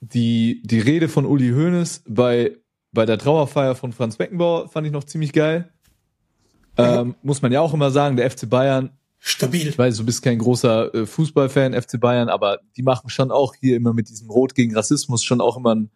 die, 0.00 0.62
die 0.64 0.80
Rede 0.80 1.08
von 1.08 1.24
Uli 1.26 1.50
Hoeneß 1.50 2.02
bei, 2.08 2.56
bei 2.92 3.06
der 3.06 3.18
Trauerfeier 3.18 3.74
von 3.74 3.92
Franz 3.92 4.16
Beckenbauer 4.16 4.68
fand 4.68 4.86
ich 4.86 4.92
noch 4.92 5.04
ziemlich 5.04 5.32
geil. 5.32 5.72
Ähm, 6.78 7.14
muss 7.22 7.40
man 7.42 7.52
ja 7.52 7.60
auch 7.60 7.72
immer 7.72 7.90
sagen, 7.90 8.16
der 8.16 8.30
FC 8.30 8.48
Bayern, 8.50 8.95
Stabil. 9.18 9.68
ich 9.68 9.78
weiß, 9.78 9.96
du 9.96 10.04
bist 10.04 10.22
kein 10.22 10.38
großer 10.38 10.94
äh, 10.94 11.06
Fußballfan, 11.06 11.74
FC 11.74 11.98
Bayern, 11.98 12.28
aber 12.28 12.60
die 12.76 12.82
machen 12.82 13.10
schon 13.10 13.30
auch 13.30 13.54
hier 13.60 13.76
immer 13.76 13.92
mit 13.92 14.08
diesem 14.08 14.30
Rot 14.30 14.54
gegen 14.54 14.74
Rassismus 14.76 15.24
schon 15.24 15.40
auch 15.40 15.56
immer 15.56 15.74
ein, 15.74 15.90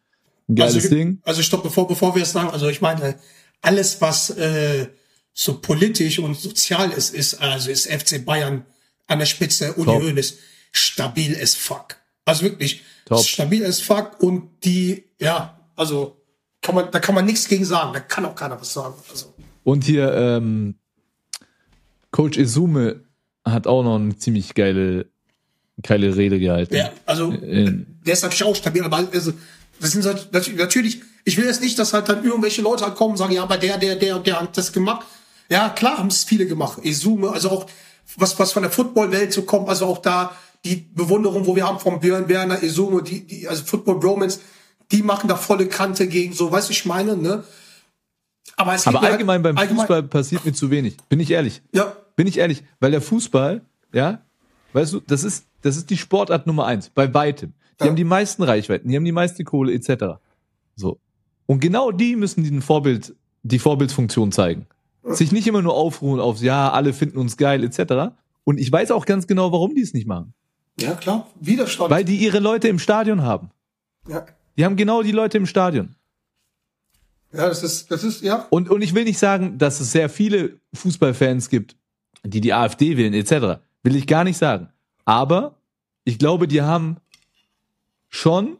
ein 0.48 0.56
geiles 0.56 0.74
also, 0.76 0.88
Ding. 0.88 1.20
Also 1.24 1.42
stopp, 1.42 1.62
bevor, 1.62 1.86
bevor 1.86 2.14
wir 2.14 2.22
es 2.22 2.32
sagen, 2.32 2.50
also 2.50 2.68
ich 2.68 2.80
meine, 2.80 3.16
alles, 3.62 4.00
was 4.00 4.30
äh, 4.30 4.88
so 5.32 5.60
politisch 5.60 6.18
und 6.18 6.36
sozial 6.36 6.90
ist, 6.90 7.14
ist, 7.14 7.40
also 7.40 7.70
ist 7.70 7.86
FC 7.86 8.24
Bayern 8.24 8.64
an 9.06 9.18
der 9.18 9.26
Spitze, 9.26 9.74
Uli 9.74 9.86
Top. 9.86 10.02
Hoeneß, 10.02 10.38
stabil 10.72 11.36
as 11.40 11.54
fuck. 11.54 11.96
Also 12.24 12.42
wirklich, 12.42 12.82
Top. 13.04 13.24
stabil 13.24 13.64
as 13.64 13.80
fuck 13.80 14.20
und 14.20 14.50
die, 14.64 15.04
ja, 15.20 15.58
also 15.76 16.16
kann 16.62 16.74
man, 16.74 16.90
da 16.90 16.98
kann 16.98 17.14
man 17.14 17.24
nichts 17.24 17.48
gegen 17.48 17.64
sagen, 17.64 17.92
da 17.92 18.00
kann 18.00 18.24
auch 18.24 18.34
keiner 18.34 18.60
was 18.60 18.72
sagen. 18.72 18.94
Also, 19.08 19.32
Und 19.64 19.84
hier, 19.84 20.12
ähm, 20.14 20.74
Coach 22.10 22.38
Izume 22.38 23.04
hat 23.52 23.66
auch 23.66 23.82
noch 23.82 23.96
eine 23.96 24.16
ziemlich 24.16 24.54
geile, 24.54 25.06
geile 25.82 26.16
Rede 26.16 26.38
gehalten. 26.38 26.74
ja, 26.74 26.90
also 27.06 27.30
In, 27.30 27.86
der 28.06 28.12
ist 28.14 28.22
natürlich 28.22 28.44
auch 28.44 28.56
stabil, 28.56 28.82
aber 28.82 28.96
also, 29.12 29.32
das 29.80 29.92
sind 29.92 30.02
so- 30.02 30.14
natürlich, 30.56 31.00
ich 31.24 31.36
will 31.36 31.44
jetzt 31.46 31.62
nicht, 31.62 31.78
dass 31.78 31.92
halt 31.92 32.08
dann 32.08 32.24
irgendwelche 32.24 32.62
Leute 32.62 32.84
halt 32.84 32.94
kommen 32.96 33.12
und 33.12 33.16
sagen, 33.16 33.32
ja, 33.32 33.42
aber 33.42 33.56
der, 33.56 33.78
der, 33.78 33.96
der 33.96 34.16
und 34.16 34.26
der 34.26 34.40
hat 34.40 34.56
das 34.56 34.72
gemacht. 34.72 35.06
Ja, 35.48 35.68
klar 35.70 35.98
haben 35.98 36.08
es 36.08 36.24
viele 36.24 36.46
gemacht. 36.46 36.78
Izume, 36.84 37.30
also 37.30 37.50
auch 37.50 37.66
was, 38.16 38.38
was 38.38 38.52
von 38.52 38.62
der 38.62 38.70
Footballwelt 38.70 39.32
so 39.32 39.42
kommt, 39.42 39.68
also 39.68 39.86
auch 39.86 39.98
da 39.98 40.34
die 40.64 40.76
Bewunderung, 40.94 41.46
wo 41.46 41.56
wir 41.56 41.66
haben 41.66 41.78
von 41.78 42.00
Björn 42.00 42.28
Werner, 42.28 42.62
Izume, 42.62 43.02
die, 43.02 43.26
die, 43.26 43.48
also 43.48 43.64
Football 43.64 43.98
Bromance, 44.00 44.40
die 44.92 45.02
machen 45.02 45.28
da 45.28 45.36
volle 45.36 45.66
Kante 45.66 46.06
gegen 46.08 46.32
so, 46.34 46.50
weißt 46.52 46.68
du, 46.68 46.72
ich 46.72 46.84
meine, 46.84 47.16
ne? 47.16 47.44
Aber 48.56 48.74
es 48.74 48.86
aber 48.86 49.00
halt- 49.00 49.12
allgemein 49.12 49.42
beim 49.42 49.56
allgemein- 49.56 49.80
Fußball 49.86 50.02
passiert 50.04 50.44
mir 50.44 50.52
zu 50.52 50.70
wenig. 50.70 50.96
Bin 51.08 51.20
ich 51.20 51.30
ehrlich. 51.30 51.62
Ja, 51.72 51.96
Bin 52.20 52.26
ich 52.26 52.36
ehrlich. 52.36 52.62
Weil 52.80 52.90
der 52.90 53.00
Fußball, 53.00 53.62
ja, 53.94 54.20
weißt 54.74 54.92
du, 54.92 55.00
das 55.00 55.24
ist, 55.24 55.46
das 55.62 55.78
ist 55.78 55.88
die 55.88 55.96
Sportart 55.96 56.46
Nummer 56.46 56.66
eins. 56.66 56.90
Bei 56.90 57.14
weitem. 57.14 57.54
Die 57.78 57.84
Ja. 57.84 57.88
haben 57.88 57.96
die 57.96 58.04
meisten 58.04 58.42
Reichweiten, 58.42 58.90
die 58.90 58.96
haben 58.96 59.06
die 59.06 59.10
meiste 59.12 59.42
Kohle, 59.42 59.72
etc. 59.72 60.20
So. 60.76 61.00
Und 61.46 61.60
genau 61.60 61.92
die 61.92 62.16
müssen 62.16 62.44
die 62.44 62.50
ein 62.50 62.60
Vorbild 62.60 63.16
die 63.42 63.58
Vorbildfunktion 63.58 64.32
zeigen. 64.32 64.66
Sich 65.02 65.32
nicht 65.32 65.46
immer 65.46 65.62
nur 65.62 65.72
aufruhen 65.72 66.20
auf, 66.20 66.42
ja, 66.42 66.70
alle 66.70 66.92
finden 66.92 67.16
uns 67.16 67.38
geil, 67.38 67.64
etc. 67.64 68.12
Und 68.44 68.60
ich 68.60 68.70
weiß 68.70 68.90
auch 68.90 69.06
ganz 69.06 69.26
genau, 69.26 69.50
warum 69.50 69.74
die 69.74 69.80
es 69.80 69.94
nicht 69.94 70.06
machen. 70.06 70.34
Ja, 70.78 70.92
klar. 70.92 71.26
Widerstand. 71.40 71.88
Weil 71.90 72.04
die 72.04 72.16
ihre 72.16 72.38
Leute 72.40 72.68
im 72.68 72.78
Stadion 72.78 73.22
haben. 73.22 73.48
ja. 74.06 74.26
Die 74.58 74.64
haben 74.66 74.76
genau 74.76 75.02
die 75.02 75.12
Leute 75.12 75.38
im 75.38 75.46
Stadion. 75.46 75.94
ja, 77.32 77.48
das 77.48 77.62
ist, 77.62 77.90
das 77.90 78.04
ist, 78.04 78.20
ja. 78.20 78.46
Und, 78.50 78.68
und 78.68 78.82
ich 78.82 78.94
will 78.94 79.04
nicht 79.04 79.18
sagen, 79.18 79.56
dass 79.56 79.80
es 79.80 79.90
sehr 79.92 80.10
viele 80.10 80.60
Fußballfans 80.74 81.48
gibt, 81.48 81.76
die 82.24 82.40
die 82.40 82.52
AfD 82.52 82.96
wählen, 82.96 83.14
etc. 83.14 83.60
Will 83.82 83.96
ich 83.96 84.06
gar 84.06 84.24
nicht 84.24 84.36
sagen. 84.36 84.68
Aber 85.04 85.56
ich 86.04 86.18
glaube, 86.18 86.48
die 86.48 86.62
haben 86.62 86.96
schon 88.08 88.56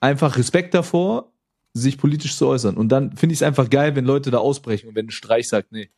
einfach 0.00 0.36
Respekt 0.36 0.74
davor, 0.74 1.32
sich 1.72 1.98
politisch 1.98 2.36
zu 2.36 2.46
äußern. 2.46 2.76
Und 2.76 2.90
dann 2.90 3.16
finde 3.16 3.32
ich 3.32 3.38
es 3.38 3.42
einfach 3.42 3.68
geil, 3.68 3.96
wenn 3.96 4.04
Leute 4.04 4.30
da 4.30 4.38
ausbrechen 4.38 4.88
und 4.88 4.94
wenn 4.94 5.06
ein 5.06 5.10
Streich 5.10 5.48
sagt, 5.48 5.72
nee, 5.72 5.90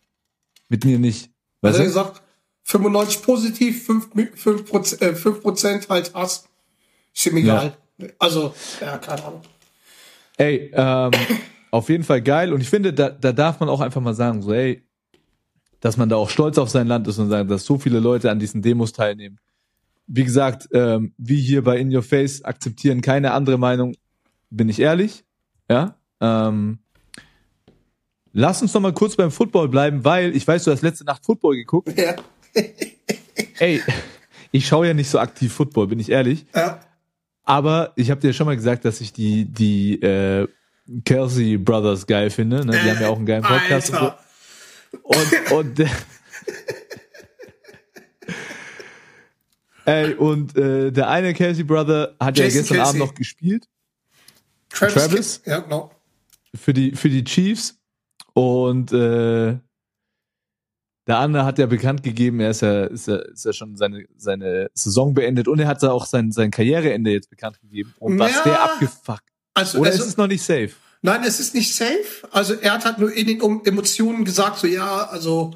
mit 0.69 0.85
mir 0.85 0.99
nicht. 0.99 1.31
Weißt 1.61 1.79
Also 1.79 1.79
er 1.79 1.85
du? 1.85 2.11
gesagt, 2.11 2.23
95 2.65 3.23
positiv, 3.23 3.85
5, 3.87 4.09
5, 4.35 4.65
Prozent, 4.67 5.03
äh, 5.03 5.15
5 5.15 5.43
Prozent 5.43 5.89
halt 5.89 6.15
Hass. 6.15 6.49
Ist 7.15 7.27
ihm 7.27 7.37
egal. 7.37 7.77
Also, 8.19 8.55
ja, 8.81 8.99
keine 8.99 9.25
Ahnung. 9.25 9.43
Ey, 10.37 10.71
ähm, 10.75 11.11
auf 11.71 11.89
jeden 11.89 12.05
Fall 12.05 12.23
geil. 12.23 12.53
Und 12.53 12.61
ich 12.61 12.69
finde, 12.69 12.93
da, 12.93 13.11
da 13.11 13.33
darf 13.33 13.61
man 13.61 13.69
auch 13.69 13.81
einfach 13.81 14.01
mal 14.01 14.15
sagen, 14.15 14.43
so, 14.43 14.53
ey, 14.53 14.83
dass 15.87 15.97
man 15.97 16.09
da 16.09 16.17
auch 16.17 16.31
stolz 16.31 16.59
auf 16.59 16.69
sein 16.69 16.89
Land 16.89 17.07
ist 17.07 17.17
und 17.19 17.29
sagen, 17.29 17.49
dass 17.49 17.65
so 17.65 17.79
viele 17.79 18.01
Leute 18.01 18.29
an 18.29 18.41
diesen 18.41 18.61
Demos 18.61 18.93
teilnehmen. 18.93 19.39
Wie 20.09 20.25
gesagt, 20.25 20.69
ähm, 20.73 21.15
wie 21.17 21.41
hier 21.41 21.63
bei 21.63 21.79
In 21.79 21.95
Your 21.95 22.03
Face 22.03 22.43
akzeptieren 22.43 23.03
keine 23.03 23.31
andere 23.31 23.57
Meinung, 23.57 23.95
bin 24.51 24.69
ich 24.69 24.81
ehrlich. 24.81 25.23
Ja. 25.71 25.95
Ähm, 26.21 26.81
lass 28.33 28.63
uns 28.63 28.75
noch 28.75 28.81
mal 28.81 28.95
kurz 28.95 29.15
beim 29.15 29.31
Football 29.31 29.69
bleiben, 29.69 30.05
weil 30.05 30.35
ich 30.35 30.45
weiß, 30.45 30.65
du 30.65 30.73
hast 30.73 30.83
letzte 30.83 31.05
Nacht 31.05 31.25
Football 31.25 31.55
geguckt. 31.55 31.97
Ja. 31.97 32.17
Ey, 33.61 33.81
ich 34.51 34.67
schaue 34.67 34.89
ja 34.89 34.95
nicht 34.95 35.09
so 35.09 35.21
aktiv 35.21 35.53
Football, 35.53 35.87
bin 35.87 36.01
ich 36.01 36.11
ehrlich. 36.11 36.47
Ja. 36.53 36.81
Aber 37.45 37.93
ich 37.95 38.11
habe 38.11 38.21
dir 38.21 38.33
schon 38.33 38.47
mal 38.47 38.57
gesagt, 38.57 38.85
dass 38.85 39.01
ich 39.01 39.13
die 39.13 39.45
die 39.45 40.03
äh, 40.03 40.49
Kelsey 41.05 41.59
Brothers 41.59 42.09
geil 42.09 42.31
finde. 42.31 42.67
Ne? 42.67 42.73
Die 42.73 42.91
haben 42.91 43.01
ja 43.01 43.09
auch 43.09 43.19
einen 43.19 43.27
geilen 43.27 43.45
Podcast. 43.45 43.95
Alter. 43.95 44.19
Und, 45.03 45.53
und 45.53 45.79
der, 45.79 45.91
Ey, 49.85 50.15
und 50.15 50.57
äh, 50.57 50.91
der 50.91 51.09
eine 51.09 51.33
Kelsey 51.33 51.63
Brother 51.65 52.17
hat 52.19 52.39
ja 52.39 52.45
Jason 52.45 52.61
gestern 52.61 52.77
Kelsey. 52.77 52.89
Abend 52.89 52.99
noch 52.99 53.15
gespielt 53.15 53.69
Travis? 54.71 54.95
Travis? 54.95 55.43
Ja, 55.47 55.61
genau. 55.61 55.91
für 56.55 56.73
die 56.73 56.93
für 56.97 57.09
die 57.09 57.23
Chiefs 57.23 57.79
und 58.35 58.93
äh, 58.93 59.57
der 61.07 61.19
andere 61.19 61.45
hat 61.45 61.59
ja 61.61 61.67
bekannt 61.67 62.03
gegeben, 62.03 62.41
er 62.41 62.51
ist 62.51 62.63
ja, 62.63 62.85
ist 62.85 63.07
ja, 63.07 63.17
ist 63.17 63.45
ja 63.45 63.53
schon 63.53 63.77
seine, 63.77 64.07
seine 64.17 64.69
Saison 64.75 65.15
beendet 65.15 65.47
und 65.47 65.61
er 65.61 65.69
hat 65.69 65.81
ja 65.81 65.93
auch 65.93 66.05
sein, 66.05 66.33
sein 66.33 66.51
Karriereende 66.51 67.13
jetzt 67.13 67.31
bekannt 67.31 67.61
gegeben. 67.61 67.95
Und 68.01 68.19
was 68.19 68.33
Ja. 68.35 68.43
der 68.43 68.63
abgefuckt. 68.65 69.23
Also, 69.55 69.79
Oder 69.79 69.91
also 69.91 70.03
ist 70.03 70.09
es 70.09 70.17
noch 70.17 70.27
nicht 70.27 70.43
safe? 70.43 70.73
Nein, 71.07 71.23
es 71.25 71.41
ist 71.41 71.55
nicht 71.55 71.75
safe. 71.75 72.29
Also 72.33 72.55
er 72.55 72.73
hat 72.73 72.85
halt 72.85 72.99
nur 72.99 73.13
in 73.13 73.27
den 73.27 73.41
Emotionen 73.65 74.25
gesagt, 74.25 74.59
so 74.59 74.67
ja, 74.67 75.07
also 75.07 75.55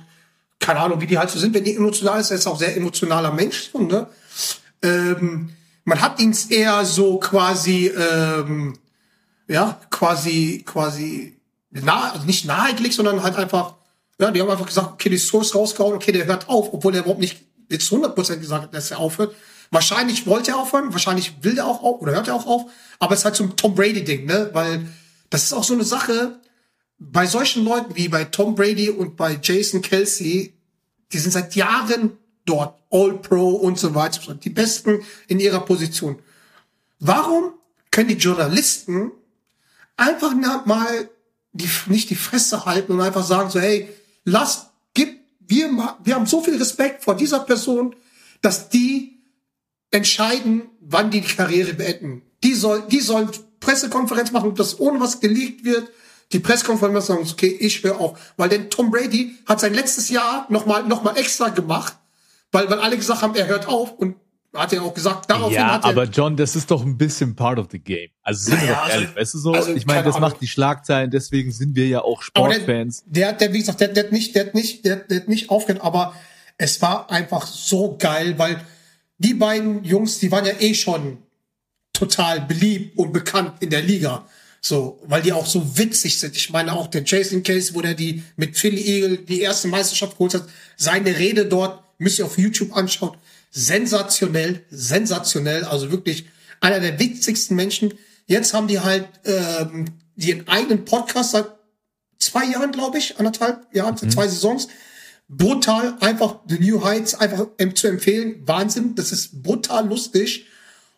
keine 0.61 0.81
Ahnung, 0.81 1.01
wie 1.01 1.07
die 1.07 1.19
halt 1.19 1.31
so 1.31 1.39
sind, 1.39 1.55
wenn 1.55 1.65
die 1.65 1.75
emotional 1.75 2.21
ist, 2.21 2.31
er 2.31 2.37
ist 2.37 2.47
auch 2.47 2.59
sehr 2.59 2.77
emotionaler 2.77 3.33
Mensch, 3.33 3.71
so, 3.73 3.81
ne? 3.81 4.07
Ähm, 4.83 5.51
man 5.85 6.01
hat 6.01 6.21
ihn 6.21 6.37
eher 6.51 6.85
so 6.85 7.19
quasi, 7.19 7.89
ähm, 7.89 8.79
ja, 9.49 9.81
quasi, 9.91 10.63
quasi 10.65 11.37
nahe, 11.71 12.13
also 12.13 12.27
nicht 12.27 12.45
nahegelegt, 12.45 12.95
sondern 12.95 13.23
halt 13.23 13.37
einfach, 13.37 13.75
ja, 14.21 14.31
die 14.31 14.41
haben 14.41 14.51
einfach 14.51 14.67
gesagt, 14.67 14.93
okay, 14.93 15.09
die 15.09 15.19
Source 15.19 15.55
rausgehauen, 15.55 15.95
okay, 15.95 16.13
der 16.13 16.27
hört 16.27 16.49
auf, 16.49 16.73
obwohl 16.73 16.95
er 16.95 17.01
überhaupt 17.01 17.21
nicht 17.21 17.39
jetzt 17.71 17.91
100% 17.91 18.37
gesagt 18.37 18.65
hat, 18.65 18.75
dass 18.75 18.91
er 18.91 18.99
aufhört. 18.99 19.35
Wahrscheinlich 19.71 20.27
wollte 20.27 20.53
er 20.53 20.59
aufhören, 20.59 20.93
wahrscheinlich 20.93 21.43
will 21.43 21.57
er 21.59 21.67
auch 21.67 21.83
auf, 21.83 22.03
oder 22.03 22.13
hört 22.13 22.29
er 22.29 22.35
auch 22.35 22.47
auf, 22.47 22.71
aber 22.99 23.15
es 23.15 23.21
ist 23.21 23.25
halt 23.25 23.37
so 23.37 23.45
ein 23.45 23.57
Tom 23.57 23.75
Brady-Ding, 23.75 24.27
ne, 24.27 24.51
weil 24.53 24.87
das 25.31 25.45
ist 25.45 25.53
auch 25.53 25.65
so 25.65 25.75
eine 25.75 25.85
Sache, 25.85 26.41
bei 26.99 27.27
solchen 27.27 27.65
Leuten 27.65 27.97
wie 27.97 28.09
bei 28.09 28.25
Tom 28.25 28.55
Brady 28.55 28.91
und 28.91 29.17
bei 29.17 29.39
Jason 29.43 29.81
Kelsey, 29.81 30.53
die 31.13 31.19
sind 31.19 31.31
seit 31.31 31.55
Jahren 31.55 32.19
dort, 32.45 32.79
All-Pro 32.91 33.51
und 33.53 33.79
so 33.79 33.95
weiter, 33.95 34.35
die 34.35 34.51
Besten 34.51 35.03
in 35.29 35.41
ihrer 35.41 35.61
Position. 35.61 36.19
Warum 36.99 37.55
können 37.91 38.09
die 38.09 38.15
Journalisten 38.15 39.13
einfach 39.97 40.35
mal 40.67 41.09
die, 41.53 41.69
nicht 41.87 42.11
die 42.11 42.17
Fresse 42.17 42.65
halten 42.67 42.93
und 42.93 43.01
einfach 43.01 43.25
sagen 43.25 43.51
so, 43.51 43.61
hey, 43.61 43.89
lass, 44.25 44.67
gib, 44.95 45.21
wir, 45.41 45.97
wir 46.03 46.15
haben 46.15 46.27
so 46.27 46.43
viel 46.43 46.57
Respekt 46.57 47.05
vor 47.05 47.17
dieser 47.17 47.41
Person, 47.41 47.95
dass 48.43 48.69
die 48.69 49.21
entscheiden, 49.91 50.63
wann 50.81 51.11
die 51.11 51.21
die 51.21 51.35
Karriere 51.35 51.75
beenden. 51.75 52.23
Die 52.43 52.55
soll, 52.55 52.83
die 52.89 53.01
sollen 53.01 53.31
Pressekonferenz 53.61 54.33
machen, 54.33 54.55
dass 54.55 54.81
ohne 54.81 55.01
was 55.01 55.21
geleakt 55.21 55.65
wird, 55.65 55.89
die 56.33 56.39
Pressekonferenz 56.41 57.07
sagen, 57.07 57.27
okay, 57.31 57.57
ich 57.61 57.83
höre 57.83 58.01
auf. 58.01 58.19
Weil 58.37 58.49
denn 58.49 58.71
Tom 58.71 58.91
Brady 58.91 59.37
hat 59.47 59.61
sein 59.61 59.75
letztes 59.75 60.09
Jahr 60.09 60.47
nochmal, 60.49 60.85
noch 60.85 61.03
mal 61.03 61.17
extra 61.17 61.49
gemacht, 61.49 61.97
weil, 62.53 62.69
weil 62.71 62.81
alle 62.81 62.97
gesagt 62.97 63.23
haben, 63.23 63.35
er 63.35 63.47
hört 63.47 63.67
auf 63.69 63.93
und 63.93 64.17
hat 64.55 64.73
er 64.73 64.83
auch 64.83 64.95
gesagt, 64.95 65.31
daraufhin 65.31 65.55
Ja, 65.57 65.75
hat 65.75 65.85
er, 65.85 65.91
aber 65.91 66.05
John, 66.05 66.37
das 66.37 66.57
ist 66.57 66.71
doch 66.73 66.85
ein 66.85 66.97
bisschen 66.99 67.37
part 67.37 67.59
of 67.61 67.67
the 67.71 67.79
game. 67.79 68.09
Also 68.23 68.51
sind 68.51 68.61
wir 68.63 68.69
doch 68.71 68.83
also- 68.83 68.93
ehrlich, 68.95 69.15
weißt 69.17 69.35
du 69.35 69.39
so? 69.39 69.53
also 69.53 69.73
ich 69.75 69.87
meine, 69.87 70.03
das 70.03 70.17
Ahnung. 70.17 70.31
macht 70.31 70.41
die 70.41 70.49
Schlagzeilen, 70.49 71.11
deswegen 71.11 71.53
sind 71.53 71.77
wir 71.77 71.87
ja 71.87 72.01
auch 72.03 72.19
der, 72.19 72.25
Sportfans. 72.25 73.05
der, 73.07 73.29
hat- 73.29 73.41
der, 73.41 73.53
wie 73.53 73.59
gesagt, 73.61 73.81
der, 73.81 73.89
der 73.89 74.05
hat 74.05 74.13
nicht, 74.13 74.35
der 74.35 74.47
hat 74.47 74.55
nicht, 74.55 74.85
der, 74.85 74.97
der 74.97 75.21
hat 75.21 75.29
nicht 75.29 75.51
aufgehört, 75.51 75.85
aber 75.85 76.15
es 76.59 76.83
war 76.83 77.11
einfach 77.11 77.47
so 77.47 77.97
geil, 77.99 78.39
weil 78.39 78.61
die 79.19 79.35
beiden 79.35 79.85
Jungs, 79.85 80.19
die 80.19 80.33
waren 80.33 80.45
ja 80.45 80.53
eh 80.59 80.75
schon 80.75 81.19
total 82.01 82.41
beliebt 82.41 82.99
und 82.99 83.13
bekannt 83.13 83.53
in 83.61 83.71
der 83.71 83.83
Liga. 83.83 84.27
So, 84.63 85.01
weil 85.07 85.23
die 85.23 85.33
auch 85.33 85.47
so 85.47 85.79
witzig 85.79 86.19
sind. 86.19 86.35
Ich 86.37 86.51
meine 86.51 86.73
auch 86.73 86.87
der 86.87 87.03
Jason 87.05 87.43
Case, 87.43 87.75
wo 87.75 87.81
der 87.83 87.95
die 87.95 88.23
mit 88.37 88.57
Philly 88.57 88.83
Eagle 88.83 89.19
die 89.19 89.41
erste 89.41 89.69
Meisterschaft 89.69 90.13
geholt 90.13 90.35
hat, 90.35 90.49
seine 90.77 91.19
Rede 91.19 91.47
dort, 91.47 91.83
müsst 91.99 92.19
ihr 92.19 92.25
auf 92.25 92.39
YouTube 92.39 92.75
anschauen. 92.77 93.17
Sensationell, 93.51 94.65
sensationell, 94.71 95.65
also 95.65 95.91
wirklich 95.91 96.27
einer 96.61 96.81
der 96.81 96.99
witzigsten 96.99 97.57
Menschen. 97.57 97.95
Jetzt 98.27 98.55
haben 98.55 98.69
die 98.69 98.81
halt 98.81 99.09
ähm, 99.25 99.87
ihren 100.17 100.49
eigenen 100.49 100.85
Podcast 100.85 101.33
seit 101.33 101.47
zwei 102.19 102.47
Jahren, 102.47 102.73
glaube 102.73 102.99
ich, 102.99 103.19
anderthalb 103.19 103.75
Jahren, 103.75 103.97
zwei 103.97 104.29
Saisons. 104.29 104.69
Brutal, 105.29 105.97
einfach 106.01 106.41
The 106.49 106.59
New 106.59 106.83
Heights 106.83 107.15
einfach 107.15 107.47
zu 107.75 107.89
empfehlen. 107.89 108.43
Wahnsinn, 108.47 108.95
das 108.95 109.13
ist 109.13 109.43
brutal 109.43 109.87
lustig. 109.89 110.47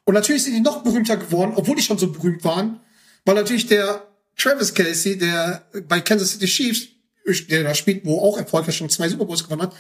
Und 0.05 0.15
natürlich 0.15 0.45
sind 0.45 0.55
die 0.55 0.61
noch 0.61 0.83
berühmter 0.83 1.17
geworden, 1.17 1.53
obwohl 1.55 1.77
die 1.77 1.83
schon 1.83 1.99
so 1.99 2.11
berühmt 2.11 2.45
waren, 2.45 2.81
weil 3.25 3.35
natürlich 3.35 3.67
der 3.67 4.07
Travis 4.37 4.75
Kelsey, 4.75 5.19
der 5.19 5.65
bei 5.87 6.01
Kansas 6.01 6.33
City 6.33 6.47
Chiefs, 6.47 6.88
der 7.49 7.62
da 7.62 7.75
spielt, 7.75 8.05
wo 8.05 8.19
auch 8.21 8.37
erfolgreich 8.38 8.77
schon 8.77 8.91
zwei 8.91 9.09
Super 9.09 9.27
Bowls 9.27 9.45
gewonnen 9.45 9.62
hat, 9.62 9.77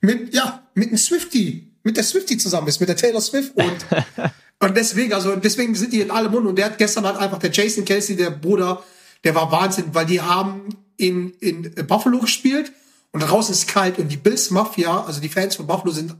mit, 0.00 0.34
ja, 0.34 0.66
mit 0.74 0.88
einem 0.88 0.98
Swifty, 0.98 1.72
mit 1.82 1.96
der 1.96 2.04
Swifty 2.04 2.36
zusammen 2.36 2.66
ist, 2.66 2.80
mit 2.80 2.88
der 2.88 2.96
Taylor 2.96 3.20
Swift 3.20 3.54
und, 3.56 3.86
und 4.58 4.76
deswegen, 4.76 5.12
also 5.12 5.36
deswegen 5.36 5.74
sind 5.74 5.92
die 5.92 6.00
in 6.00 6.10
allem 6.10 6.32
Mund 6.32 6.46
und 6.46 6.56
der 6.56 6.66
hat 6.66 6.78
gestern 6.78 7.04
halt 7.04 7.18
einfach 7.18 7.38
der 7.38 7.50
Jason 7.52 7.84
Kelsey, 7.84 8.16
der 8.16 8.30
Bruder, 8.30 8.82
der 9.22 9.34
war 9.34 9.52
Wahnsinn, 9.52 9.86
weil 9.92 10.06
die 10.06 10.20
haben 10.20 10.76
in, 10.96 11.32
in 11.40 11.74
Buffalo 11.86 12.18
gespielt 12.18 12.72
und 13.12 13.20
draußen 13.20 13.54
ist 13.54 13.68
kalt 13.68 13.98
und 13.98 14.08
die 14.08 14.16
Bills 14.16 14.50
Mafia, 14.50 15.04
also 15.04 15.20
die 15.20 15.28
Fans 15.28 15.56
von 15.56 15.66
Buffalo 15.66 15.92
sind 15.92 16.14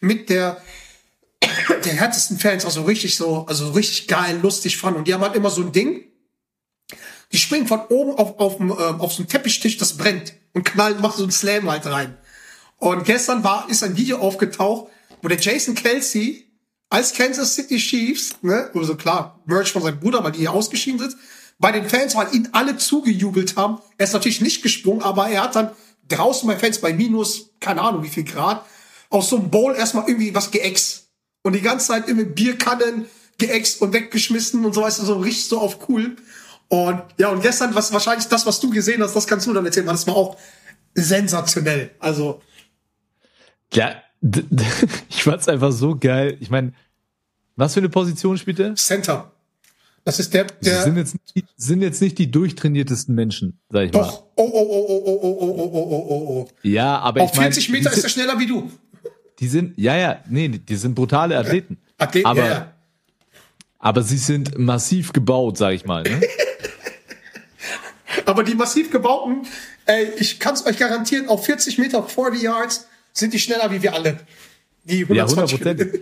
mit 0.00 0.28
der 0.28 0.60
der 1.84 1.92
härtesten 1.94 2.38
Fans, 2.38 2.64
also 2.64 2.82
richtig 2.82 3.16
so, 3.16 3.46
also 3.46 3.70
richtig 3.70 4.08
geil, 4.08 4.38
lustig 4.42 4.76
fand. 4.76 4.96
Und 4.96 5.08
die 5.08 5.14
haben 5.14 5.22
halt 5.22 5.34
immer 5.34 5.50
so 5.50 5.62
ein 5.62 5.72
Ding. 5.72 6.04
Die 7.32 7.38
springen 7.38 7.66
von 7.66 7.80
oben 7.88 8.12
auf, 8.18 8.38
auf, 8.38 8.60
ähm, 8.60 8.72
auf 8.72 9.12
so 9.12 9.22
einen 9.22 9.28
Teppichtisch, 9.28 9.78
das 9.78 9.96
brennt 9.96 10.34
und 10.52 10.64
knallen, 10.64 11.00
machen 11.00 11.16
so 11.16 11.24
einen 11.24 11.32
Slam 11.32 11.70
halt 11.70 11.86
rein. 11.86 12.16
Und 12.78 13.04
gestern 13.04 13.42
war, 13.42 13.68
ist 13.68 13.82
ein 13.82 13.96
Video 13.96 14.18
aufgetaucht, 14.18 14.90
wo 15.22 15.28
der 15.28 15.38
Jason 15.38 15.74
Kelsey 15.74 16.46
als 16.88 17.14
Kansas 17.14 17.54
City 17.54 17.78
Chiefs, 17.78 18.36
ne, 18.42 18.70
also 18.74 18.94
klar, 18.94 19.40
Merch 19.46 19.72
von 19.72 19.82
seinem 19.82 19.98
Bruder, 19.98 20.22
weil 20.22 20.32
die 20.32 20.40
hier 20.40 20.52
ausgeschieden 20.52 21.00
sind, 21.00 21.16
bei 21.58 21.72
den 21.72 21.88
Fans, 21.88 22.14
weil 22.14 22.34
ihn 22.34 22.50
alle 22.52 22.76
zugejubelt 22.76 23.56
haben. 23.56 23.78
Er 23.98 24.04
ist 24.04 24.12
natürlich 24.12 24.40
nicht 24.40 24.62
gesprungen, 24.62 25.02
aber 25.02 25.28
er 25.28 25.42
hat 25.42 25.56
dann 25.56 25.70
draußen 26.08 26.46
bei 26.46 26.56
Fans 26.56 26.80
bei 26.80 26.92
minus, 26.92 27.50
keine 27.60 27.82
Ahnung 27.82 28.02
wie 28.02 28.08
viel 28.08 28.24
Grad, 28.24 28.64
aus 29.08 29.30
so 29.30 29.36
einem 29.36 29.50
Bowl 29.50 29.74
erstmal 29.74 30.08
irgendwie 30.08 30.34
was 30.34 30.50
geäxt. 30.50 31.05
Und 31.46 31.52
die 31.52 31.60
ganze 31.60 31.86
Zeit 31.86 32.08
irgendwie 32.08 32.28
Bierkannen 32.28 33.06
geäxt 33.38 33.80
und 33.80 33.92
weggeschmissen 33.92 34.64
und 34.64 34.74
so, 34.74 34.82
weißt 34.82 34.98
du, 34.98 35.04
so 35.04 35.18
richtig 35.20 35.46
so 35.46 35.60
auf 35.60 35.88
cool. 35.88 36.16
Und 36.66 37.02
ja, 37.18 37.28
und 37.28 37.40
gestern, 37.40 37.72
was 37.72 37.92
wahrscheinlich 37.92 38.26
das, 38.26 38.44
was 38.46 38.58
du 38.58 38.68
gesehen 38.70 39.00
hast, 39.00 39.14
das 39.14 39.28
kannst 39.28 39.46
du 39.46 39.52
dann 39.52 39.64
erzählen, 39.64 39.86
weil 39.86 39.94
das 39.94 40.08
war 40.08 40.16
auch 40.16 40.36
sensationell. 40.96 41.92
Also, 42.00 42.42
Ja, 43.72 43.94
ich 45.08 45.22
fand's 45.22 45.46
einfach 45.46 45.70
so 45.70 45.94
geil. 45.94 46.36
Ich 46.40 46.50
meine, 46.50 46.72
was 47.54 47.74
für 47.74 47.80
eine 47.80 47.90
Position 47.90 48.36
spielt 48.36 48.58
er? 48.58 48.74
Center. 48.74 49.30
Das 50.02 50.18
ist 50.18 50.34
der, 50.34 50.44
der, 50.44 50.82
sind 50.82 50.96
jetzt, 50.96 51.14
nicht, 51.34 51.48
sind 51.56 51.82
jetzt 51.82 52.00
nicht 52.00 52.18
die 52.18 52.28
durchtrainiertesten 52.28 53.14
Menschen, 53.14 53.60
sag 53.70 53.86
ich 53.86 53.92
mal. 53.92 54.02
doch, 54.02 54.24
oh, 54.34 54.42
oh, 54.42 54.66
oh, 54.68 54.86
oh, 54.88 55.02
oh, 55.04 55.20
oh, 55.22 55.40
oh, 55.40 55.70
oh, 55.72 55.88
oh, 55.90 56.06
oh, 56.08 56.40
oh. 56.42 56.48
Ja, 56.62 56.98
aber 56.98 57.22
Auf 57.22 57.32
ich 57.32 57.36
meine, 57.36 57.52
40 57.52 57.70
Meter 57.70 57.92
ist 57.92 58.02
er 58.02 58.10
schneller 58.10 58.38
wie 58.38 58.46
du. 58.46 58.70
Die 59.38 59.48
sind, 59.48 59.78
ja, 59.78 59.96
ja, 59.96 60.20
nee, 60.28 60.48
die 60.48 60.76
sind 60.76 60.94
brutale 60.94 61.36
Athleten. 61.38 61.78
Athleten, 61.98 62.26
aber, 62.26 62.44
ja, 62.44 62.50
ja. 62.50 62.72
aber 63.78 64.02
sie 64.02 64.18
sind 64.18 64.58
massiv 64.58 65.12
gebaut, 65.12 65.58
sag 65.58 65.72
ich 65.72 65.84
mal. 65.84 66.02
Ne? 66.02 66.20
Aber 68.24 68.42
die 68.42 68.56
massiv 68.56 68.90
gebauten, 68.90 69.46
ey, 69.84 70.10
ich 70.18 70.40
kann 70.40 70.54
es 70.54 70.66
euch 70.66 70.78
garantieren, 70.78 71.28
auf 71.28 71.44
40 71.44 71.78
Meter, 71.78 72.02
40 72.02 72.42
Yards 72.42 72.88
sind 73.12 73.32
die 73.32 73.38
schneller 73.38 73.70
wie 73.70 73.82
wir 73.82 73.94
alle. 73.94 74.18
Die 74.82 75.06
Ja, 75.08 75.24
120 75.24 75.64
100%. 75.66 76.00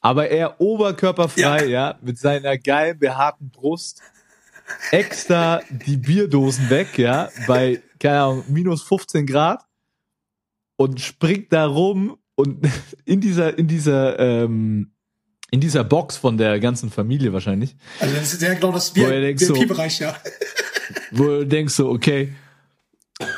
Aber 0.00 0.28
er 0.28 0.60
oberkörperfrei, 0.60 1.66
ja. 1.66 1.98
mit 2.02 2.18
seiner 2.18 2.58
geilen, 2.58 2.98
behaarten 2.98 3.50
Brust, 3.50 4.02
extra 4.90 5.62
die 5.70 5.96
Bierdosen 5.96 6.68
weg, 6.68 6.98
ja, 6.98 7.30
bei, 7.46 7.80
keine 7.98 8.20
Ahnung, 8.20 8.44
minus 8.48 8.82
15 8.82 9.26
Grad 9.26 9.64
und 10.76 11.00
springt 11.00 11.52
da 11.52 11.66
rum 11.66 12.18
und 12.34 12.66
in 13.04 13.20
dieser, 13.20 13.56
in 13.58 13.68
dieser, 13.68 14.18
ähm, 14.18 14.92
in 15.50 15.60
dieser 15.60 15.84
Box 15.84 16.16
von 16.16 16.38
der 16.38 16.58
ganzen 16.60 16.90
Familie 16.90 17.32
wahrscheinlich, 17.32 17.76
Also 18.00 18.14
das 18.14 18.32
ist 18.32 18.40
sehr 18.40 18.54
genau 18.54 18.72
das 18.72 18.96
er 18.96 19.38
so- 19.38 19.54
VIP-Bereich, 19.54 20.00
ja. 20.00 20.16
wo 21.10 21.24
du 21.24 21.46
denkst 21.46 21.74
so, 21.74 21.90
okay, 21.90 22.32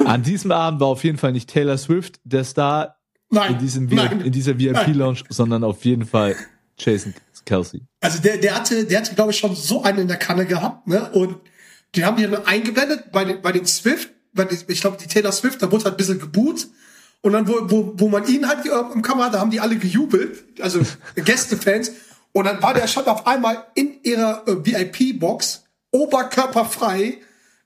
an 0.05 0.23
diesem 0.23 0.53
Abend 0.53 0.81
war 0.81 0.89
auf 0.89 1.05
jeden 1.05 1.19
Fall 1.19 1.33
nicht 1.33 1.51
Taylor 1.51 1.77
Swift 1.77 2.21
der 2.25 2.45
Star 2.45 2.97
Nein, 3.31 3.55
in, 3.55 3.59
diesem 3.59 3.87
nein. 3.87 4.21
In 4.21 4.33
dieser 4.33 4.59
VIP-Lounge, 4.59 5.25
sondern 5.29 5.65
auf 5.65 5.85
jeden 5.85 6.07
Fall 6.07 6.37
Jason 6.79 7.15
Kelsey. 7.45 7.83
Also 8.01 8.21
der, 8.23 8.39
der 8.39 8.55
hatte, 8.55 8.85
der 8.85 9.01
hatte, 9.01 9.15
glaube 9.15 9.33
ich, 9.33 9.39
schon 9.39 9.55
so 9.55 9.83
einen 9.83 9.99
in 10.01 10.09
der 10.09 10.17
Kanne 10.17 10.47
gehabt, 10.47 10.87
ne? 10.87 11.11
Und 11.11 11.37
den 11.95 12.07
haben 12.07 12.17
die 12.17 12.23
dann 12.23 12.45
eingeblendet 12.47 13.13
bei 13.13 13.25
den, 13.25 13.43
bei 13.43 13.53
den 13.53 13.67
Swift, 13.67 14.11
bei 14.33 14.45
den, 14.45 14.59
ich 14.69 14.81
glaube, 14.81 14.97
die 15.01 15.07
Taylor 15.09 15.33
Swift, 15.33 15.61
da 15.63 15.71
wurde 15.71 15.85
halt 15.85 15.95
ein 15.95 15.97
bisschen 15.99 16.21
geboot. 16.21 16.69
Und 17.25 17.33
dann, 17.33 17.49
wo, 17.49 17.55
wo, 17.71 17.95
wo 17.97 18.09
man 18.11 18.27
ihn 18.29 18.47
halt 18.47 18.67
äh, 18.67 18.93
im 18.93 19.01
Kamera, 19.01 19.31
da 19.31 19.41
haben 19.41 19.51
die 19.51 19.59
alle 19.59 19.77
gejubelt, 19.77 20.45
also 20.61 20.81
Gästefans. 21.17 21.91
Und 22.33 22.45
dann 22.45 22.63
war 22.63 22.75
der 22.75 22.87
schon 22.87 23.07
auf 23.07 23.27
einmal 23.27 23.65
in 23.75 23.99
ihrer 24.03 24.47
äh, 24.47 24.57
VIP-Box, 24.63 25.65
oberkörperfrei, 25.91 27.17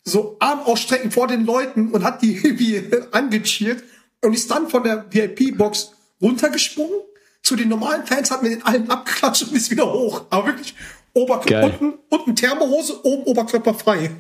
so 0.05 0.37
Arm 0.39 0.61
ausstrecken 0.61 1.11
vor 1.11 1.27
den 1.27 1.45
Leuten 1.45 1.91
und 1.91 2.05
hat 2.05 2.23
die 2.23 2.37
irgendwie 2.45 2.85
angecheert 3.11 3.83
und 4.23 4.33
ist 4.33 4.49
dann 4.49 4.69
von 4.69 4.85
der 4.85 5.07
VIP-Box 5.11 5.91
runtergesprungen 6.23 7.01
zu 7.43 7.57
den 7.57 7.69
normalen 7.69 8.07
Fans, 8.07 8.31
hat 8.31 8.45
mit 8.45 8.53
den 8.53 8.65
allen 8.65 8.89
abgeklatscht 8.89 9.43
und 9.43 9.57
ist 9.57 9.73
wieder 9.73 9.93
hoch. 9.93 10.27
Aber 10.31 10.47
wirklich 10.47 10.77
Oberkörper, 11.15 11.81
unten, 11.81 11.99
unten 12.11 12.37
Thermohose, 12.37 13.05
oben 13.05 13.25
oberkörperfrei. 13.25 14.13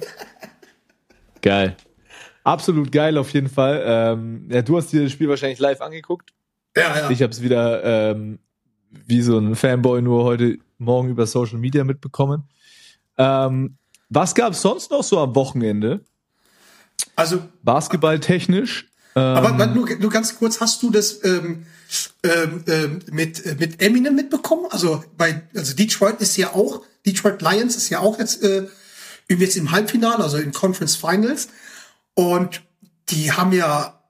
Geil. 1.43 1.77
Absolut 2.49 2.91
geil 2.91 3.19
auf 3.19 3.31
jeden 3.35 3.51
Fall. 3.51 3.83
Ähm, 3.85 4.49
ja, 4.51 4.63
du 4.63 4.79
hast 4.79 4.91
dir 4.91 5.03
das 5.03 5.13
Spiel 5.13 5.29
wahrscheinlich 5.29 5.59
live 5.59 5.83
angeguckt. 5.83 6.33
Ja, 6.75 6.97
ja. 6.97 7.11
Ich 7.11 7.21
habe 7.21 7.31
es 7.31 7.43
wieder 7.43 7.85
ähm, 7.85 8.39
wie 8.91 9.21
so 9.21 9.39
ein 9.39 9.55
Fanboy 9.55 10.01
nur 10.01 10.25
heute 10.25 10.59
Morgen 10.79 11.11
über 11.11 11.27
Social 11.27 11.59
Media 11.59 11.85
mitbekommen. 11.85 12.45
Ähm, 13.19 13.77
was 14.09 14.35
gab 14.35 14.53
es 14.53 14.63
sonst 14.63 14.91
noch 14.91 15.03
so 15.03 15.19
am 15.19 15.35
Wochenende? 15.35 16.01
Also, 17.17 17.43
Basketballtechnisch? 17.65 18.89
Ähm, 19.15 19.23
aber 19.23 19.67
nur, 19.67 19.87
nur 19.97 20.11
ganz 20.11 20.39
kurz, 20.39 20.59
hast 20.59 20.83
du 20.83 20.91
das 20.91 21.23
ähm, 21.25 21.67
ähm, 22.23 22.65
ähm, 22.67 22.99
mit, 23.11 23.61
mit 23.61 23.83
Eminem 23.83 24.15
mitbekommen? 24.15 24.69
Also 24.71 25.05
bei, 25.19 25.43
also 25.55 25.75
Detroit 25.75 26.23
ist 26.23 26.39
ja 26.39 26.55
auch, 26.55 26.83
Detroit 27.05 27.43
Lions 27.43 27.77
ist 27.77 27.91
ja 27.91 27.99
auch 27.99 28.19
jetzt, 28.19 28.43
äh, 28.43 28.67
jetzt 29.29 29.59
im 29.59 29.71
Halbfinale, 29.71 30.25
also 30.25 30.39
in 30.39 30.53
Conference 30.53 30.97
Finals. 30.97 31.49
Und 32.19 32.63
die 33.11 33.31
haben 33.31 33.53
ja 33.53 34.03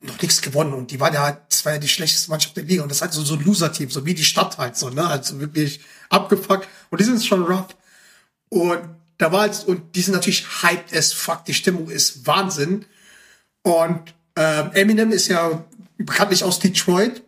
noch 0.00 0.22
nichts 0.22 0.40
gewonnen 0.40 0.72
und 0.72 0.92
die 0.92 1.00
waren 1.00 1.12
ja, 1.12 1.32
das 1.32 1.64
war 1.64 1.72
ja 1.72 1.78
die 1.80 1.88
schlechteste 1.88 2.30
Mannschaft 2.30 2.56
der 2.56 2.62
Liga 2.62 2.84
und 2.84 2.88
das 2.92 3.02
halt 3.02 3.12
so, 3.12 3.24
so 3.24 3.34
ein 3.34 3.42
Loser-Team, 3.42 3.90
so 3.90 4.06
wie 4.06 4.14
die 4.14 4.24
Stadt 4.24 4.56
halt 4.56 4.76
so, 4.76 4.88
ne? 4.88 5.04
Also 5.04 5.40
wirklich 5.40 5.80
abgefuckt. 6.08 6.68
Und 6.90 7.00
die 7.00 7.04
sind 7.04 7.24
schon 7.24 7.42
rough. 7.42 7.74
Und 8.50 8.82
da 9.18 9.32
war 9.32 9.46
jetzt, 9.46 9.66
und 9.66 9.96
die 9.96 10.00
sind 10.00 10.14
natürlich 10.14 10.46
hyped 10.62 10.94
as 10.94 11.12
fuck. 11.12 11.44
Die 11.44 11.54
Stimmung 11.54 11.90
ist 11.90 12.24
Wahnsinn. 12.24 12.84
Und 13.62 14.14
ähm, 14.36 14.70
Eminem 14.74 15.10
ist 15.10 15.26
ja 15.26 15.64
bekanntlich 15.98 16.44
aus 16.44 16.60
Detroit. 16.60 17.24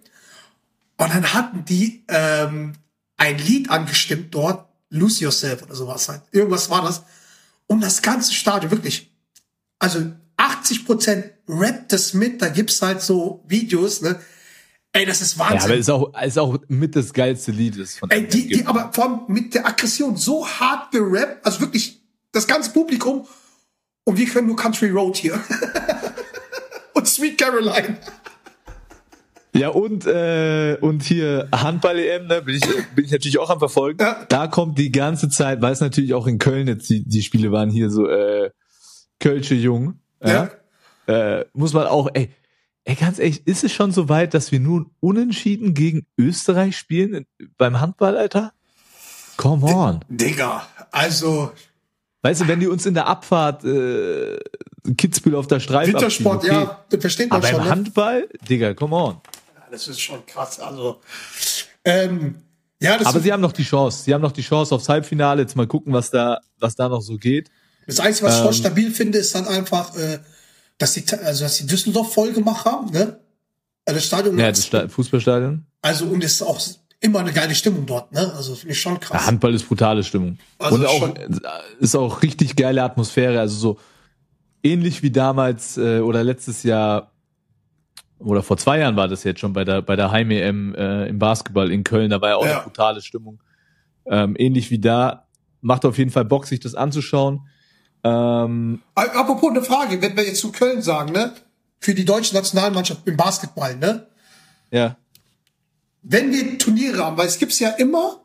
Und 0.99 1.13
dann 1.13 1.35
hatten 1.35 1.65
die 1.65 2.05
ähm, 2.07 2.75
ein 3.17 3.39
Lied 3.39 3.71
angestimmt 3.71 4.33
dort, 4.33 4.69
Lose 4.91 5.25
Yourself 5.25 5.65
oder 5.65 5.75
sowas 5.75 6.09
halt. 6.09 6.23
Irgendwas 6.31 6.71
war 6.71 6.83
das. 6.83 7.03
Und 7.67 7.81
das 7.81 8.03
ganze 8.03 8.33
Stadion, 8.33 8.71
wirklich, 8.71 9.11
also 9.81 10.13
80 10.39 10.87
Prozent 10.87 11.27
rappt 11.47 11.93
das 11.93 12.15
mit, 12.15 12.41
da 12.41 12.49
gibt's 12.49 12.81
halt 12.81 13.03
so 13.03 13.45
Videos, 13.47 14.01
ne? 14.01 14.19
Ey, 14.93 15.05
das 15.05 15.21
ist 15.21 15.37
ja, 15.37 15.45
Wahnsinn. 15.45 15.61
aber 15.61 15.75
ist 15.75 15.91
auch, 15.91 16.23
ist 16.23 16.39
auch 16.39 16.59
mit 16.69 16.97
das 16.97 17.13
geilste 17.13 17.53
Lied 17.53 17.75
das 17.75 17.91
es 17.91 17.99
von 17.99 18.11
Ey, 18.11 18.27
die, 18.27 18.49
die, 18.49 18.67
aber 18.67 18.91
vor 18.93 19.05
allem 19.05 19.21
mit 19.29 19.53
der 19.55 19.67
Aggression 19.67 20.17
so 20.17 20.47
hart 20.47 20.91
gerappt, 20.93 21.45
also 21.45 21.61
wirklich 21.61 22.01
das 22.33 22.47
ganze 22.47 22.71
Publikum. 22.71 23.27
Und 24.05 24.17
wir 24.17 24.27
können 24.27 24.47
nur 24.47 24.57
Country 24.57 24.89
Road 24.89 25.17
hier. 25.17 25.39
und 26.95 27.07
Sweet 27.07 27.37
Caroline. 27.37 27.99
Ja, 29.55 29.69
und, 29.69 30.07
äh, 30.07 30.79
und 30.81 31.03
hier 31.03 31.49
Handball-EM, 31.53 32.27
ne, 32.27 32.41
bin 32.43 32.55
ich, 32.55 32.63
bin 32.95 33.05
ich 33.05 33.11
natürlich 33.11 33.39
auch 33.39 33.51
am 33.51 33.59
Verfolgen. 33.59 34.01
Ja. 34.01 34.25
Da 34.29 34.47
kommt 34.47 34.79
die 34.79 34.93
ganze 34.93 35.29
Zeit, 35.29 35.61
weil 35.61 35.73
es 35.73 35.81
natürlich 35.81 36.15
auch 36.15 36.27
in 36.27 36.39
Köln 36.39 36.69
jetzt 36.69 36.89
die, 36.89 37.07
die 37.07 37.23
Spiele 37.23 37.53
waren 37.53 37.69
hier 37.69 37.91
so, 37.91 38.09
äh, 38.09 38.51
Kölsche 39.21 39.55
Jung. 39.55 40.01
Ja. 40.23 40.51
Äh, 41.07 41.45
muss 41.53 41.73
man 41.73 41.87
auch, 41.87 42.09
ey, 42.13 42.31
ey, 42.85 42.95
ganz 42.95 43.19
ehrlich, 43.19 43.47
ist 43.47 43.65
es 43.65 43.73
schon 43.73 43.93
so 43.93 44.09
weit, 44.09 44.35
dass 44.35 44.53
wir 44.53 44.61
nun 44.61 44.91
unentschieden 45.01 45.75
gegen 45.75 46.07
Österreich 46.19 46.77
spielen 46.77 47.27
beim 47.57 47.81
Handball, 47.81 48.17
Alter? 48.17 48.53
Come 49.37 49.67
on. 49.67 50.05
Digga, 50.09 50.67
also 50.91 51.53
Weißt 52.23 52.41
du, 52.41 52.49
wenn 52.49 52.59
die 52.59 52.67
uns 52.67 52.85
in 52.85 52.95
der 52.95 53.07
Abfahrt 53.07 53.65
äh, 53.65 54.39
Kitzbühel 54.97 55.37
auf 55.37 55.47
der 55.47 55.61
Streife 55.61 55.93
Wintersport, 55.93 56.39
abziehen, 56.39 56.57
okay. 56.57 56.77
ja, 56.93 57.01
versteht 57.01 57.31
man 57.31 57.39
Aber 57.39 57.49
schon. 57.49 57.59
im 57.59 57.65
Ne? 57.65 57.71
Handball, 57.71 58.29
Digga, 58.49 58.75
come 58.75 58.97
on. 58.97 59.21
Das 59.71 59.87
ist 59.87 60.01
schon 60.01 60.27
krass. 60.27 60.59
Also, 60.59 61.01
ähm, 61.85 62.43
ja, 62.81 62.99
das, 62.99 63.07
Aber 63.07 63.21
sie 63.21 63.33
haben 63.33 63.41
noch 63.41 63.53
die 63.53 63.63
Chance. 63.63 64.03
Sie 64.03 64.15
haben 64.15 64.23
noch 64.23 64.33
die 64.33 64.43
Chance 64.43 64.75
aufs 64.75 64.89
Halbfinale. 64.89 65.43
Jetzt 65.43 65.57
mal 65.57 65.67
gucken, 65.67 65.93
was 65.93 66.11
da, 66.11 66.41
was 66.59 66.75
da 66.75 66.89
noch 66.89 67.03
so 67.03 67.17
geht. 67.17 67.51
Das 67.89 68.01
Einzige, 68.01 68.27
was 68.27 68.35
ich 68.35 68.39
schon 68.41 68.49
ähm, 68.49 68.53
stabil 68.55 68.91
finde, 68.93 69.19
ist 69.19 69.35
dann 69.35 69.47
einfach, 69.49 69.97
äh, 69.97 70.19
dass 70.79 70.95
die, 70.95 71.05
also 71.25 71.45
dass 71.45 71.57
die 71.57 71.67
Düsseldorf 71.67 72.13
voll 72.15 72.33
gemacht 72.33 72.65
haben, 72.65 72.91
ne? 72.93 73.19
Also 73.85 73.97
das 73.99 74.05
Stadion, 74.07 74.39
Ja, 74.39 74.51
das 74.51 74.67
Sta- 74.67 74.87
Fußballstadion. 74.89 75.65
also 75.83 76.05
und 76.07 76.23
es 76.23 76.35
ist 76.35 76.43
auch 76.43 76.61
immer 77.01 77.21
eine 77.21 77.33
geile 77.33 77.55
Stimmung 77.55 77.87
dort, 77.87 78.13
ne? 78.13 78.33
Also 78.35 78.55
finde 78.55 78.73
ich 78.75 78.81
schon 78.81 79.01
krass. 79.01 79.23
Ja, 79.23 79.27
Handball 79.27 79.55
ist 79.55 79.67
brutale 79.67 80.05
Stimmung. 80.05 80.39
Also 80.59 80.77
Und 80.77 80.87
auch, 80.87 81.09
ist 81.81 81.95
auch 81.97 82.23
richtig 82.23 82.55
geile 82.57 82.83
Atmosphäre. 82.83 83.41
Also 83.41 83.57
so 83.57 83.79
ähnlich 84.63 85.03
wie 85.03 85.11
damals 85.11 85.77
äh, 85.79 86.01
oder 86.01 86.23
letztes 86.25 86.63
Jahr 86.65 87.13
oder 88.19 88.43
vor 88.43 88.57
zwei 88.57 88.81
Jahren 88.81 88.97
war 88.97 89.07
das 89.09 89.23
jetzt 89.25 89.39
schon 89.41 89.53
bei 89.53 89.65
der, 89.65 89.81
bei 89.81 89.95
der 89.95 90.11
Heim-EM 90.11 90.75
äh, 90.75 91.07
im 91.07 91.19
Basketball 91.21 91.71
in 91.71 91.85
Köln. 91.85 92.11
Da 92.11 92.21
war 92.21 92.31
ja 92.31 92.37
auch 92.37 92.45
Ja. 92.45 92.55
eine 92.57 92.63
brutale 92.65 93.01
Stimmung. 93.01 93.41
Ähm, 94.07 94.35
ähnlich 94.39 94.71
wie 94.71 94.79
da. 94.81 95.29
Macht 95.61 95.85
auf 95.85 95.99
jeden 95.99 96.11
Fall 96.11 96.25
Bock, 96.25 96.47
sich 96.47 96.61
das 96.61 96.75
anzuschauen. 96.75 97.47
Ähm, 98.05 98.83
Apropos 98.95 99.51
eine 99.51 99.63
Frage, 99.63 100.01
wenn 100.01 100.17
wir 100.17 100.25
jetzt 100.25 100.41
zu 100.41 100.53
Köln 100.53 100.83
sagen, 100.83 101.13
ne? 101.13 101.35
Für 101.81 101.95
die 101.95 102.05
deutsche 102.05 102.35
Nationalmannschaft 102.35 103.07
im 103.07 103.17
Basketball, 103.17 103.77
ne? 103.77 104.07
ja. 104.71 104.97
Wenn 106.03 106.33
wir 106.33 106.59
Turniere 106.59 107.05
haben, 107.05 107.17
weil 107.17 107.27
es 107.27 107.39
gibt's 107.39 107.59
ja 107.59 107.71
immer 107.71 108.21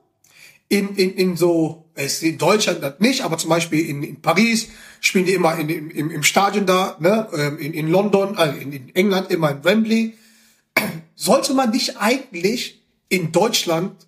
in, 0.70 0.96
in, 0.96 1.14
in 1.16 1.38
so, 1.38 1.90
es 1.96 2.22
in 2.24 2.38
Deutschland 2.38 3.00
nicht, 3.02 3.22
aber 3.22 3.38
zum 3.38 3.50
Beispiel 3.50 3.88
in, 3.88 4.04
in 4.04 4.22
Paris 4.22 4.70
spielen 5.02 5.26
die 5.26 5.34
immer 5.34 5.58
in, 5.58 5.70
im, 5.70 6.10
im, 6.12 6.24
Stadion 6.24 6.66
da, 6.66 6.98
ne? 7.00 7.28
Ähm, 7.36 7.58
In, 7.60 7.74
in 7.74 7.90
London, 7.90 8.38
also 8.38 8.58
in, 8.58 8.72
in 8.72 8.96
England 8.96 9.32
immer 9.32 9.52
in 9.52 9.64
Wembley. 9.64 10.18
Sollte 11.16 11.54
man 11.54 11.72
nicht 11.72 11.98
eigentlich 11.98 12.84
in 13.10 13.32
Deutschland 13.32 14.08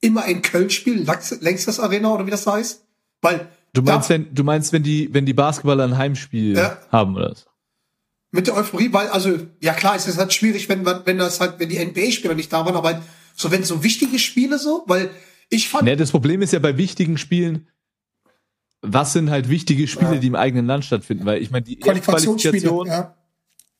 immer 0.00 0.26
in 0.26 0.42
Köln 0.42 0.68
spielen, 0.68 1.06
Längstes 1.40 1.80
Arena 1.80 2.12
oder 2.12 2.26
wie 2.26 2.30
das 2.30 2.46
heißt? 2.46 2.84
Weil 3.22 3.48
Du 3.74 3.82
meinst, 3.82 4.10
da, 4.10 4.14
wenn, 4.14 4.34
du 4.34 4.44
meinst, 4.44 4.72
wenn 4.72 4.82
die, 4.82 5.12
wenn 5.14 5.24
die 5.26 5.32
Basketballer 5.34 5.84
ein 5.84 5.96
Heimspiel 5.96 6.56
Ja. 6.56 6.78
haben 6.90 7.16
oder 7.16 7.30
was? 7.30 7.46
mit 8.34 8.46
der 8.46 8.56
Euphorie, 8.56 8.90
weil, 8.92 9.08
also, 9.08 9.38
ja 9.60 9.74
klar, 9.74 9.94
es 9.94 10.08
ist 10.08 10.16
halt 10.16 10.32
schwierig, 10.32 10.66
wenn, 10.70 10.86
wenn 10.86 11.18
das 11.18 11.38
halt, 11.38 11.58
wenn 11.58 11.68
die 11.68 11.78
NBA-Spieler 11.84 12.34
nicht 12.34 12.50
da 12.50 12.64
waren, 12.64 12.76
aber 12.76 12.94
halt 12.94 13.02
so, 13.36 13.50
wenn 13.50 13.62
so 13.62 13.84
wichtige 13.84 14.18
Spiele 14.18 14.58
so, 14.58 14.84
weil 14.86 15.10
ich 15.50 15.68
fand, 15.68 15.84
Ne, 15.84 15.96
das 15.96 16.10
Problem 16.10 16.40
ist 16.40 16.52
ja 16.54 16.58
bei 16.58 16.78
wichtigen 16.78 17.18
Spielen, 17.18 17.68
was 18.80 19.12
sind 19.12 19.28
halt 19.30 19.50
wichtige 19.50 19.86
Spiele, 19.86 20.14
Ja. 20.14 20.18
die 20.18 20.26
im 20.28 20.34
eigenen 20.34 20.66
Land 20.66 20.86
stattfinden? 20.86 21.26
Weil 21.26 21.42
ich 21.42 21.50
meine, 21.50 21.64
die 21.64 21.76
Qualifikationsspiele, 21.76 22.52
Qualifikation, 22.60 22.86
ja. 22.86 23.14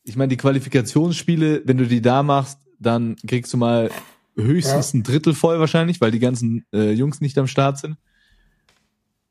ich 0.05 0.17
meine, 0.17 0.29
die 0.29 0.37
Qualifikationsspiele, 0.37 1.63
wenn 1.65 1.79
du 1.79 1.87
die 1.87 2.03
da 2.03 2.23
machst, 2.23 2.59
dann 2.79 3.17
kriegst 3.27 3.53
du 3.55 3.57
mal 3.57 3.91
höchstens 4.37 4.93
ein 4.93 5.03
Drittel 5.03 5.33
voll 5.35 5.61
wahrscheinlich, 5.61 6.01
weil 6.03 6.11
die 6.11 6.19
ganzen 6.19 6.67
äh, 6.75 6.93
Jungs 6.93 7.21
nicht 7.23 7.39
am 7.39 7.47
Start 7.47 7.79
sind. 7.79 7.97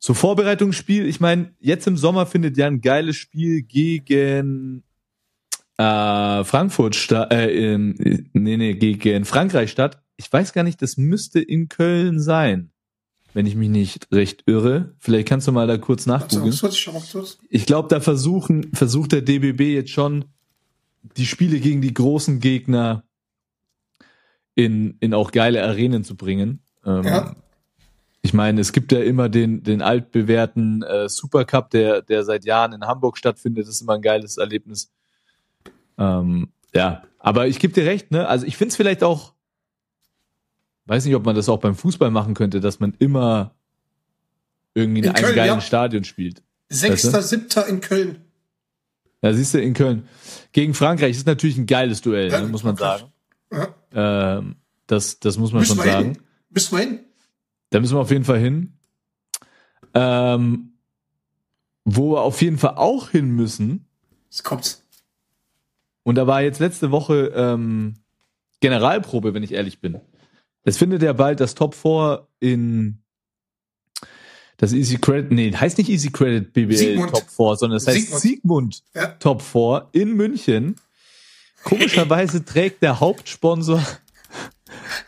So 0.03 0.15
Vorbereitungsspiel, 0.15 1.05
ich 1.05 1.19
meine, 1.19 1.53
jetzt 1.59 1.85
im 1.85 1.95
Sommer 1.95 2.25
findet 2.25 2.57
ja 2.57 2.65
ein 2.65 2.81
geiles 2.81 3.17
Spiel 3.17 3.61
gegen 3.61 4.81
äh, 5.77 6.43
Frankfurt 6.43 6.95
statt, 6.95 7.31
äh, 7.31 7.73
in, 7.73 8.29
nee, 8.33 8.57
nee, 8.57 8.73
gegen 8.73 9.25
Frankreich 9.25 9.69
statt. 9.69 10.01
Ich 10.17 10.33
weiß 10.33 10.53
gar 10.53 10.63
nicht, 10.63 10.81
das 10.81 10.97
müsste 10.97 11.39
in 11.39 11.69
Köln 11.69 12.19
sein, 12.19 12.71
wenn 13.35 13.45
ich 13.45 13.55
mich 13.55 13.69
nicht 13.69 14.07
recht 14.11 14.41
irre. 14.47 14.95
Vielleicht 14.97 15.27
kannst 15.27 15.47
du 15.47 15.51
mal 15.51 15.67
da 15.67 15.77
kurz 15.77 16.07
nachgucken. 16.07 16.45
Ich 17.51 17.67
glaube, 17.67 17.87
da 17.87 17.99
versuchen, 17.99 18.73
versucht 18.73 19.11
der 19.11 19.21
DBB 19.21 19.61
jetzt 19.75 19.91
schon 19.91 20.25
die 21.15 21.27
Spiele 21.27 21.59
gegen 21.59 21.81
die 21.81 21.93
großen 21.93 22.39
Gegner 22.39 23.03
in, 24.55 24.97
in 24.99 25.13
auch 25.13 25.31
geile 25.31 25.63
Arenen 25.63 26.03
zu 26.03 26.15
bringen. 26.15 26.63
Ähm, 26.83 27.03
Ja. 27.03 27.35
Ich 28.23 28.33
meine, 28.33 28.61
es 28.61 28.71
gibt 28.71 28.91
ja 28.91 28.99
immer 28.99 29.29
den, 29.29 29.63
den 29.63 29.81
altbewährten 29.81 30.83
äh, 30.83 31.09
Supercup, 31.09 31.71
der, 31.71 32.01
der 32.03 32.23
seit 32.23 32.45
Jahren 32.45 32.73
in 32.73 32.85
Hamburg 32.85 33.17
stattfindet. 33.17 33.65
Das 33.67 33.75
ist 33.75 33.81
immer 33.81 33.93
ein 33.95 34.01
geiles 34.01 34.37
Erlebnis. 34.37 34.91
Ähm, 35.97 36.49
ja, 36.73 37.03
aber 37.19 37.47
ich 37.47 37.59
gebe 37.59 37.73
dir 37.73 37.85
recht, 37.85 38.11
ne? 38.11 38.27
Also 38.27 38.45
ich 38.45 38.57
finde 38.57 38.69
es 38.71 38.75
vielleicht 38.75 39.03
auch, 39.03 39.33
weiß 40.85 41.05
nicht, 41.05 41.15
ob 41.15 41.25
man 41.25 41.35
das 41.35 41.49
auch 41.49 41.59
beim 41.59 41.75
Fußball 41.75 42.11
machen 42.11 42.33
könnte, 42.35 42.59
dass 42.59 42.79
man 42.79 42.93
immer 42.99 43.55
irgendwie 44.73 44.99
in, 44.99 45.05
In 45.05 45.11
einem 45.15 45.23
Köln, 45.25 45.35
geilen 45.35 45.53
ja. 45.55 45.61
Stadion 45.61 46.03
spielt. 46.03 46.43
Sechster, 46.69 47.21
siebter 47.21 47.67
in 47.67 47.81
Köln. 47.81 48.21
Ja, 49.21 49.33
siehst 49.33 49.53
du, 49.53 49.61
in 49.61 49.73
Köln. 49.73 50.07
Gegen 50.51 50.73
Frankreich 50.73 51.11
ist 51.17 51.27
natürlich 51.27 51.57
ein 51.57 51.65
geiles 51.67 52.01
Duell, 52.01 52.31
Ja, 52.31 52.41
ne, 52.41 52.47
muss 52.47 52.63
man 52.63 52.77
Frankreich. 52.77 53.07
sagen. 53.51 53.73
Ja. 53.93 54.37
Ähm, 54.37 54.55
das, 54.87 55.19
das 55.19 55.37
muss 55.37 55.51
man 55.51 55.61
Müssen 55.61 55.75
schon 55.75 55.85
sagen. 55.85 56.05
hin? 56.13 56.17
Müssen 56.49 56.77
wir 56.77 56.83
hin? 56.83 56.99
Da 57.71 57.79
müssen 57.79 57.95
wir 57.95 58.01
auf 58.01 58.11
jeden 58.11 58.25
Fall 58.25 58.39
hin. 58.39 58.73
Ähm, 59.93 60.73
wo 61.83 62.13
wir 62.13 62.21
auf 62.21 62.41
jeden 62.41 62.57
Fall 62.57 62.75
auch 62.75 63.09
hin 63.09 63.31
müssen, 63.31 63.87
Jetzt 64.29 64.43
kommt's. 64.43 64.85
und 66.03 66.15
da 66.15 66.27
war 66.27 66.41
jetzt 66.41 66.59
letzte 66.59 66.91
Woche 66.91 67.33
ähm, 67.35 67.95
Generalprobe, 68.61 69.33
wenn 69.33 69.43
ich 69.43 69.51
ehrlich 69.53 69.81
bin. 69.81 69.99
Es 70.63 70.77
findet 70.77 71.01
ja 71.01 71.11
bald 71.13 71.39
das 71.39 71.55
Top 71.55 71.73
4 71.73 72.27
in 72.39 72.99
das 74.57 74.73
Easy 74.73 74.97
Credit, 74.99 75.31
nee, 75.31 75.51
heißt 75.51 75.79
nicht 75.79 75.89
Easy 75.89 76.11
Credit 76.11 76.53
BBL 76.53 76.77
Siegmund. 76.77 77.11
Top 77.11 77.29
4, 77.29 77.55
sondern 77.57 77.77
es 77.77 77.87
heißt 77.87 77.97
Siegmund. 78.21 78.21
Siegmund 78.21 78.83
Ja. 78.93 79.07
Top 79.07 79.41
4 79.41 79.89
in 79.93 80.13
München. 80.15 80.75
Komischerweise 81.63 82.45
trägt 82.45 82.83
der 82.83 82.99
Hauptsponsor 82.99 83.83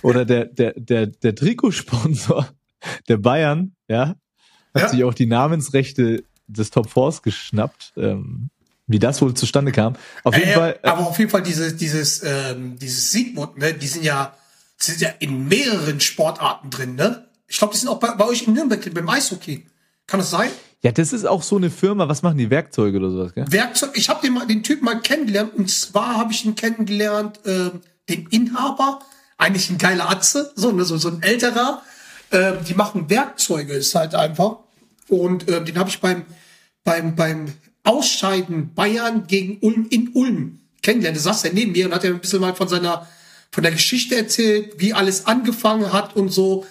oder 0.02 0.26
der, 0.26 0.46
der, 0.46 0.74
der, 0.76 1.08
der 1.08 1.36
Trikotsponsor 1.36 2.48
der 3.08 3.18
Bayern, 3.18 3.74
ja, 3.88 4.16
hat 4.74 4.82
Ja. 4.82 4.90
sich 4.90 5.04
auch 5.04 5.14
die 5.14 5.26
Namensrechte 5.26 6.24
des 6.48 6.70
Top 6.72 6.88
4s 6.88 7.22
geschnappt. 7.22 7.94
Ähm, 7.98 8.50
wie 8.86 9.00
das 9.00 9.22
wohl 9.22 9.34
zustande 9.34 9.72
kam. 9.72 9.96
Auf 10.26 10.36
jeden 10.36 10.50
Äh, 10.50 10.54
Fall. 10.54 10.80
äh, 10.84 10.88
aber 10.88 11.08
auf 11.08 11.18
jeden 11.18 11.32
Fall 11.32 11.42
dieses, 11.42 11.78
dieses, 11.78 12.22
ähm, 12.22 12.78
dieses 12.78 13.12
Siegmund, 13.12 13.58
ne, 13.58 13.74
die 13.74 13.88
sind 13.88 14.04
ja, 14.04 14.36
sind 14.78 15.00
ja 15.00 15.08
in 15.20 15.48
mehreren 15.48 16.02
Sportarten 16.02 16.70
drin, 16.70 16.96
ne? 16.96 17.26
Ich 17.48 17.58
glaube, 17.60 17.72
die 17.74 17.80
sind 17.80 17.88
auch 17.88 18.00
bei, 18.00 18.14
bei 18.16 18.26
euch 18.26 18.46
in 18.46 18.54
Nürnberg 18.54 18.94
beim 18.94 19.08
Eishockey. 19.08 19.66
Kann 20.06 20.20
das 20.20 20.32
sein? 20.32 20.50
Ja, 20.82 20.92
das 20.92 21.14
ist 21.14 21.26
auch 21.26 21.44
so 21.44 21.56
eine 21.56 21.70
Firma, 21.70 22.10
was 22.10 22.24
machen 22.24 22.38
die 22.38 22.50
Werkzeuge 22.50 22.98
oder 22.98 23.10
sowas, 23.10 23.34
gell? 23.34 23.46
Werkzeug, 23.50 23.92
ich 23.94 24.10
habe 24.10 24.20
den, 24.22 24.34
mal- 24.34 24.48
den 24.48 24.64
Typ 24.64 24.82
mal 24.82 25.00
kennengelernt 25.00 25.54
und 25.56 25.72
zwar 25.72 26.18
habe 26.18 26.34
ich 26.34 26.44
ihn 26.44 26.56
kennengelernt, 26.56 27.40
ähm, 27.46 27.80
den 28.10 28.28
Inhaber, 28.28 29.00
eigentlich 29.44 29.70
ein 29.70 29.78
geiler 29.78 30.10
Atze, 30.10 30.52
so, 30.56 30.72
ne, 30.72 30.84
so, 30.86 30.98
so 30.98 31.10
ein 31.10 31.22
älterer. 31.22 31.82
Ähm, 32.32 32.56
die 32.68 32.74
machen 32.74 33.10
Werkzeuge, 33.10 33.74
ist 33.74 33.94
halt 33.96 34.16
einfach. 34.16 34.58
Und 35.10 35.50
ähm, 35.50 35.66
den 35.66 35.78
habe 35.78 35.90
ich 35.90 36.00
beim, 36.00 36.24
beim, 36.84 37.16
beim 37.16 37.54
Ausscheiden 37.84 38.74
Bayern 38.74 39.28
gegen 39.28 39.58
Ulm 39.62 39.88
in 39.90 40.10
Ulm 40.14 40.60
kennengelernt. 40.82 41.18
Da 41.18 41.22
saß 41.22 41.44
er 41.46 41.54
neben 41.54 41.74
mir 41.74 41.86
und 41.86 41.94
hat 41.94 42.04
er 42.04 42.12
ein 42.12 42.20
bisschen 42.20 42.42
mal 42.42 42.56
von 42.56 42.68
seiner, 42.68 43.08
von 43.52 43.62
der 43.64 43.72
Geschichte 43.74 44.16
erzählt, 44.16 44.74
wie 44.78 44.94
alles 44.94 45.26
angefangen 45.28 45.92
hat 45.94 46.16
und 46.16 46.30
so. 46.30 46.66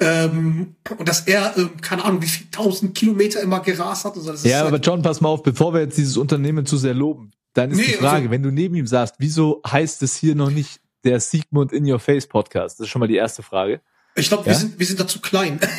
Ähm, 0.00 0.76
und 0.96 1.08
dass 1.08 1.22
er, 1.22 1.56
ähm, 1.56 1.70
keine 1.80 2.04
Ahnung, 2.04 2.22
wie 2.22 2.28
viel 2.28 2.46
tausend 2.52 2.94
Kilometer 2.94 3.40
immer 3.40 3.60
gerast 3.60 4.04
hat 4.04 4.16
und 4.16 4.22
so. 4.22 4.30
Das 4.30 4.44
Ja, 4.44 4.58
halt- 4.58 4.68
aber 4.68 4.76
John, 4.78 5.02
pass 5.02 5.20
mal 5.20 5.28
auf, 5.30 5.42
bevor 5.42 5.74
wir 5.74 5.80
jetzt 5.80 5.98
dieses 5.98 6.16
Unternehmen 6.16 6.66
zu 6.66 6.76
sehr 6.76 6.94
loben, 6.94 7.32
dann 7.54 7.72
ist 7.72 7.78
Nee, 7.78 7.84
die 7.86 7.92
Frage, 7.94 8.16
also- 8.18 8.30
wenn 8.30 8.42
du 8.44 8.52
neben 8.52 8.76
ihm 8.76 8.86
saßt, 8.86 9.16
wieso 9.18 9.60
heißt 9.66 10.02
es 10.04 10.14
hier 10.14 10.36
noch 10.36 10.50
nicht 10.50 10.80
der 11.04 11.20
Sigmund 11.20 11.72
in 11.72 11.90
Your 11.90 11.98
Face 12.00 12.26
Podcast? 12.26 12.78
Das 12.78 12.86
ist 12.86 12.90
schon 12.90 13.00
mal 13.00 13.06
die 13.08 13.16
erste 13.16 13.42
Frage. 13.42 13.80
Ich 14.16 14.28
glaube, 14.28 14.44
Ja? 14.44 14.52
wir, 14.52 14.54
sind, 14.58 14.78
wir 14.78 14.86
sind 14.86 14.98
da 15.00 15.06
zu 15.06 15.20
klein. 15.20 15.60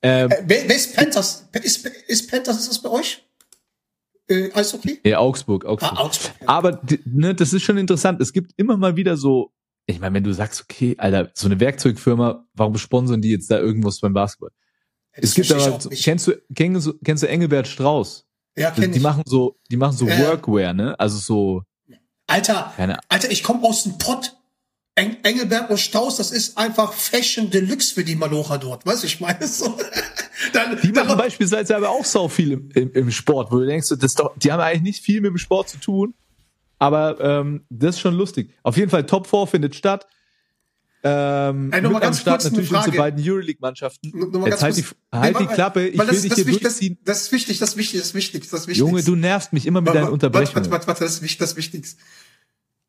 Ähm, 0.00 0.30
wer, 0.44 0.68
wer 0.68 0.76
ist 0.76 0.94
Panthers? 0.94 1.48
Ist, 1.60 1.84
ist 2.06 2.30
Panthers, 2.30 2.58
ist 2.60 2.68
das 2.70 2.80
bei 2.80 2.88
euch? 2.88 3.26
Äh, 4.28 4.52
Eishockey? 4.52 5.00
ja, 5.04 5.18
Augsburg, 5.18 5.64
Augsburg. 5.64 5.92
Ah, 5.92 6.00
Augsburg. 6.02 6.34
Ja. 6.40 6.48
Aber 6.48 6.72
die- 6.72 7.00
ne, 7.04 7.34
das 7.34 7.52
ist 7.52 7.62
schon 7.64 7.78
interessant. 7.78 8.20
Es 8.20 8.32
gibt 8.32 8.52
immer 8.56 8.76
mal 8.76 8.94
wieder 8.94 9.16
so, 9.16 9.50
ich 9.86 9.98
meine, 9.98 10.14
wenn 10.14 10.22
du 10.22 10.32
sagst, 10.32 10.62
okay, 10.62 10.94
Alter, 10.98 11.30
so 11.34 11.46
eine 11.46 11.58
Werkzeugfirma, 11.58 12.46
warum 12.54 12.78
sponsern 12.78 13.20
die 13.22 13.30
jetzt 13.30 13.50
da 13.50 13.58
irgendwas 13.58 13.98
beim 13.98 14.12
Basketball? 14.12 14.50
Das 15.16 15.30
es 15.30 15.34
gibt 15.34 15.50
aber, 15.50 15.80
so, 15.80 15.88
kennst 15.90 16.28
du, 16.28 16.32
kennst 16.54 16.86
du, 16.86 16.92
kennst 17.04 17.22
du 17.24 17.28
Engelbert 17.28 17.66
Strauß? 17.66 18.24
Ja, 18.56 18.70
Die, 18.70 18.82
kenn 18.82 18.92
die 18.92 18.98
ich. 18.98 19.02
machen 19.02 19.24
so, 19.26 19.56
die 19.70 19.76
machen 19.76 19.96
so 19.96 20.06
Ja, 20.06 20.14
ja. 20.14 20.28
Workwear, 20.28 20.74
ne? 20.74 20.98
Also 21.00 21.18
so, 21.18 21.62
Alter, 22.28 22.72
keine 22.76 22.98
Alter, 23.08 23.30
ich 23.30 23.42
komme 23.42 23.64
aus 23.64 23.82
dem 23.82 23.98
Pott. 23.98 24.34
Eng, 24.94 25.16
Engelberg 25.22 25.70
und 25.70 25.78
Staus, 25.78 26.16
das 26.16 26.32
ist 26.32 26.58
einfach 26.58 26.92
Fashion 26.92 27.50
Deluxe 27.50 27.94
für 27.94 28.02
die 28.02 28.16
Malocher 28.16 28.58
dort. 28.58 28.84
Weißt 28.84 29.04
du, 29.04 29.06
ich 29.06 29.20
meine 29.20 29.46
so. 29.46 29.78
Dann, 30.52 30.78
Die 30.80 30.92
machen 30.92 31.08
dann, 31.08 31.18
beispielsweise 31.18 31.76
aber 31.76 31.90
auch 31.90 32.04
sau 32.04 32.28
viel 32.28 32.52
im, 32.52 32.70
im, 32.70 32.92
im 32.92 33.10
Sport, 33.10 33.50
wo 33.50 33.58
du 33.58 33.66
denkst, 33.66 33.88
das 33.88 33.98
ist 33.98 34.20
doch, 34.20 34.32
die 34.36 34.52
haben 34.52 34.60
eigentlich 34.60 34.82
nicht 34.82 35.04
viel 35.04 35.20
mit 35.20 35.30
dem 35.30 35.38
Sport 35.38 35.68
zu 35.68 35.78
tun. 35.78 36.14
Aber 36.78 37.20
ähm, 37.20 37.64
das 37.70 37.96
ist 37.96 38.00
schon 38.00 38.14
lustig. 38.14 38.54
Auf 38.62 38.76
jeden 38.76 38.88
Fall 38.88 39.04
Top 39.04 39.26
4 39.26 39.48
findet 39.48 39.74
statt. 39.74 40.06
Ähm, 41.04 41.72
Ey, 41.72 41.80
mit 41.80 41.94
am 41.94 42.00
ganz 42.00 42.20
Start 42.20 42.42
kurz 42.42 42.46
eine 42.52 42.56
natürlich 42.62 42.76
unsere 42.76 42.96
beiden 42.96 43.24
Euroleague-Mannschaften. 43.24 44.12
Jetzt 44.46 44.62
halt 44.62 44.76
die, 44.76 44.84
halt 45.12 45.38
Nee, 45.38 45.46
die 45.46 45.54
Klappe, 45.54 45.86
ich 45.88 45.98
will 45.98 46.06
das- 46.06 46.20
dich 46.22 46.28
das 46.30 46.36
hier 46.38 46.48
ist 46.48 46.62
durchziehen. 46.64 46.98
Das, 47.04 47.16
das 47.18 47.22
ist 47.26 47.32
wichtig, 47.32 47.58
das 47.58 47.68
ist 47.70 47.76
wichtig, 47.76 48.00
das 48.00 48.08
ist 48.08 48.14
wichtig, 48.14 48.50
das 48.50 48.60
ist 48.60 48.66
wichtig. 48.66 48.78
Junge, 48.80 49.02
du 49.04 49.14
nervst 49.14 49.52
mich 49.52 49.66
immer 49.66 49.80
mit 49.80 49.88
deinen 49.90 50.02
Warte, 50.02 50.12
Unterbrechungen. 50.12 50.70
warte, 50.70 50.86
warte, 50.88 51.04
das 51.04 51.14
ist 51.14 51.22
wichtig, 51.22 51.38
das 51.38 51.50
ist 51.50 51.56
wichtig. 51.56 51.86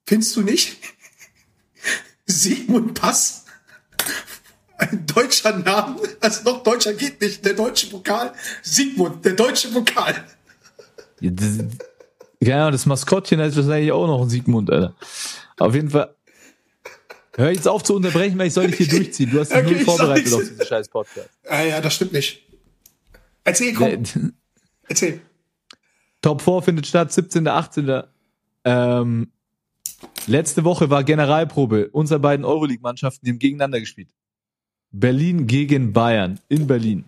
Findest 0.08 0.36
du 0.36 0.42
nicht? 0.42 0.78
Sigmund 2.26 2.94
Pass? 3.00 3.46
Ein 4.78 5.06
deutscher 5.06 5.58
Name, 5.58 5.98
also 6.22 6.44
noch 6.50 6.64
deutscher 6.64 6.94
geht 6.94 7.20
nicht, 7.22 7.44
der 7.44 7.54
deutsche 7.54 7.88
Pokal. 7.88 8.32
Sigmund, 8.64 9.26
der 9.26 9.34
deutsche 9.34 9.68
Pokal. 9.70 10.16
Ja, 11.20 11.32
das, 11.32 11.48
ja, 12.42 12.72
das 12.72 12.86
Maskottchen 12.86 13.42
heißt 13.42 13.58
wahrscheinlich 13.58 13.92
auch 13.92 14.08
noch 14.08 14.22
ein 14.22 14.30
Sigmund, 14.30 14.72
Alter. 14.72 14.96
Auf 15.58 15.76
jeden 15.76 15.90
Fall. 15.90 16.16
Hör 17.40 17.52
jetzt 17.52 17.70
auf 17.70 17.84
zu 17.84 17.96
unterbrechen, 17.96 18.38
weil 18.38 18.48
ich 18.48 18.54
soll 18.54 18.68
dich 18.68 18.76
hier 18.76 18.90
durchziehen. 18.90 19.32
Du 19.32 19.40
hast 19.40 19.50
dich 19.54 19.60
Okay, 19.60 19.76
sag 19.76 19.86
vorbereitet 19.86 20.34
auf 20.34 20.42
diesen 20.42 20.66
scheiß 20.66 20.90
Podcast. 20.90 21.30
Ah 21.48 21.64
ja, 21.64 21.80
das 21.80 21.96
stimmt 21.96 22.12
nicht. 22.12 22.44
Erzähl, 23.46 23.74
komm, 23.74 24.04
erzähl. 24.90 25.22
Top 26.22 26.42
4 26.42 26.62
findet 26.64 26.86
statt, 26.86 27.14
17. 27.14 27.48
18. 27.48 28.04
Ähm, 28.66 29.32
letzte 30.28 30.66
Woche 30.66 30.90
war 30.90 31.06
Generalprobe. 31.06 31.88
Unsere 31.94 32.20
beiden 32.20 32.44
Euroleague-Mannschaften, 32.44 33.26
die 33.26 33.32
haben 33.32 33.40
gegeneinander 33.40 33.80
gespielt. 33.80 34.10
Berlin 34.92 35.48
gegen 35.48 35.94
Bayern 35.94 36.42
in 36.50 36.68
Berlin. 36.68 37.06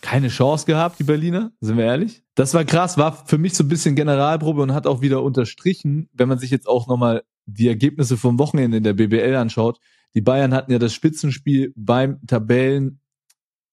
Keine 0.00 0.28
Chance 0.28 0.64
gehabt, 0.64 0.98
die 1.00 1.04
Berliner, 1.04 1.52
sind 1.60 1.76
wir 1.76 1.84
ehrlich. 1.84 2.22
Das 2.34 2.54
war 2.54 2.64
krass, 2.64 2.96
war 2.96 3.26
für 3.26 3.36
mich 3.36 3.52
so 3.52 3.62
ein 3.62 3.68
bisschen 3.68 3.94
Generalprobe 3.94 4.62
und 4.62 4.72
hat 4.72 4.86
auch 4.86 5.02
wieder 5.02 5.22
unterstrichen, 5.22 6.08
wenn 6.14 6.28
man 6.28 6.38
sich 6.38 6.50
jetzt 6.50 6.66
auch 6.66 6.86
nochmal 6.86 7.24
die 7.46 7.68
Ergebnisse 7.68 8.16
vom 8.16 8.38
Wochenende 8.38 8.78
in 8.78 8.82
der 8.84 8.94
BBL 8.94 9.34
anschaut. 9.36 9.78
Die 10.14 10.20
Bayern 10.20 10.54
hatten 10.54 10.72
ja 10.72 10.78
das 10.78 10.94
Spitzenspiel 10.94 11.72
beim 11.76 12.24
Tabellen 12.26 13.00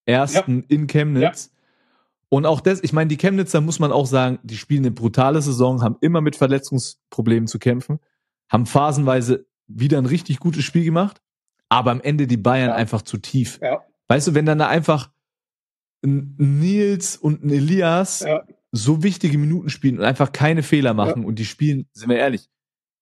ersten 0.05 0.63
in 0.67 0.87
Chemnitz. 0.87 1.53
Und 2.29 2.45
auch 2.45 2.61
das, 2.61 2.81
ich 2.83 2.93
meine, 2.93 3.09
die 3.09 3.17
Chemnitzer 3.17 3.61
muss 3.61 3.79
man 3.79 3.91
auch 3.91 4.05
sagen, 4.05 4.39
die 4.43 4.57
spielen 4.57 4.83
eine 4.85 4.91
brutale 4.91 5.41
Saison, 5.41 5.81
haben 5.81 5.97
immer 6.01 6.21
mit 6.21 6.35
Verletzungsproblemen 6.35 7.47
zu 7.47 7.59
kämpfen, 7.59 7.99
haben 8.49 8.65
phasenweise 8.65 9.45
wieder 9.67 9.97
ein 9.97 10.05
richtig 10.05 10.39
gutes 10.39 10.63
Spiel 10.63 10.85
gemacht, 10.85 11.21
aber 11.69 11.91
am 11.91 12.01
Ende 12.01 12.27
die 12.27 12.37
Bayern 12.37 12.69
Ja. 12.69 12.75
einfach 12.75 13.01
zu 13.01 13.17
tief. 13.17 13.59
Ja. 13.61 13.81
Weißt 14.07 14.27
du, 14.27 14.33
wenn 14.33 14.45
dann 14.45 14.59
da 14.59 14.67
einfach 14.67 15.11
ein 16.03 16.35
Nils 16.37 17.17
und 17.17 17.43
ein 17.43 17.49
Elias 17.49 18.21
Ja. 18.21 18.43
so 18.71 19.03
wichtige 19.03 19.37
Minuten 19.37 19.69
spielen 19.69 19.99
und 19.99 20.05
einfach 20.05 20.31
keine 20.31 20.63
Fehler 20.63 20.93
machen 20.93 21.25
und 21.25 21.35
die 21.37 21.45
spielen, 21.45 21.87
sind 21.93 22.09
wir 22.09 22.17
ehrlich, 22.17 22.49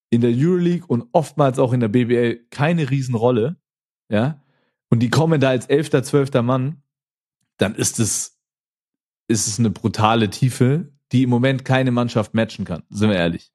in 0.09 0.21
der 0.21 0.31
Euroleague 0.33 0.85
und 0.87 1.07
oftmals 1.11 1.59
auch 1.59 1.73
in 1.73 1.79
der 1.79 1.87
BBL 1.87 2.45
keine 2.49 2.89
Riesenrolle, 2.89 3.57
ja, 4.09 4.41
und 4.89 5.01
die 5.01 5.09
kommen 5.09 5.39
da 5.39 5.49
als 5.49 5.67
elfter, 5.67 6.03
zwölfter 6.03 6.41
Mann, 6.41 6.81
dann 7.57 7.75
ist 7.75 7.99
es, 7.99 8.39
ist 9.27 9.47
es 9.47 9.59
eine 9.59 9.69
brutale 9.69 10.29
Tiefe, 10.29 10.91
die 11.11 11.23
im 11.23 11.29
Moment 11.29 11.65
keine 11.65 11.91
Mannschaft 11.91 12.33
matchen 12.33 12.65
kann, 12.65 12.83
sind 12.89 13.09
wir 13.09 13.17
ehrlich. 13.17 13.51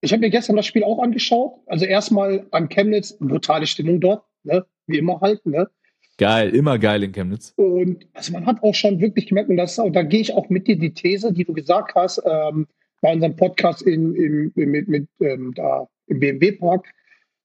Ich 0.00 0.12
habe 0.12 0.20
mir 0.20 0.30
gestern 0.30 0.56
das 0.56 0.66
Spiel 0.66 0.82
auch 0.82 0.98
angeschaut. 1.00 1.60
Also 1.66 1.84
erstmal 1.84 2.46
an 2.50 2.68
Chemnitz, 2.68 3.16
brutale 3.18 3.68
Stimmung 3.68 4.00
dort, 4.00 4.24
ne? 4.42 4.66
wie 4.86 4.98
immer 4.98 5.20
halt. 5.20 5.46
Ne? 5.46 5.70
Geil, 6.18 6.54
immer 6.54 6.78
geil 6.80 7.04
in 7.04 7.12
Chemnitz. 7.12 7.52
Und 7.56 8.06
also 8.12 8.32
man 8.32 8.46
hat 8.46 8.62
auch 8.64 8.74
schon 8.74 9.00
wirklich 9.00 9.26
gemerkt, 9.26 9.48
und, 9.48 9.56
das, 9.56 9.78
und 9.78 9.94
da 9.94 10.02
gehe 10.02 10.20
ich 10.20 10.34
auch 10.34 10.48
mit 10.48 10.66
dir 10.66 10.76
die 10.76 10.92
These, 10.92 11.32
die 11.32 11.44
du 11.44 11.52
gesagt 11.52 11.94
hast, 11.94 12.20
ähm, 12.24 12.66
bei 13.02 13.12
unserem 13.12 13.36
Podcast 13.36 13.82
in, 13.82 14.14
in, 14.14 14.52
mit, 14.54 14.88
mit 14.88 15.08
ähm, 15.20 15.52
da 15.54 15.88
im 16.06 16.20
BMW-Park, 16.20 16.88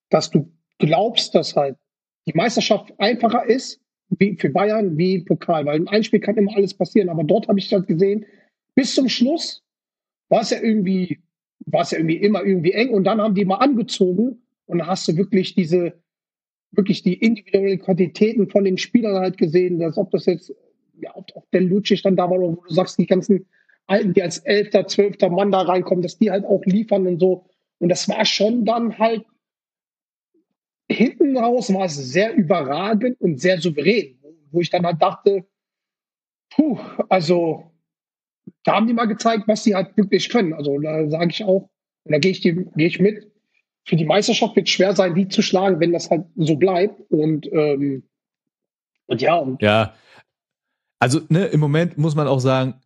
dass 0.10 0.30
du 0.30 0.50
glaubst, 0.78 1.36
dass 1.36 1.56
halt 1.56 1.76
die 2.28 2.34
Meisterschaft 2.34 2.94
einfacher 3.00 3.46
ist 3.46 3.82
wie 4.10 4.38
für 4.38 4.50
Bayern 4.50 4.98
wie 4.98 5.24
Pokal, 5.24 5.66
weil 5.66 5.78
im 5.78 5.88
Einspiel 5.88 6.22
kann 6.22 6.38
immer 6.38 6.56
alles 6.56 6.74
passieren. 6.74 7.10
Aber 7.10 7.24
dort 7.24 7.48
habe 7.48 7.60
ich 7.60 7.74
halt 7.74 7.88
gesehen, 7.88 8.26
bis 8.76 8.96
zum 8.96 9.10
Schluss 9.10 9.64
war 10.30 10.42
es 10.42 10.52
ja 10.52 10.62
irgendwie, 10.62 11.20
war 11.66 11.82
es 11.82 11.92
ja 11.92 11.98
irgendwie 11.98 12.18
immer 12.18 12.44
irgendwie 12.44 12.72
eng 12.72 12.90
und 12.90 13.04
dann 13.04 13.20
haben 13.20 13.36
die 13.36 13.44
mal 13.44 13.56
angezogen 13.56 14.44
und 14.66 14.78
dann 14.78 14.88
hast 14.88 15.08
du 15.08 15.18
wirklich 15.18 15.56
diese, 15.56 15.94
wirklich 16.72 17.02
die 17.02 17.16
individuellen 17.16 17.80
Qualitäten 17.80 18.50
von 18.50 18.64
den 18.64 18.78
Spielern 18.78 19.16
halt 19.16 19.38
gesehen, 19.38 19.82
als 19.82 19.98
ob 19.98 20.12
das 20.12 20.28
jetzt, 20.28 20.54
ja, 21.02 21.16
ob 21.16 21.36
auch 21.36 21.46
der 21.52 21.62
Lucic 21.62 22.04
dann 22.04 22.16
da 22.16 22.30
war, 22.30 22.40
wo 22.40 22.62
du 22.68 22.74
sagst, 22.74 23.00
die 23.00 23.08
ganzen 23.08 23.48
die 23.90 24.22
als 24.22 24.40
elfter, 24.40 24.88
zwölfter 24.88 25.30
Mann 25.30 25.52
da 25.52 25.62
reinkommen, 25.62 26.02
dass 26.02 26.18
die 26.18 26.32
halt 26.32 26.46
auch 26.46 26.62
liefern 26.66 27.08
und 27.08 27.20
so. 27.20 27.46
Und 27.80 27.90
das 27.90 28.10
war 28.10 28.26
schon 28.26 28.66
dann 28.66 28.98
halt 28.98 29.26
hinten 30.90 31.38
raus 31.38 31.74
war 31.74 31.86
es 31.86 31.96
sehr 31.96 32.34
überragend 32.34 33.20
und 33.20 33.40
sehr 33.40 33.60
souverän, 33.60 34.18
wo 34.52 34.62
ich 34.62 34.70
dann 34.70 34.86
halt 34.86 35.02
dachte, 35.02 35.46
puh, 36.50 36.80
also 37.10 37.72
da 38.64 38.76
haben 38.76 38.88
die 38.88 38.94
mal 38.94 39.06
gezeigt, 39.06 39.48
was 39.48 39.64
sie 39.64 39.76
halt 39.76 39.96
wirklich 39.98 40.30
können. 40.30 40.54
Also 40.54 40.80
da 40.80 41.10
sage 41.10 41.32
ich 41.32 41.44
auch, 41.44 41.70
da 42.06 42.18
gehe 42.20 42.32
ich, 42.32 42.42
gehe 42.42 42.68
ich 42.76 43.00
mit. 43.00 43.32
Für 43.86 43.96
die 43.96 44.06
Meisterschaft 44.06 44.56
wird 44.56 44.68
es 44.68 44.74
schwer 44.74 44.96
sein, 44.96 45.16
die 45.16 45.28
zu 45.28 45.42
schlagen, 45.42 45.80
wenn 45.80 45.94
das 45.94 46.10
halt 46.10 46.26
so 46.36 46.56
bleibt. 46.56 47.02
Und, 47.10 47.52
ähm, 47.52 48.04
und 49.08 49.22
ja, 49.22 49.36
und 49.36 49.62
Ja. 49.62 49.94
Also, 51.00 51.22
ne, 51.30 51.46
im 51.46 51.60
Moment 51.60 51.98
muss 51.98 52.16
man 52.16 52.28
auch 52.28 52.40
sagen, 52.40 52.82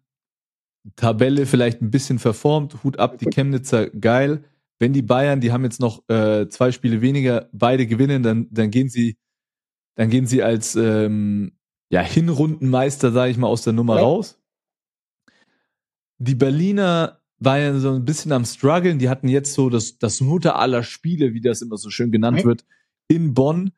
Tabelle 0.96 1.46
vielleicht 1.46 1.82
ein 1.82 1.92
bisschen 1.92 2.20
verformt, 2.20 2.84
Hut 2.84 2.98
ab, 3.00 3.18
die 3.18 3.28
Chemnitzer 3.28 3.90
geil. 3.90 4.44
Wenn 4.80 4.94
die 4.94 5.04
Bayern, 5.04 5.42
die 5.42 5.52
haben 5.52 5.64
jetzt 5.64 5.80
noch 5.80 6.08
äh, 6.10 6.48
zwei 6.50 6.72
Spiele 6.72 7.02
weniger, 7.02 7.50
beide 7.52 7.86
gewinnen, 7.86 8.24
dann, 8.24 8.48
dann 8.52 8.72
gehen 8.72 8.90
sie, 8.90 9.18
dann 9.96 10.10
gehen 10.10 10.26
sie 10.26 10.42
als 10.42 10.76
ähm, 10.76 11.52
ja, 11.92 12.02
Hinrundenmeister, 12.02 13.12
sage 13.12 13.32
ich 13.32 13.38
mal, 13.38 13.48
aus 13.48 13.64
der 13.64 13.74
Nummer 13.74 13.98
Ja. 13.98 14.02
raus. 14.02 14.40
Die 16.18 16.36
Berliner 16.36 17.20
waren 17.40 17.62
ja 17.62 17.80
so 17.80 17.92
ein 17.94 18.06
bisschen 18.06 18.32
am 18.32 18.46
struggeln, 18.46 19.00
die 19.00 19.10
hatten 19.10 19.28
jetzt 19.28 19.54
so 19.54 19.70
das, 19.70 19.98
das 19.98 20.22
Mutter 20.22 20.58
aller 20.60 20.84
Spiele, 20.84 21.34
wie 21.34 21.42
das 21.42 21.62
immer 21.62 21.78
so 21.78 21.90
schön 21.90 22.12
genannt 22.12 22.44
Mhm. 22.44 22.48
wird, 22.50 22.66
in 23.08 23.34
Bonn. 23.34 23.72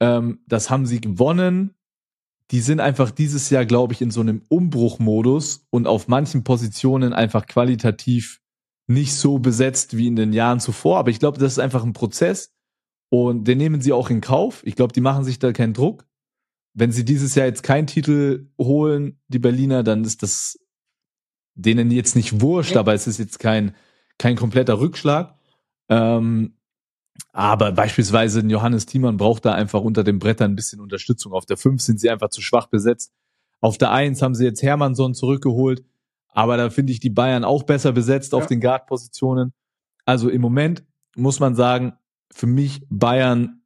Ähm, 0.00 0.40
das 0.46 0.70
haben 0.70 0.86
sie 0.86 1.00
gewonnen 1.00 1.74
die 2.50 2.60
sind 2.60 2.80
einfach 2.80 3.10
dieses 3.10 3.50
Jahr, 3.50 3.64
glaube 3.64 3.92
ich, 3.92 4.02
in 4.02 4.10
so 4.10 4.20
einem 4.20 4.42
Umbruchmodus 4.48 5.66
und 5.70 5.86
auf 5.86 6.08
manchen 6.08 6.42
Positionen 6.42 7.12
einfach 7.12 7.46
qualitativ 7.46 8.40
nicht 8.88 9.14
so 9.14 9.38
besetzt 9.38 9.96
wie 9.96 10.08
in 10.08 10.16
den 10.16 10.32
Jahren 10.32 10.58
zuvor. 10.58 10.98
Aber 10.98 11.10
ich 11.10 11.20
glaube, 11.20 11.38
das 11.38 11.52
ist 11.52 11.58
einfach 11.60 11.84
ein 11.84 11.92
Prozess 11.92 12.52
und 13.08 13.44
den 13.44 13.58
nehmen 13.58 13.80
sie 13.80 13.92
auch 13.92 14.10
in 14.10 14.20
Kauf. 14.20 14.62
Ich 14.64 14.74
glaube, 14.74 14.92
die 14.92 15.00
machen 15.00 15.24
sich 15.24 15.38
da 15.38 15.52
keinen 15.52 15.74
Druck. 15.74 16.06
Wenn 16.74 16.90
sie 16.90 17.04
dieses 17.04 17.34
Jahr 17.36 17.46
jetzt 17.46 17.62
keinen 17.62 17.86
Titel 17.86 18.48
holen, 18.60 19.20
die 19.28 19.38
Berliner, 19.38 19.84
dann 19.84 20.04
ist 20.04 20.22
das 20.22 20.58
denen 21.54 21.90
jetzt 21.90 22.16
nicht 22.16 22.40
wurscht, 22.40 22.76
aber 22.76 22.94
es 22.94 23.06
ist 23.06 23.18
jetzt 23.18 23.38
kein, 23.38 23.76
kein 24.18 24.36
kompletter 24.36 24.80
Rückschlag. 24.80 25.36
Ähm, 25.88 26.56
aber 27.32 27.72
beispielsweise 27.72 28.40
Johannes 28.40 28.86
Thiemann 28.86 29.16
braucht 29.16 29.44
da 29.44 29.52
einfach 29.52 29.80
unter 29.80 30.04
den 30.04 30.18
Brettern 30.18 30.52
ein 30.52 30.56
bisschen 30.56 30.80
Unterstützung. 30.80 31.32
Auf 31.32 31.46
der 31.46 31.56
5 31.56 31.80
sind 31.80 32.00
sie 32.00 32.10
einfach 32.10 32.30
zu 32.30 32.40
schwach 32.42 32.66
besetzt. 32.66 33.12
Auf 33.60 33.78
der 33.78 33.90
1 33.92 34.22
haben 34.22 34.34
sie 34.34 34.44
jetzt 34.44 34.62
Hermannsson 34.62 35.14
zurückgeholt. 35.14 35.84
Aber 36.28 36.56
da 36.56 36.70
finde 36.70 36.92
ich 36.92 37.00
die 37.00 37.10
Bayern 37.10 37.44
auch 37.44 37.64
besser 37.64 37.92
besetzt 37.92 38.34
auf 38.34 38.42
Ja. 38.42 38.48
den 38.48 38.60
Guard-Positionen. 38.60 39.52
Also 40.04 40.28
im 40.28 40.40
Moment 40.40 40.84
muss 41.16 41.40
man 41.40 41.54
sagen, 41.54 41.92
für 42.32 42.46
mich 42.46 42.86
Bayern 42.88 43.62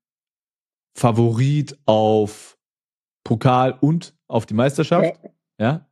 Favorit 0.94 1.78
auf 1.86 2.56
Pokal 3.24 3.76
und 3.80 4.14
auf 4.28 4.46
die 4.46 4.54
Meisterschaft. 4.54 5.18
Ja. 5.58 5.86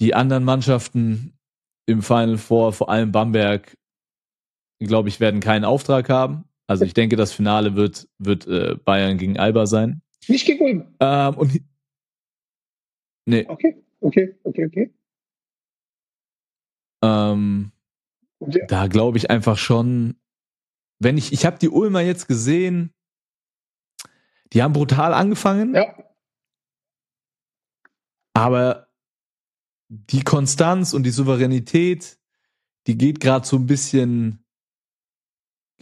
Die 0.00 0.14
anderen 0.14 0.44
Mannschaften 0.44 1.38
im 1.86 2.02
Final 2.02 2.38
Four, 2.38 2.72
vor 2.72 2.88
allem 2.88 3.12
Bamberg, 3.12 3.76
glaube 4.80 5.08
ich, 5.08 5.20
werden 5.20 5.40
keinen 5.40 5.64
Auftrag 5.64 6.08
haben. 6.08 6.44
Also 6.66 6.84
ich 6.84 6.94
denke, 6.94 7.16
das 7.16 7.32
Finale 7.32 7.74
wird, 7.74 8.08
wird 8.18 8.46
äh, 8.46 8.76
Bayern 8.84 9.18
gegen 9.18 9.38
Alba 9.38 9.66
sein. 9.66 10.02
nicht 10.28 10.46
gegen 10.46 10.64
Ulm. 10.64 10.94
Ähm, 11.00 11.34
und 11.36 11.60
nee, 13.26 13.46
Okay, 13.48 13.84
okay, 14.00 14.34
okay, 14.44 14.66
okay. 14.66 14.94
ähm, 17.02 17.72
ja, 18.40 18.66
da 18.66 18.86
glaube 18.86 19.18
ich 19.18 19.30
einfach 19.30 19.58
schon, 19.58 20.16
wenn 20.98 21.18
ich, 21.18 21.32
ich 21.32 21.44
habe 21.44 21.58
die 21.58 21.68
Ulmer 21.68 22.00
jetzt 22.00 22.28
gesehen, 22.28 22.92
die 24.52 24.62
haben 24.62 24.72
brutal 24.72 25.12
angefangen, 25.12 25.74
ja, 25.74 25.94
aber 28.34 28.88
die 29.88 30.22
Konstanz 30.22 30.92
und 30.92 31.04
die 31.04 31.10
Souveränität, 31.10 32.18
die 32.86 32.98
geht 32.98 33.20
gerade 33.20 33.46
so 33.46 33.56
ein 33.56 33.66
bisschen, 33.66 34.43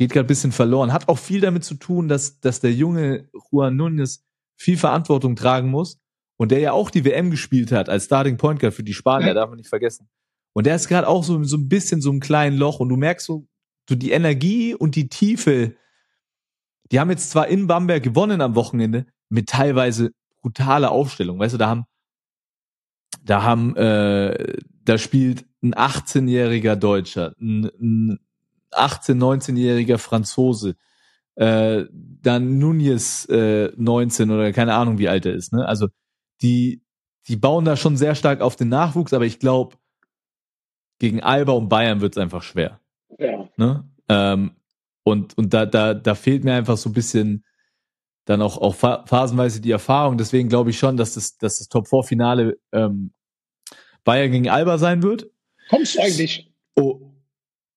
geht 0.03 0.13
gerade 0.13 0.27
ein 0.27 0.29
bisschen 0.29 0.53
verloren. 0.53 0.93
Hat 0.93 1.09
auch 1.09 1.19
viel 1.19 1.41
damit 1.41 1.65
zu 1.65 1.75
tun, 1.75 2.09
dass, 2.09 2.41
dass 2.41 2.61
der 2.61 2.73
junge 2.73 3.29
Juan 3.51 3.81
Núñez 3.81 4.21
viel 4.57 4.77
Verantwortung 4.77 5.37
tragen 5.37 5.71
muss 5.71 6.01
und 6.37 6.51
der 6.51 6.59
ja 6.59 6.73
auch 6.73 6.91
die 6.91 7.05
WM 7.05 7.31
gespielt 7.31 7.71
hat 7.71 7.89
als 7.89 8.05
Starting 8.07 8.37
Point 8.37 8.59
Guard 8.61 8.75
für 8.75 8.83
die 8.83 8.95
Spanier, 8.95 9.33
darf 9.35 9.49
man 9.49 9.59
nicht 9.59 9.69
vergessen. 9.69 10.09
Und 10.55 10.67
der 10.67 10.77
ist 10.77 10.89
gerade 10.89 11.07
auch 11.07 11.23
so, 11.23 11.43
so 11.45 11.57
ein 11.57 11.69
bisschen 11.69 12.01
so 12.01 12.11
ein 12.11 12.21
kleinen 12.21 12.57
Loch 12.57 12.81
und 12.81 12.89
du 12.89 12.97
merkst 12.97 13.27
so, 13.27 13.47
so 13.89 13.95
die 13.95 14.11
Energie 14.11 14.75
und 14.75 14.97
die 14.97 15.09
Tiefe. 15.09 15.77
Die 16.91 17.01
haben 17.01 17.11
jetzt 17.11 17.31
zwar 17.31 17.47
in 17.49 17.69
Bamberg 17.69 18.03
gewonnen 18.03 18.41
am 18.41 18.55
Wochenende 18.55 19.07
mit 19.29 19.49
teilweise 19.49 20.11
brutaler 20.43 20.91
Aufstellung. 20.91 21.39
Weißt 21.39 21.55
du, 21.55 21.59
da 21.59 21.69
haben 21.69 21.85
da 23.25 23.45
haben, 23.45 23.77
äh, 23.77 24.57
da 24.85 24.99
spielt 24.99 25.45
ein 25.63 25.75
18-jähriger 25.75 26.75
Deutscher, 26.75 27.35
ein, 27.41 27.71
ein 27.81 28.19
18-, 28.73 29.17
19-jähriger 29.19 29.99
Franzose, 29.99 30.77
äh, 31.37 31.85
dann 31.91 32.59
Nunez 32.59 33.27
äh, 33.29 33.73
19 33.77 34.31
oder 34.31 34.53
keine 34.53 34.75
Ahnung, 34.75 34.99
wie 34.99 35.09
alt 35.09 35.27
er 35.27 35.35
ist. 35.35 35.53
Ne? 35.53 35.67
Also 35.67 35.89
die, 36.43 36.83
die 37.29 37.37
bauen 37.37 37.65
da 37.65 37.77
schon 37.77 37.97
sehr 37.97 38.15
stark 38.15 38.41
auf 38.41 38.57
den 38.57 38.69
Nachwuchs, 38.69 39.13
aber 39.13 39.25
ich 39.25 39.39
glaube, 39.39 39.77
gegen 40.99 41.23
Alba 41.23 41.53
und 41.53 41.69
Bayern 41.69 42.01
wird 42.01 42.17
es 42.17 42.23
einfach 42.23 42.43
schwer. 42.43 42.81
ja. 43.19 43.49
Ne? 43.57 43.89
Ähm, 44.09 44.57
und 45.05 45.37
und 45.37 45.53
da, 45.53 45.67
da, 45.67 45.95
da 45.95 46.15
fehlt 46.15 46.45
mir 46.45 46.55
einfach 46.55 46.77
so 46.77 46.89
ein 46.89 46.93
bisschen 46.93 47.45
dann 48.25 48.41
auch, 48.41 48.57
auch 48.59 48.75
pha- 48.77 49.05
phasenweise 49.07 49.61
die 49.61 49.73
Erfahrung. 49.73 50.17
Deswegen 50.17 50.49
glaube 50.49 50.71
ich 50.71 50.79
schon, 50.79 50.97
dass 50.97 51.15
das, 51.15 51.39
dass 51.39 51.59
das 51.59 51.69
Top-4-Finale 51.69 52.57
ähm, 52.71 53.13
Bayern 54.05 54.31
gegen 54.31 54.49
Alba 54.49 54.79
sein 54.79 55.03
wird. 55.03 55.29
Kommst 55.71 55.97
du 55.97 56.01
eigentlich, 56.03 56.53
Oh, 56.77 57.12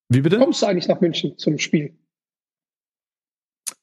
wie 0.10 0.22
bitte? 0.22 0.38
kommst 0.38 0.62
du 0.62 0.68
eigentlich 0.68 0.88
nach 0.88 1.02
München 1.02 1.38
zum 1.38 1.58
Spiel? 1.58 1.98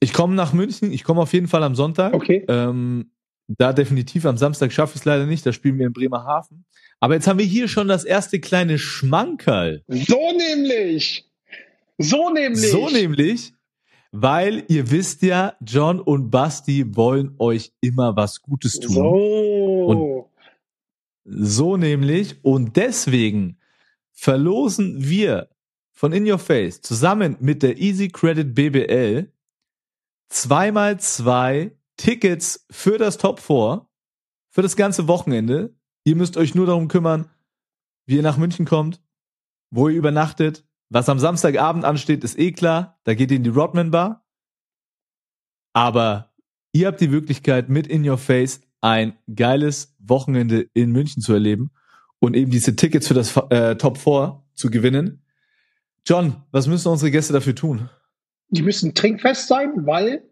Ich 0.01 0.13
komme 0.13 0.35
nach 0.35 0.53
München. 0.53 0.93
Ich 0.93 1.05
komme 1.05 1.21
auf 1.21 1.33
jeden 1.33 1.49
Fall 1.49 1.63
am 1.63 1.75
Sonntag. 1.75 2.15
Okay. 2.15 2.45
Ähm, 2.49 3.13
da 3.49 3.73
definitiv 3.73 4.25
am 4.27 4.37
Samstag 4.37 4.73
schaffe 4.73 4.95
ich 4.95 5.01
es 5.01 5.05
leider 5.05 5.27
nicht. 5.27 5.45
Da 5.45 5.53
spielen 5.53 5.79
wir 5.79 5.87
in 5.87 5.93
Bremerhaven. 5.93 6.65
Aber 7.01 7.15
jetzt 7.15 7.27
haben 7.27 7.39
wir 7.39 7.47
hier 7.47 7.69
schon 7.69 7.89
das 7.89 8.05
erste 8.05 8.41
kleine 8.41 8.79
Schmankerl. 8.79 9.83
So 9.89 10.19
nämlich. 10.37 11.29
So 11.99 12.31
nämlich. 12.31 12.71
So 12.71 12.89
nämlich, 12.89 13.55
weil 14.13 14.65
ihr 14.69 14.91
wisst 14.91 15.23
ja, 15.23 15.57
John 15.61 16.01
und 16.01 16.31
Basti 16.31 16.97
wollen 16.97 17.35
euch 17.39 17.73
immer 17.81 18.17
was 18.17 18.43
Gutes 18.43 18.79
tun. 18.79 18.95
So. 18.95 20.31
So 21.25 21.77
nämlich. 21.77 22.37
Und 22.45 22.77
deswegen 22.77 23.59
verlosen 24.13 25.09
wir 25.09 25.49
von 26.03 26.13
In 26.13 26.29
Your 26.29 26.41
Face 26.41 26.81
zusammen 26.81 27.37
mit 27.39 27.63
der 27.63 27.79
Easy 27.79 28.09
Credit 28.09 28.57
BBL 28.57 29.33
zweimal 30.29 30.99
zwei 30.99 31.79
Tickets 31.97 32.67
für 32.73 32.99
das 32.99 33.19
Top 33.19 33.39
4 33.39 33.87
für 34.51 34.63
das 34.63 34.75
ganze 34.75 35.07
Wochenende. 35.07 35.77
Ihr 36.03 36.17
müsst 36.17 36.37
euch 36.37 36.57
nur 36.57 36.67
darum 36.67 36.89
kümmern, 36.89 37.31
wie 38.05 38.17
ihr 38.17 38.23
nach 38.23 38.37
München 38.37 38.67
kommt, 38.67 39.01
wo 39.71 39.89
ihr 39.89 39.97
übernachtet. 39.97 40.67
Was 40.89 41.09
am 41.09 41.21
Samstagabend 41.21 41.85
ansteht, 41.85 42.25
ist 42.25 42.37
eh 42.37 42.51
klar. 42.51 42.99
Da 43.05 43.15
geht 43.15 43.31
ihr 43.31 43.37
in 43.37 43.45
die 43.45 43.51
Rodman 43.51 43.93
Bar. 43.93 44.27
Aber 45.73 46.35
ihr 46.73 46.89
habt 46.89 47.01
die 47.01 47.07
Möglichkeit, 47.07 47.69
mit 47.69 47.87
In 47.87 48.07
Your 48.09 48.19
Face 48.19 48.61
ein 48.81 49.17
geiles 49.33 49.95
Wochenende 50.01 50.69
in 50.75 50.91
München 50.91 51.23
zu 51.23 51.33
erleben 51.33 51.71
und 52.19 52.35
eben 52.35 52.51
diese 52.51 52.75
Tickets 52.75 53.07
für 53.07 53.15
das 53.15 53.37
äh, 53.51 53.77
Top 53.77 53.99
4 53.99 54.43
zu 54.57 54.69
gewinnen. 54.69 55.22
John, 56.07 56.43
was 56.51 56.67
müssen 56.67 56.89
unsere 56.89 57.11
Gäste 57.11 57.33
dafür 57.33 57.55
tun? 57.55 57.89
Die 58.49 58.63
müssen 58.63 58.95
trinkfest 58.95 59.49
sein, 59.49 59.87
weil 59.87 60.29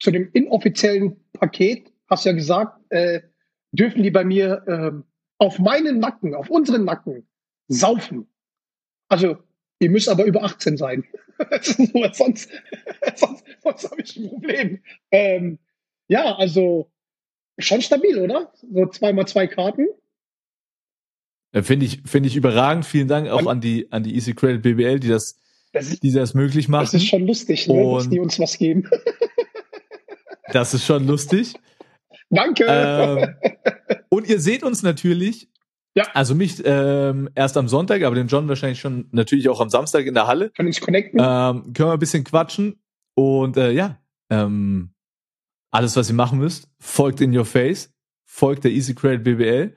zu 0.00 0.10
dem 0.10 0.30
inoffiziellen 0.32 1.16
Paket, 1.32 1.92
hast 2.08 2.24
du 2.24 2.30
ja 2.30 2.34
gesagt, 2.34 2.80
äh, 2.90 3.20
dürfen 3.72 4.02
die 4.02 4.10
bei 4.10 4.24
mir 4.24 4.64
ähm, 4.66 5.04
auf 5.38 5.58
meinen 5.58 5.98
Nacken, 5.98 6.34
auf 6.34 6.50
unseren 6.50 6.84
Nacken 6.84 7.28
saufen. 7.68 8.28
Also, 9.08 9.38
ihr 9.78 9.90
müsst 9.90 10.08
aber 10.08 10.24
über 10.24 10.42
18 10.42 10.76
sein. 10.76 11.04
sonst 12.12 12.50
sonst, 13.16 13.44
sonst 13.62 13.90
habe 13.90 14.02
ich 14.02 14.16
ein 14.16 14.28
Problem. 14.28 14.82
Ähm, 15.10 15.58
ja, 16.08 16.34
also 16.36 16.90
schon 17.58 17.82
stabil, 17.82 18.18
oder? 18.18 18.52
So 18.54 18.86
zweimal 18.86 19.26
zwei 19.26 19.46
Karten. 19.46 19.88
Äh, 21.52 21.62
Finde 21.62 21.86
ich, 21.86 22.02
finde 22.04 22.28
ich 22.28 22.36
überragend. 22.36 22.84
Vielen 22.84 23.08
Dank 23.08 23.28
auch 23.28 23.46
an 23.46 23.60
die, 23.60 23.90
an 23.90 24.02
die 24.02 24.14
Easy 24.14 24.34
Credit 24.34 24.62
BBL, 24.62 25.00
die 25.00 25.08
das, 25.08 25.38
Das 25.72 25.88
ist, 25.88 26.02
die 26.02 26.12
das 26.12 26.34
möglich 26.34 26.68
machen. 26.68 26.84
das 26.84 26.94
ist 26.94 27.06
schon 27.08 27.26
lustig, 27.26 27.68
ne, 27.68 27.92
dass 27.94 28.08
die 28.10 28.20
uns 28.20 28.38
was 28.38 28.58
geben. 28.58 28.88
Das 30.52 30.72
ist 30.72 30.84
schon 30.86 31.06
lustig. 31.06 31.54
Danke. 32.30 32.64
ähm, 32.68 33.34
und 34.08 34.26
ihr 34.28 34.40
seht 34.40 34.62
uns 34.62 34.82
natürlich, 34.82 35.50
Ja. 35.94 36.06
also 36.14 36.34
mich 36.34 36.62
ähm, 36.64 37.28
erst 37.34 37.56
am 37.58 37.68
Sonntag, 37.68 38.02
aber 38.02 38.14
den 38.14 38.28
John 38.28 38.48
wahrscheinlich 38.48 38.80
schon 38.80 39.08
natürlich 39.12 39.48
auch 39.50 39.60
am 39.60 39.68
Samstag 39.68 40.06
in 40.06 40.14
der 40.14 40.26
Halle. 40.26 40.50
Können 40.50 40.68
uns 40.68 40.80
connecten. 40.80 41.20
Ähm, 41.20 41.72
können 41.74 41.88
wir 41.90 41.92
ein 41.92 41.98
bisschen 41.98 42.24
quatschen. 42.24 42.80
Und 43.14 43.56
äh, 43.58 43.72
ja, 43.72 43.98
ähm, 44.30 44.94
alles, 45.70 45.96
was 45.96 46.08
ihr 46.08 46.14
machen 46.14 46.38
müsst, 46.38 46.68
folgt 46.78 47.20
in 47.20 47.36
your 47.36 47.44
face, 47.44 47.92
folgt 48.24 48.64
der 48.64 48.70
Easy 48.70 48.94
Credit 48.94 49.22
BBL 49.24 49.76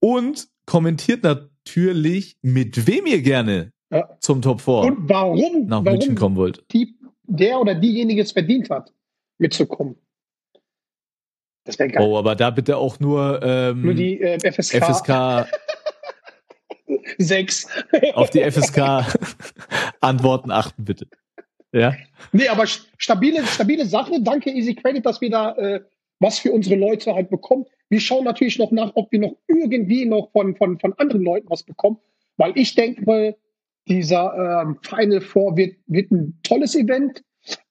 und 0.00 0.48
kommentiert 0.70 1.24
natürlich, 1.24 2.36
mit 2.42 2.86
wem 2.86 3.04
ihr 3.06 3.20
gerne 3.22 3.72
Ja. 3.92 4.16
zum 4.20 4.40
Top 4.40 4.60
4 4.60 4.74
Und 4.74 5.08
warum, 5.08 5.66
nach 5.66 5.82
München 5.82 6.00
warum 6.10 6.14
kommen 6.14 6.36
wollt. 6.36 6.64
die, 6.72 6.96
der 7.24 7.60
oder 7.60 7.74
diejenige 7.74 8.22
es 8.22 8.30
verdient 8.32 8.70
hat, 8.70 8.92
mitzukommen. 9.38 9.96
Das 11.64 11.78
wäre 11.78 11.88
geil. 11.90 12.06
Oh, 12.06 12.16
aber 12.16 12.36
da 12.36 12.50
bitte 12.50 12.76
auch 12.76 13.00
nur, 13.00 13.40
ähm, 13.42 13.82
Nur 13.82 13.94
die 13.94 14.20
äh, 14.20 14.38
FSK, 14.38 14.76
FSK 14.84 15.46
6. 17.18 17.66
auf 18.14 18.30
die 18.30 18.48
FSK 18.50 18.78
Antworten 20.00 20.50
achten, 20.50 20.84
bitte. 20.84 21.06
Ja. 21.72 21.94
Nee, 22.32 22.48
aber 22.48 22.64
st- 22.64 22.86
stabile, 22.96 23.44
stabile 23.46 23.86
Sache. 23.86 24.20
Danke, 24.22 24.50
Easy 24.50 24.74
Credit, 24.74 25.04
dass 25.04 25.20
wir 25.20 25.30
da 25.30 25.52
äh, 25.56 25.80
was 26.20 26.38
für 26.38 26.52
unsere 26.52 26.76
Leute 26.76 27.14
halt 27.14 27.30
bekommen. 27.30 27.66
Wir 27.88 28.00
schauen 28.00 28.24
natürlich 28.24 28.58
noch 28.58 28.70
nach, 28.70 28.92
ob 28.94 29.10
wir 29.10 29.18
noch 29.18 29.36
irgendwie 29.48 30.06
noch 30.06 30.30
von, 30.30 30.54
von, 30.54 30.78
von 30.78 30.92
anderen 30.94 31.22
Leuten 31.22 31.50
was 31.50 31.62
bekommen. 31.62 31.98
Weil 32.36 32.52
ich 32.56 32.74
denke 32.74 33.36
dieser 33.88 34.62
ähm, 34.62 34.78
Final 34.82 35.20
Four 35.20 35.56
wird, 35.56 35.76
wird 35.86 36.10
ein 36.12 36.38
tolles 36.42 36.76
Event. 36.76 37.24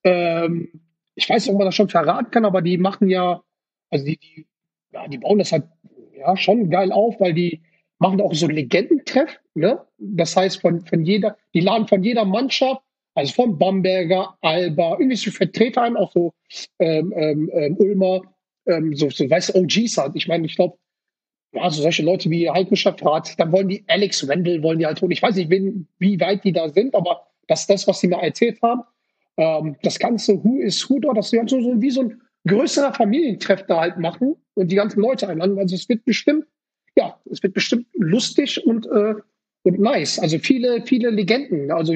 Ähm, 0.04 0.82
ich 1.16 1.30
weiß 1.30 1.46
nicht, 1.46 1.54
ob 1.54 1.60
man 1.60 1.68
das 1.68 1.76
schon 1.76 1.90
verraten 1.90 2.32
kann, 2.32 2.46
aber 2.46 2.62
die 2.62 2.78
machen 2.78 3.10
ja, 3.10 3.42
also 3.90 4.06
die, 4.06 4.18
die, 4.18 4.48
ja, 4.92 5.08
die 5.08 5.20
bauen 5.20 5.40
das 5.40 5.52
halt 5.52 5.66
ja 6.18 6.36
schon 6.36 6.70
geil 6.70 6.92
auf, 6.92 7.20
weil 7.20 7.34
die 7.34 7.62
machen 8.00 8.20
auch 8.20 8.34
so 8.34 8.48
Legendentreff. 8.48 9.40
Ne? 9.54 9.80
Das 9.98 10.36
heißt, 10.36 10.62
von, 10.62 10.82
von 10.82 11.04
jeder, 11.04 11.38
die 11.54 11.62
laden 11.62 11.88
von 11.88 12.04
jeder 12.04 12.26
Mannschaft 12.26 12.82
also 13.20 13.34
von 13.34 13.58
Bamberger, 13.58 14.38
Alba, 14.42 14.92
irgendwie 14.94 15.18
so 15.18 15.32
Vertreter 15.32 15.82
ein, 15.82 15.98
auch 15.98 16.12
so 16.12 16.34
ähm, 16.80 17.14
ähm, 17.16 17.50
ähm, 17.54 17.76
Ulmer, 17.78 18.22
ähm, 18.70 18.96
so, 18.96 19.10
so 19.10 19.30
weißt 19.30 19.56
OGs 19.56 19.98
halt. 19.98 20.16
Ich 20.16 20.28
meine, 20.28 20.46
ich 20.46 20.56
glaube, 20.56 20.78
ja, 21.54 21.70
so 21.70 21.82
solche 21.82 22.04
Leute 22.04 22.30
wie 22.30 22.50
Heidenschaft 22.50 23.04
hat, 23.04 23.40
dann 23.40 23.52
wollen 23.52 23.70
die 23.70 23.84
Alex 23.88 24.28
Wendell, 24.28 24.62
wollen 24.62 24.80
die 24.80 24.86
halt 24.86 25.02
holen. 25.02 25.12
Ich 25.12 25.22
weiß 25.22 25.36
nicht, 25.36 25.50
wen, 25.50 25.88
wie 25.98 26.20
weit 26.20 26.44
die 26.44 26.52
da 26.52 26.70
sind, 26.70 26.94
aber 26.96 27.28
das 27.48 27.62
ist 27.62 27.70
das, 27.70 27.88
was 27.88 28.00
sie 28.00 28.08
mir 28.08 28.22
erzählt 28.22 28.62
haben. 28.62 28.84
Ähm, 29.38 29.76
das 29.82 29.98
ganze 30.00 30.44
Who 30.44 30.60
is 30.60 30.88
Who 30.90 31.00
dort, 31.00 31.18
das 31.18 31.32
wird 31.32 31.50
so, 31.50 31.60
so 31.62 31.82
wie 31.82 31.90
so 31.90 32.02
ein 32.02 32.22
größerer 32.48 32.94
Familientreff 32.94 33.66
da 33.66 33.82
halt 33.82 33.98
machen 33.98 34.36
und 34.54 34.72
die 34.72 34.76
ganzen 34.76 35.02
Leute 35.02 35.28
einladen. 35.28 35.58
Also 35.58 35.76
es 35.76 35.90
wird 35.90 36.06
bestimmt, 36.06 36.46
ja, 36.96 37.20
es 37.30 37.42
wird 37.42 37.54
bestimmt 37.54 37.88
lustig 37.94 38.66
und, 38.66 38.86
äh, 38.86 39.16
und 39.64 39.80
nice. 39.80 40.20
Also 40.20 40.38
viele, 40.38 40.86
viele 40.86 41.10
Legenden. 41.10 41.72
Also 41.72 41.96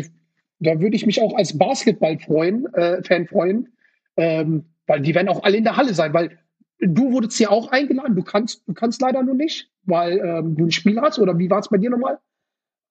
da 0.60 0.80
würde 0.80 0.96
ich 0.96 1.06
mich 1.06 1.22
auch 1.22 1.36
als 1.36 1.58
Basketball 1.58 2.18
freuen, 2.20 2.66
äh, 2.74 3.04
Fan 3.04 3.28
freuen, 3.28 3.70
ähm, 4.18 4.66
weil 4.88 5.02
die 5.02 5.14
werden 5.14 5.30
auch 5.30 5.44
alle 5.44 5.58
in 5.58 5.64
der 5.64 5.78
Halle 5.78 5.94
sein, 5.94 6.14
weil 6.14 6.40
du 6.80 7.12
wurdest 7.12 7.40
ja 7.40 7.50
auch 7.50 7.72
eingeladen, 7.72 8.16
du 8.16 8.24
kannst, 8.24 8.68
du 8.68 8.74
kannst 8.74 9.02
leider 9.02 9.24
nur 9.24 9.36
nicht, 9.36 9.70
weil 9.84 10.20
ähm, 10.20 10.56
du 10.56 10.66
ein 10.66 10.72
Spiel 10.72 11.00
hast 11.00 11.20
oder 11.20 11.38
wie 11.38 11.50
war 11.50 11.60
es 11.60 11.70
bei 11.70 11.78
dir 11.78 11.90
nochmal? 11.90 12.20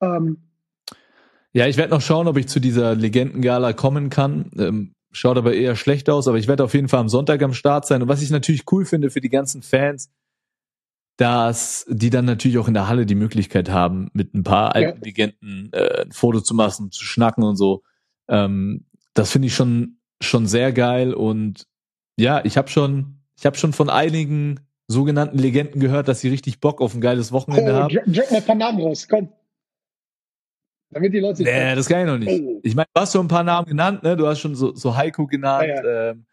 Ähm, 0.00 0.38
Ja, 1.52 1.66
ich 1.66 1.76
werde 1.76 1.90
noch 1.90 2.00
schauen, 2.00 2.28
ob 2.28 2.36
ich 2.38 2.48
zu 2.48 2.60
dieser 2.60 2.94
Legendengala 2.94 3.72
kommen 3.72 4.08
kann. 4.10 4.50
Ähm, 4.58 4.94
schaut 5.10 5.36
aber 5.36 5.54
eher 5.54 5.76
schlecht 5.76 6.08
aus, 6.08 6.26
aber 6.28 6.38
ich 6.38 6.48
werde 6.48 6.64
auf 6.64 6.74
jeden 6.74 6.88
Fall 6.88 7.00
am 7.00 7.08
Sonntag 7.08 7.42
am 7.42 7.52
Start 7.52 7.86
sein. 7.86 8.02
Und 8.02 8.08
was 8.08 8.22
ich 8.22 8.30
natürlich 8.30 8.64
cool 8.72 8.84
finde 8.86 9.10
für 9.10 9.20
die 9.20 9.28
ganzen 9.28 9.62
Fans, 9.62 10.10
dass 11.18 11.84
die 11.88 12.08
dann 12.10 12.24
natürlich 12.24 12.56
auch 12.58 12.68
in 12.68 12.74
der 12.74 12.88
Halle 12.88 13.04
die 13.04 13.14
Möglichkeit 13.14 13.68
haben, 13.68 14.08
mit 14.14 14.34
ein 14.34 14.42
paar 14.42 14.74
alten 14.74 14.98
Ja. 14.98 15.04
Legenden 15.04 15.70
äh, 15.72 16.04
ein 16.04 16.12
Foto 16.12 16.40
zu 16.40 16.54
machen, 16.54 16.90
zu 16.90 17.04
schnacken 17.04 17.44
und 17.44 17.56
so. 17.56 17.82
Ähm, 18.28 18.86
das 19.14 19.30
finde 19.30 19.48
ich 19.48 19.54
schon 19.54 19.98
schon 20.22 20.46
sehr 20.46 20.72
geil 20.72 21.14
und 21.14 21.66
ja, 22.16 22.44
ich 22.44 22.56
habe 22.56 22.68
schon 22.68 23.21
ich 23.42 23.46
habe 23.46 23.56
schon 23.56 23.72
von 23.72 23.90
einigen 23.90 24.60
sogenannten 24.86 25.36
Legenden 25.36 25.80
gehört, 25.80 26.06
dass 26.06 26.20
sie 26.20 26.28
richtig 26.28 26.60
Bock 26.60 26.80
auf 26.80 26.94
ein 26.94 27.00
geiles 27.00 27.32
oh, 27.32 27.34
Wochenende 27.34 27.74
haben. 27.74 27.92
drop, 27.92 28.04
drop 28.06 28.30
mal 28.30 28.36
ein 28.36 28.44
paar 28.44 28.54
Namen 28.54 28.80
raus, 28.80 29.08
komm. 29.10 29.32
Damit 30.90 31.12
die 31.12 31.18
Leute 31.18 31.42
Nee, 31.42 31.74
das 31.74 31.88
kann 31.88 32.02
ich 32.02 32.06
noch 32.06 32.18
nicht. 32.18 32.40
Oh. 32.40 32.60
Ich 32.62 32.76
meine, 32.76 32.86
du 32.94 33.00
hast 33.00 33.12
schon 33.12 33.24
ein 33.24 33.28
paar 33.28 33.42
Namen 33.42 33.66
genannt, 33.66 34.04
ne? 34.04 34.16
Du 34.16 34.28
hast 34.28 34.38
schon 34.38 34.54
so, 34.54 34.76
so 34.76 34.94
Heiko 34.94 35.26
genannt. 35.26 35.66
Ja, 35.66 36.10
Ähm, 36.10 36.24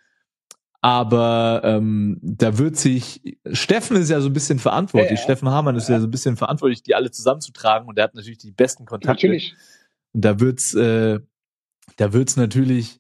aber 0.82 1.62
ähm, 1.64 2.20
da 2.22 2.60
wird 2.60 2.78
sich, 2.78 3.40
Steffen 3.54 3.98
ist 3.98 4.12
ja 4.12 4.22
so 4.22 4.30
ein 4.30 4.34
bisschen 4.34 4.60
verantwortlich. 4.60 5.10
Ja, 5.10 5.18
ja. 5.18 5.24
Steffen 5.24 5.50
Hamann 5.50 5.78
ist 5.78 5.90
ja. 5.90 6.00
so 6.00 6.06
ein 6.06 6.12
bisschen 6.12 6.38
verantwortlich, 6.38 6.84
die 6.84 6.94
alle 6.94 7.10
zusammenzutragen 7.10 7.88
und 7.88 7.98
der 7.98 8.04
hat 8.04 8.14
natürlich 8.14 8.38
die 8.38 8.52
besten 8.52 8.86
Kontakte. 8.86 9.26
Natürlich. 9.26 9.56
Und 10.14 10.24
da 10.24 10.40
wird's, 10.40 10.76
äh, 10.76 11.20
da 11.98 12.14
wird's 12.14 12.38
natürlich 12.38 13.00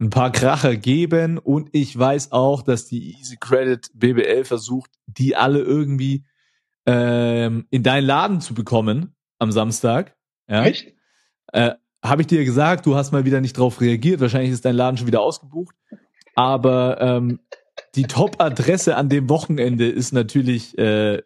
ein 0.00 0.10
paar 0.10 0.32
Kracher 0.32 0.76
geben 0.76 1.38
und 1.38 1.70
ich 1.72 1.96
weiß 1.96 2.32
auch, 2.32 2.62
dass 2.62 2.86
die 2.86 3.16
Easy 3.16 3.36
Credit 3.38 3.88
BBL 3.94 4.44
versucht, 4.44 4.90
die 5.06 5.36
alle 5.36 5.60
irgendwie 5.60 6.24
ähm, 6.86 7.66
in 7.70 7.82
deinen 7.82 8.04
Laden 8.04 8.40
zu 8.40 8.54
bekommen 8.54 9.14
am 9.38 9.52
Samstag. 9.52 10.16
Ja? 10.48 10.64
Echt? 10.64 10.92
Äh, 11.52 11.74
Habe 12.02 12.22
ich 12.22 12.26
dir 12.26 12.44
gesagt, 12.44 12.86
du 12.86 12.96
hast 12.96 13.12
mal 13.12 13.24
wieder 13.24 13.40
nicht 13.40 13.56
drauf 13.56 13.80
reagiert. 13.80 14.20
Wahrscheinlich 14.20 14.50
ist 14.50 14.64
dein 14.64 14.76
Laden 14.76 14.96
schon 14.96 15.06
wieder 15.06 15.22
ausgebucht. 15.22 15.74
Aber 16.34 17.00
ähm, 17.00 17.40
die 17.94 18.04
Top-Adresse 18.04 18.96
an 18.96 19.08
dem 19.08 19.28
Wochenende 19.28 19.88
ist 19.88 20.12
natürlich 20.12 20.76
äh, 20.76 21.22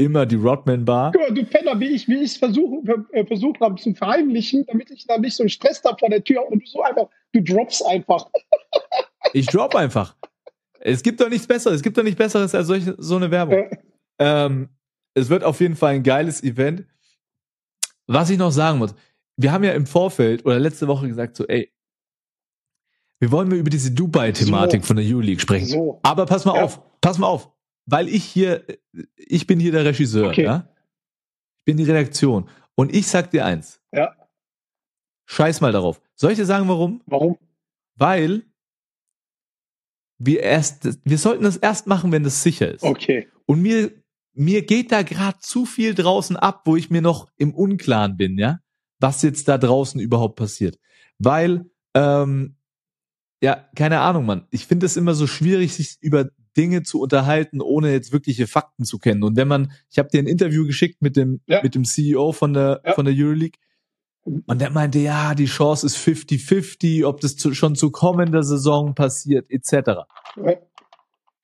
immer 0.00 0.26
die 0.26 0.36
Rodman 0.36 0.84
Bar. 0.84 1.12
Guck 1.12 1.22
mal, 1.22 1.34
du 1.34 1.44
Penner, 1.44 1.78
wie 1.78 1.88
ich, 1.90 2.08
es 2.08 2.36
versuch, 2.36 2.82
äh, 3.12 3.24
versucht 3.26 3.60
habe 3.60 3.76
zu 3.80 3.94
verheimlichen, 3.94 4.64
damit 4.66 4.90
ich 4.90 5.06
da 5.06 5.18
nicht 5.18 5.34
so 5.36 5.42
einen 5.42 5.50
Stress 5.50 5.82
habe 5.84 5.96
vor 5.98 6.08
der 6.08 6.24
Tür 6.24 6.44
und 6.50 6.60
du 6.62 6.66
so 6.66 6.82
einfach, 6.82 7.08
du 7.32 7.42
droppst 7.42 7.84
einfach. 7.86 8.26
Ich 9.32 9.46
drop 9.46 9.76
einfach. 9.76 10.16
Es 10.80 11.02
gibt 11.02 11.20
doch 11.20 11.28
nichts 11.28 11.46
Besseres. 11.46 11.76
Es 11.76 11.82
gibt 11.82 11.96
doch 11.96 12.02
nichts 12.02 12.18
Besseres 12.18 12.52
als 12.54 12.66
solche, 12.66 12.96
so 12.98 13.14
eine 13.16 13.30
Werbung. 13.30 13.54
Äh, 13.58 13.76
Ähm, 14.18 14.70
es 15.14 15.28
wird 15.28 15.44
auf 15.44 15.60
jeden 15.60 15.76
Fall 15.76 15.94
ein 15.94 16.02
geiles 16.02 16.42
Event. 16.42 16.84
Was 18.08 18.28
ich 18.30 18.38
noch 18.38 18.50
sagen 18.50 18.78
muss, 18.78 18.94
wir 19.36 19.52
haben 19.52 19.62
ja 19.62 19.72
im 19.72 19.86
Vorfeld 19.86 20.44
oder 20.46 20.58
letzte 20.58 20.88
Woche 20.88 21.06
gesagt 21.06 21.36
so, 21.36 21.46
ey, 21.46 21.70
wir 23.20 23.30
wollen 23.30 23.48
mal 23.48 23.58
über 23.58 23.70
diese 23.70 23.92
Dubai-Thematik 23.92 24.82
So. 24.82 24.86
von 24.88 24.96
der 24.96 25.04
Euroleague 25.06 25.40
sprechen. 25.40 25.68
so. 25.68 26.00
Aber 26.02 26.26
pass 26.26 26.44
mal 26.44 26.56
Ja. 26.56 26.64
auf, 26.64 26.80
pass 27.00 27.18
mal 27.18 27.28
auf, 27.28 27.50
weil 27.86 28.08
ich 28.08 28.24
hier, 28.24 28.64
ich 29.16 29.46
bin 29.46 29.60
hier 29.60 29.72
der 29.72 29.84
Regisseur, 29.84 30.28
Okay. 30.28 30.44
ja? 30.44 30.68
Ich 31.60 31.64
bin 31.64 31.76
die 31.76 31.84
Redaktion. 31.84 32.48
Und 32.74 32.94
ich 32.94 33.06
sag 33.06 33.30
dir 33.30 33.44
eins. 33.44 33.80
Ja. 33.92 34.14
Scheiß 35.26 35.60
mal 35.60 35.72
darauf. 35.72 36.00
Soll 36.14 36.32
ich 36.32 36.38
dir 36.38 36.46
sagen, 36.46 36.68
warum? 36.68 37.02
Warum? 37.06 37.38
Weil 37.96 38.44
wir 40.18 40.40
erst, 40.42 40.98
wir 41.04 41.18
sollten 41.18 41.44
das 41.44 41.56
erst 41.56 41.86
machen, 41.86 42.12
wenn 42.12 42.24
das 42.24 42.42
sicher 42.42 42.72
ist. 42.72 42.82
Okay. 42.82 43.28
Und 43.46 43.62
mir, 43.62 43.92
mir 44.32 44.64
geht 44.64 44.92
da 44.92 45.02
gerade 45.02 45.38
zu 45.40 45.66
viel 45.66 45.94
draußen 45.94 46.36
ab, 46.36 46.62
wo 46.64 46.76
ich 46.76 46.90
mir 46.90 47.02
noch 47.02 47.28
im 47.36 47.54
Unklaren 47.54 48.16
bin, 48.16 48.38
ja, 48.38 48.60
was 48.98 49.22
jetzt 49.22 49.48
da 49.48 49.58
draußen 49.58 50.00
überhaupt 50.00 50.36
passiert. 50.36 50.78
Weil, 51.18 51.70
ähm, 51.94 52.56
ja, 53.42 53.68
keine 53.74 54.00
Ahnung, 54.00 54.26
Mann. 54.26 54.46
Ich 54.50 54.66
finde 54.66 54.86
es 54.86 54.96
immer 54.96 55.14
so 55.14 55.26
schwierig, 55.26 55.74
sich 55.74 55.96
über 56.00 56.28
Dinge 56.56 56.82
zu 56.82 57.00
unterhalten, 57.00 57.60
ohne 57.60 57.92
jetzt 57.92 58.12
wirkliche 58.12 58.46
Fakten 58.46 58.84
zu 58.84 58.98
kennen. 58.98 59.22
Und 59.22 59.36
wenn 59.36 59.48
man, 59.48 59.72
ich 59.90 59.98
habe 59.98 60.08
dir 60.08 60.18
ein 60.20 60.26
Interview 60.26 60.66
geschickt 60.66 61.00
mit 61.02 61.16
dem, 61.16 61.40
Ja. 61.46 61.62
mit 61.62 61.74
dem 61.74 61.84
CEO 61.84 62.32
von 62.32 62.52
der, 62.52 62.80
Ja. 62.84 62.92
von 62.94 63.04
der 63.04 63.14
Euroleague. 63.16 63.58
Und 64.24 64.60
der 64.60 64.70
meinte, 64.70 64.98
ja, 64.98 65.34
die 65.34 65.46
Chance 65.46 65.86
ist 65.86 65.96
50-50, 65.96 67.04
ob 67.06 67.20
das 67.20 67.36
zu, 67.36 67.54
schon 67.54 67.74
zu 67.74 67.90
kommender 67.90 68.42
Saison 68.42 68.94
passiert, 68.94 69.50
etc. 69.50 69.72
Ja, 70.36 70.54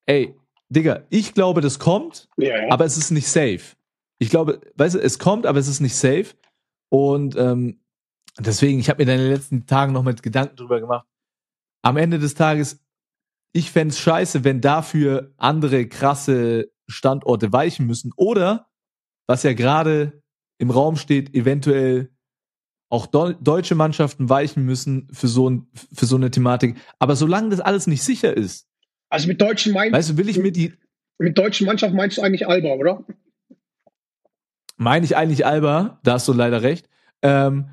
Ey, 0.06 0.34
Digga, 0.68 1.02
ich 1.10 1.34
glaube, 1.34 1.60
das 1.60 1.78
kommt, 1.78 2.28
ja. 2.36 2.54
aber 2.70 2.84
es 2.84 2.96
ist 2.96 3.10
nicht 3.10 3.28
safe. 3.28 3.60
Ich 4.18 4.30
glaube, 4.30 4.60
weißt 4.76 4.96
du, 4.96 4.98
es 5.00 5.18
kommt, 5.18 5.46
aber 5.46 5.58
es 5.58 5.68
ist 5.68 5.80
nicht 5.80 5.94
safe. 5.96 6.26
Und 6.88 7.36
ähm, 7.36 7.80
deswegen, 8.38 8.78
ich 8.78 8.88
habe 8.88 9.04
mir 9.04 9.12
in 9.12 9.18
den 9.18 9.30
letzten 9.30 9.66
Tagen 9.66 9.92
noch 9.92 10.02
mit 10.02 10.22
Gedanken 10.22 10.56
drüber 10.56 10.80
gemacht. 10.80 11.06
Am 11.82 11.96
Ende 11.96 12.18
des 12.18 12.34
Tages, 12.34 12.80
ich 13.56 13.70
fänd's 13.70 13.98
scheiße, 13.98 14.44
wenn 14.44 14.60
dafür 14.60 15.32
andere 15.38 15.88
krasse 15.88 16.70
Standorte 16.88 17.52
weichen 17.52 17.86
müssen. 17.86 18.12
Oder, 18.16 18.68
was 19.26 19.42
ja 19.44 19.54
gerade 19.54 20.22
im 20.58 20.70
Raum 20.70 20.96
steht, 20.96 21.34
eventuell 21.34 22.10
auch 22.88 23.06
deutsche 23.06 23.74
Mannschaften 23.74 24.28
weichen 24.28 24.64
müssen 24.64 25.08
für 25.10 25.26
so, 25.26 25.48
ein, 25.48 25.68
für 25.92 26.06
so 26.06 26.16
eine 26.16 26.30
Thematik. 26.30 26.76
Aber 26.98 27.16
solange 27.16 27.48
das 27.48 27.60
alles 27.60 27.86
nicht 27.86 28.02
sicher 28.02 28.36
ist, 28.36 28.68
Also 29.08 29.26
mit 29.26 29.40
deutschen, 29.40 29.72
mein, 29.72 29.92
weißt 29.92 30.10
du, 30.10 30.16
will 30.18 30.28
ich 30.28 30.38
mir 30.38 30.52
die, 30.52 30.74
mit 31.18 31.36
deutschen 31.36 31.66
Mannschaft 31.66 31.94
meinst 31.94 32.18
du 32.18 32.22
eigentlich 32.22 32.46
Alba, 32.46 32.74
oder? 32.74 33.04
meine 34.76 35.04
ich 35.06 35.16
eigentlich 35.16 35.46
Alba, 35.46 35.98
da 36.02 36.12
hast 36.12 36.28
du 36.28 36.32
leider 36.32 36.62
recht. 36.62 36.88
Ähm, 37.22 37.70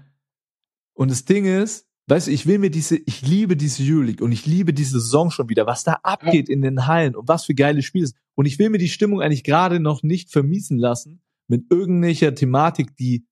und 0.94 1.12
das 1.12 1.26
Ding 1.26 1.46
ist, 1.46 1.90
weißt 2.08 2.28
du, 2.28 2.32
ich 2.32 2.46
will 2.46 2.60
mir 2.60 2.70
diese, 2.70 2.98
ich 2.98 3.22
liebe 3.22 3.56
diese 3.56 3.84
Euroleague 3.84 4.24
und 4.24 4.32
ich 4.32 4.46
liebe 4.46 4.74
diese 4.74 5.00
Saison 5.00 5.32
schon 5.32 5.50
wieder, 5.50 5.66
was 5.66 5.84
da 5.84 6.00
abgeht 6.04 6.50
in 6.50 6.62
den 6.62 6.88
Hallen 6.88 7.16
und 7.16 7.28
was 7.28 7.46
für 7.46 7.56
geile 7.56 7.82
Spiele 7.82 8.06
ist. 8.06 8.16
Und 8.36 8.46
ich 8.46 8.60
will 8.60 8.70
mir 8.70 8.78
die 8.78 8.90
Stimmung 8.90 9.22
eigentlich 9.22 9.44
gerade 9.44 9.80
noch 9.80 10.04
nicht 10.04 10.32
vermiesen 10.32 10.78
lassen 10.78 11.22
mit 11.48 11.66
irgendwelcher 11.70 12.36
Thematik, 12.36 12.96
die 12.98 13.26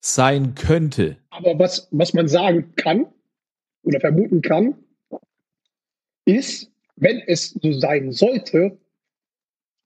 sein 0.00 0.54
könnte. 0.54 1.18
Aber 1.30 1.58
was, 1.58 1.88
was 1.90 2.14
man 2.14 2.28
sagen 2.28 2.74
kann 2.76 3.06
oder 3.82 4.00
vermuten 4.00 4.42
kann, 4.42 4.74
ist, 6.24 6.70
wenn 6.96 7.20
es 7.26 7.50
so 7.50 7.72
sein 7.72 8.12
sollte, 8.12 8.78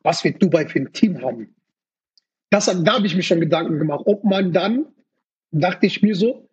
was 0.03 0.25
wird 0.25 0.43
Dubai 0.43 0.67
für 0.67 0.81
ein 0.81 0.93
Team 0.93 1.23
haben? 1.23 1.55
Das, 2.51 2.67
da 2.67 2.95
habe 2.95 3.07
ich 3.07 3.15
mir 3.15 3.23
schon 3.23 3.41
Gedanken 3.41 3.79
gemacht, 3.79 4.03
ob 4.07 4.25
man 4.25 4.53
dann, 4.53 4.87
dachte 5.53 5.87
ich 5.87 6.03
mir 6.03 6.15
so, 6.15 6.49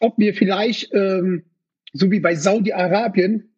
ob 0.00 0.18
wir 0.18 0.34
vielleicht, 0.34 0.92
ähm, 0.92 1.44
so 1.92 2.10
wie 2.10 2.20
bei 2.20 2.34
Saudi-Arabien, 2.34 3.50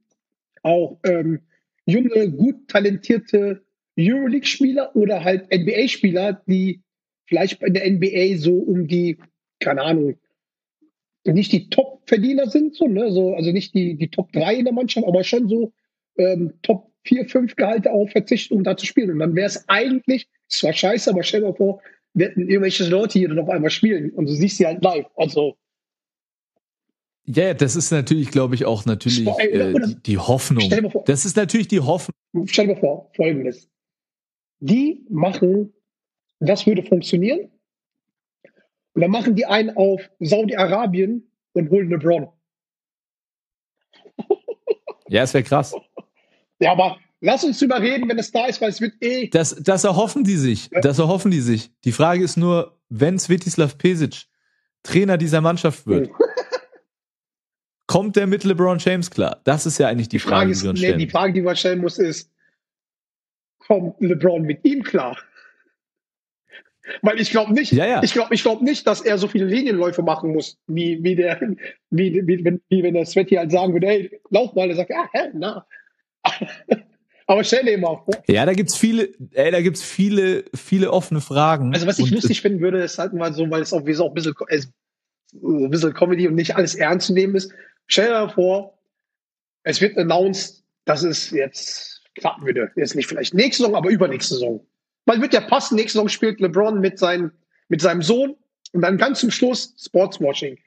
auch 0.62 0.98
ähm, 1.04 1.40
junge, 1.86 2.30
gut 2.30 2.68
talentierte 2.68 3.64
Euroleague-Spieler 3.98 4.94
oder 4.94 5.24
halt 5.24 5.50
NBA-Spieler, 5.52 6.42
die 6.46 6.82
vielleicht 7.26 7.62
in 7.62 7.74
der 7.74 7.90
NBA 7.90 8.36
so 8.38 8.54
um 8.54 8.86
die, 8.86 9.18
keine 9.60 9.82
Ahnung, 9.82 10.16
nicht 11.24 11.52
die 11.52 11.68
Top-Verdiener 11.70 12.48
sind, 12.48 12.74
so, 12.74 12.86
ne? 12.86 13.10
so, 13.10 13.34
also 13.34 13.50
nicht 13.50 13.74
die, 13.74 13.96
die 13.96 14.08
Top 14.08 14.32
3 14.32 14.56
in 14.56 14.64
der 14.64 14.74
Mannschaft, 14.74 15.06
aber 15.06 15.24
schon 15.24 15.48
so 15.48 15.72
ähm, 16.18 16.54
Top 16.62 16.92
4, 17.04 17.28
5 17.28 17.56
Gehalte 17.56 17.92
auf 17.92 18.10
verzichten, 18.10 18.54
um 18.54 18.64
da 18.64 18.76
zu 18.76 18.86
spielen. 18.86 19.10
Und 19.10 19.18
dann 19.20 19.34
wäre 19.34 19.46
es 19.46 19.68
eigentlich, 19.68 20.28
es 20.48 20.62
war 20.62 20.72
scheiße, 20.72 21.10
aber 21.10 21.22
stell 21.22 21.40
dir 21.40 21.48
mal 21.48 21.54
vor, 21.54 21.82
wir 22.14 22.28
hätten 22.28 22.48
irgendwelche 22.48 22.88
Leute 22.88 23.18
hier 23.18 23.28
dann 23.28 23.38
auf 23.38 23.48
einmal 23.48 23.70
spielen 23.70 24.10
und 24.10 24.26
du 24.26 24.32
siehst 24.32 24.56
sie 24.56 24.66
halt 24.66 24.82
live. 24.82 25.06
Also, 25.16 25.56
Ja, 27.28 27.42
yeah, 27.44 27.54
das 27.54 27.74
ist 27.76 27.90
natürlich, 27.90 28.30
glaube 28.30 28.54
ich, 28.54 28.64
auch 28.64 28.84
natürlich 28.84 29.26
äh, 29.38 29.74
die, 29.86 29.96
die 30.02 30.18
Hoffnung. 30.18 30.60
Stell 30.64 30.78
dir 30.78 30.82
mal 30.84 30.90
vor- 30.90 31.04
Das 31.04 31.24
ist 31.24 31.36
natürlich 31.36 31.66
die 31.68 31.80
Hoffnung. 31.80 32.14
stell 32.46 32.66
dir 32.68 32.74
mal 32.74 32.80
vor, 32.80 33.10
folgendes. 33.16 33.68
Die 34.60 35.04
machen, 35.10 35.72
das 36.40 36.66
würde 36.66 36.82
funktionieren. 36.84 37.50
Und 38.94 39.02
dann 39.02 39.10
machen 39.10 39.34
die 39.34 39.44
einen 39.44 39.76
auf 39.76 40.00
Saudi-Arabien 40.20 41.28
und 41.52 41.70
holen 41.70 41.90
LeBron. 41.90 42.28
Ja, 45.08 45.22
es 45.22 45.34
wäre 45.34 45.44
krass. 45.44 45.72
Ja, 46.58 46.72
aber 46.72 46.96
lass 47.20 47.44
uns 47.44 47.58
drüber 47.60 47.80
reden, 47.80 48.08
wenn 48.08 48.18
es 48.18 48.32
da 48.32 48.46
ist, 48.46 48.60
weil 48.60 48.70
es 48.70 48.80
wird 48.80 48.94
eh. 49.00 49.28
Das, 49.28 49.54
das 49.62 49.84
erhoffen 49.84 50.24
die 50.24 50.36
sich. 50.36 50.68
Das 50.82 50.98
erhoffen 50.98 51.30
die 51.30 51.40
sich. 51.40 51.70
Die 51.84 51.92
Frage 51.92 52.24
ist 52.24 52.36
nur, 52.36 52.76
wenn 52.88 53.18
Svetislav 53.18 53.78
Pesic 53.78 54.24
Trainer 54.82 55.16
dieser 55.16 55.40
Mannschaft 55.40 55.86
wird, 55.86 56.10
kommt 57.86 58.16
der 58.16 58.26
mit 58.26 58.44
LeBron 58.44 58.78
James 58.78 59.10
klar? 59.10 59.40
Das 59.44 59.66
ist 59.66 59.78
ja 59.78 59.88
eigentlich 59.88 60.08
die, 60.08 60.16
Die 60.16 60.20
Frage 60.20 60.36
Frage, 60.36 60.50
ist, 60.52 60.60
die 60.60 60.64
wir 60.64 60.70
uns 60.70 60.80
nee, 60.80 60.86
stellen. 60.86 60.98
die 60.98 61.10
Frage, 61.10 61.32
die 61.32 61.42
man 61.42 61.56
stellen 61.56 61.80
muss, 61.80 61.98
ist, 61.98 62.30
kommt 63.58 64.00
LeBron 64.00 64.42
mit 64.42 64.64
ihm 64.64 64.82
klar? 64.82 65.16
Weil 67.02 67.20
ich 67.20 67.30
glaube 67.30 67.52
nicht, 67.52 67.72
Ja, 67.72 67.86
ja. 67.86 68.02
ich 68.02 68.12
glaube 68.12 68.34
ich 68.34 68.42
glaub 68.42 68.62
nicht, 68.62 68.86
dass 68.86 69.00
er 69.00 69.18
so 69.18 69.26
viele 69.26 69.46
Linienläufe 69.46 70.02
machen 70.02 70.32
muss, 70.32 70.56
wie, 70.68 71.02
wie 71.02 71.16
der, 71.16 71.40
wie, 71.90 72.22
wie, 72.26 72.44
wenn, 72.44 72.60
wie 72.68 72.82
wenn 72.82 72.94
der 72.94 73.06
Sveti 73.06 73.34
halt 73.34 73.50
sagen 73.50 73.72
würde, 73.72 73.88
hey, 73.88 74.20
lauf 74.30 74.54
mal, 74.54 74.70
er 74.70 74.76
sagt, 74.76 74.90
ja, 74.90 75.08
hä, 75.12 75.30
na. 75.34 75.66
Aber 77.28 77.42
stell 77.42 77.64
dir 77.64 77.76
mal 77.76 77.96
vor. 77.96 78.14
ja, 78.28 78.46
da 78.46 78.52
gibt's 78.52 78.76
viele, 78.76 79.08
ey, 79.32 79.50
da 79.50 79.60
gibt's 79.60 79.82
viele, 79.82 80.44
viele 80.54 80.92
offene 80.92 81.20
Fragen. 81.20 81.74
Also 81.74 81.86
was 81.88 81.98
ich 81.98 82.04
Und 82.04 82.12
lustig 82.12 82.40
finden 82.40 82.60
würde, 82.60 82.78
ist 82.78 82.98
halt 82.98 83.14
mal 83.14 83.32
so, 83.32 83.50
weil 83.50 83.62
es 83.62 83.72
auch, 83.72 83.84
wie 83.84 83.90
es 83.90 83.98
auch 83.98 84.10
ein 84.10 84.14
bisschen, 84.14 84.34
es, 84.48 84.70
ein 85.32 85.70
bisschen 85.70 85.92
Comedy 85.92 86.28
und 86.28 86.36
nicht 86.36 86.54
alles 86.54 86.76
ernst 86.76 87.08
zu 87.08 87.14
nehmen 87.14 87.34
ist. 87.34 87.52
Stell 87.86 88.08
dir 88.08 88.28
vor, 88.28 88.78
es 89.62 89.80
wird 89.80 89.96
announced, 89.96 90.64
dass 90.84 91.02
es 91.02 91.30
jetzt 91.30 92.02
klappen 92.14 92.46
würde. 92.46 92.70
Jetzt 92.76 92.94
nicht 92.94 93.06
vielleicht 93.06 93.34
nächste 93.34 93.62
Saison, 93.62 93.76
aber 93.76 93.90
übernächste 93.90 94.34
Saison. 94.34 94.66
Weil 95.04 95.20
wird 95.20 95.34
ja 95.34 95.40
passen, 95.40 95.76
nächste 95.76 95.98
Saison 95.98 96.08
spielt 96.08 96.40
LeBron 96.40 96.80
mit, 96.80 96.98
seinem 96.98 97.32
mit 97.68 97.80
seinem 97.80 98.02
Sohn 98.02 98.36
und 98.72 98.82
dann 98.82 98.98
ganz 98.98 99.20
zum 99.20 99.30
Schluss 99.30 99.74
Sportswashing. 99.78 100.58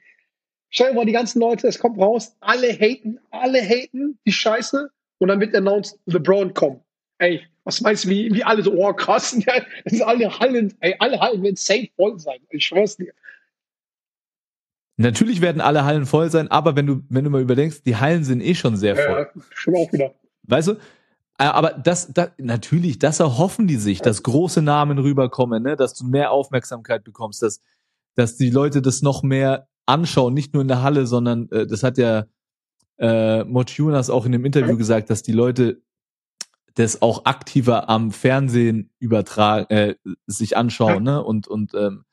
Stell 0.70 0.88
dir 0.88 0.94
vor, 0.94 1.04
die 1.04 1.12
ganzen 1.12 1.40
Leute, 1.40 1.66
es 1.66 1.78
kommt 1.78 1.98
raus, 1.98 2.36
alle 2.40 2.72
haten, 2.72 3.18
alle 3.30 3.60
haten 3.60 4.18
die 4.24 4.32
Scheiße 4.32 4.90
und 5.18 5.28
dann 5.28 5.40
wird 5.40 5.54
announced, 5.54 5.98
LeBron 6.06 6.54
kommt. 6.54 6.82
Ey, 7.18 7.42
was 7.64 7.80
meinst 7.80 8.04
du, 8.04 8.08
wie, 8.08 8.32
wie 8.32 8.44
alle 8.44 8.62
so, 8.62 8.72
oh 8.72 8.92
krass, 8.92 9.36
das 9.84 9.92
ist 9.92 10.02
alle 10.02 10.38
Hallen, 10.38 10.74
ey, 10.80 10.94
alle 10.98 11.20
Hallen 11.20 11.42
werden 11.42 11.56
safe 11.56 11.88
voll 11.96 12.18
sein. 12.18 12.38
Ich 12.50 12.66
schwör's 12.66 12.96
dir. 12.96 13.12
Natürlich 15.00 15.40
werden 15.40 15.60
alle 15.60 15.84
Hallen 15.84 16.04
voll 16.04 16.30
sein, 16.30 16.50
aber 16.50 16.76
wenn 16.76 16.86
du, 16.86 17.02
wenn 17.08 17.24
du 17.24 17.30
mal 17.30 17.40
überdenkst, 17.40 17.82
die 17.84 17.96
Hallen 17.96 18.22
sind 18.22 18.42
eh 18.42 18.54
schon 18.54 18.76
sehr 18.76 18.96
voll. 18.96 19.28
Äh, 19.34 19.40
schon 19.54 19.74
auch 19.74 19.90
wieder. 19.92 20.12
Weißt 20.42 20.68
du? 20.68 20.72
Äh, 20.72 21.44
Aber 21.44 21.70
das, 21.70 22.12
das, 22.12 22.30
natürlich, 22.36 22.98
das 22.98 23.18
erhoffen 23.18 23.66
die 23.66 23.76
sich, 23.76 24.02
dass 24.02 24.22
große 24.22 24.60
Namen 24.60 24.98
rüberkommen, 24.98 25.62
ne? 25.62 25.74
dass 25.74 25.94
du 25.94 26.04
mehr 26.04 26.30
Aufmerksamkeit 26.32 27.02
bekommst, 27.02 27.42
dass, 27.42 27.62
dass 28.14 28.36
die 28.36 28.50
Leute 28.50 28.82
das 28.82 29.00
noch 29.00 29.22
mehr 29.22 29.68
anschauen, 29.86 30.34
nicht 30.34 30.52
nur 30.52 30.60
in 30.60 30.68
der 30.68 30.82
Halle, 30.82 31.06
sondern 31.06 31.48
äh, 31.50 31.66
das 31.66 31.82
hat 31.82 31.96
ja 31.96 32.26
äh, 32.98 33.44
Mochunas 33.44 34.10
auch 34.10 34.26
in 34.26 34.32
dem 34.32 34.44
Interview 34.44 34.76
gesagt, 34.76 35.08
dass 35.08 35.22
die 35.22 35.32
Leute 35.32 35.80
das 36.74 37.00
auch 37.00 37.24
aktiver 37.24 37.88
am 37.88 38.10
Fernsehen 38.12 38.90
übertragen, 38.98 39.66
äh, 39.70 39.94
sich 40.26 40.58
anschauen, 40.58 41.02
ne? 41.02 41.24
Und, 41.24 41.48
und 41.48 41.74
ähm, 41.74 42.04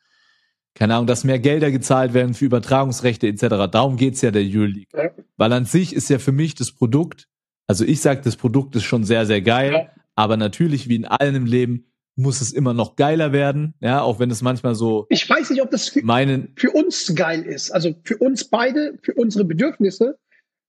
keine 0.77 0.93
Ahnung, 0.93 1.07
dass 1.07 1.23
mehr 1.23 1.39
Gelder 1.39 1.71
gezahlt 1.71 2.13
werden 2.13 2.35
für 2.35 2.45
Übertragungsrechte 2.45 3.27
etc. 3.27 3.41
Darum 3.71 3.97
geht's 3.97 4.21
ja 4.21 4.29
der 4.29 4.43
Euroleague. 4.43 4.85
Ja. 4.93 5.09
Weil 5.35 5.51
an 5.53 5.65
sich 5.65 5.95
ist 5.95 6.07
ja 6.09 6.19
für 6.19 6.31
mich 6.31 6.53
das 6.53 6.71
Produkt, 6.71 7.27
also 7.65 7.83
ich 7.83 7.99
sag, 7.99 8.21
das 8.21 8.35
Produkt 8.35 8.75
ist 8.75 8.83
schon 8.83 9.03
sehr, 9.03 9.25
sehr 9.25 9.41
geil, 9.41 9.73
Ja. 9.73 9.89
aber 10.13 10.37
natürlich, 10.37 10.87
wie 10.87 10.95
in 10.97 11.05
allem 11.05 11.35
im 11.35 11.45
Leben, 11.47 11.87
muss 12.15 12.41
es 12.41 12.51
immer 12.53 12.75
noch 12.75 12.95
geiler 12.95 13.31
werden, 13.31 13.73
ja, 13.79 14.01
auch 14.01 14.19
wenn 14.19 14.29
es 14.29 14.43
manchmal 14.43 14.75
so 14.75 15.07
Ich 15.09 15.27
weiß 15.27 15.49
nicht, 15.49 15.61
ob 15.63 15.71
das 15.71 15.89
für, 15.89 16.03
meinen, 16.03 16.53
für 16.55 16.69
uns 16.71 17.13
geil 17.15 17.41
ist. 17.43 17.71
Also 17.71 17.95
für 18.03 18.17
uns 18.17 18.43
beide, 18.43 18.99
für 19.01 19.13
unsere 19.15 19.45
Bedürfnisse, 19.45 20.17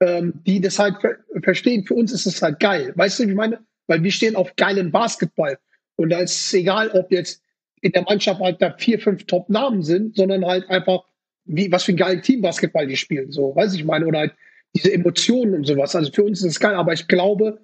ähm, 0.01 0.41
die 0.47 0.61
das 0.61 0.79
halt 0.79 0.97
ver 1.03 1.17
verstehen, 1.43 1.85
für 1.85 1.95
uns 1.95 2.13
ist 2.13 2.27
es 2.27 2.41
halt 2.41 2.61
geil. 2.61 2.93
Weißt 2.97 3.19
du, 3.19 3.27
wie 3.27 3.31
ich 3.31 3.37
meine? 3.37 3.61
Weil 3.87 4.03
wir 4.03 4.11
stehen 4.11 4.37
auf 4.37 4.57
geilen 4.57 4.91
Basketball. 4.91 5.59
Und 5.97 6.11
da 6.11 6.19
ist 6.19 6.35
es 6.47 6.55
egal, 6.55 6.91
ob 6.91 7.11
jetzt 7.13 7.43
in 7.81 7.93
der 7.93 8.03
Mannschaft 8.03 8.41
halt 8.41 8.61
da 8.61 8.75
vier, 8.77 8.99
fünf 8.99 9.25
Top-Namen 9.25 9.83
sind, 9.83 10.17
sondern 10.17 10.45
halt 10.45 10.69
einfach, 10.71 11.05
wie, 11.45 11.71
was 11.71 11.85
für 11.85 11.93
ein 11.93 11.97
geilen 11.97 12.23
Team-Basketball 12.23 12.87
die 12.87 12.97
spielen. 12.97 13.31
So, 13.31 13.55
weiß 13.55 13.75
ich 13.75 13.85
meine, 13.85 14.07
oder 14.07 14.21
halt 14.21 14.35
diese 14.75 14.93
Emotionen 14.93 15.55
und 15.55 15.67
sowas. 15.67 15.97
Also 15.97 16.13
für 16.13 16.25
uns 16.25 16.41
ist 16.41 16.53
es 16.53 16.61
geil, 16.61 16.75
aber 16.75 16.93
ich 16.93 17.09
glaube, 17.09 17.61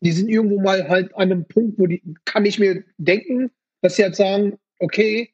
die 0.00 0.12
sind 0.12 0.28
irgendwo 0.28 0.60
mal 0.60 0.88
halt 0.88 1.14
an 1.14 1.32
einem 1.32 1.44
Punkt, 1.44 1.78
wo 1.78 1.86
die, 1.86 2.02
kann 2.24 2.44
ich 2.44 2.58
mir 2.58 2.84
denken, 2.98 3.50
dass 3.80 3.96
sie 3.96 4.02
halt 4.02 4.16
sagen, 4.16 4.58
okay, 4.78 5.30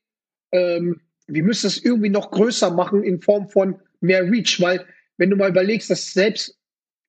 ähm, 0.53 1.01
wir 1.27 1.43
müssen 1.43 1.67
es 1.67 1.83
irgendwie 1.83 2.11
noch 2.11 2.31
größer 2.31 2.71
machen 2.71 3.03
in 3.03 3.21
Form 3.21 3.49
von 3.49 3.77
mehr 4.01 4.31
Reach, 4.31 4.61
weil 4.61 4.85
wenn 5.17 5.31
du 5.31 5.37
mal 5.37 5.51
überlegst, 5.51 5.91
dass 5.91 6.13
selbst 6.13 6.59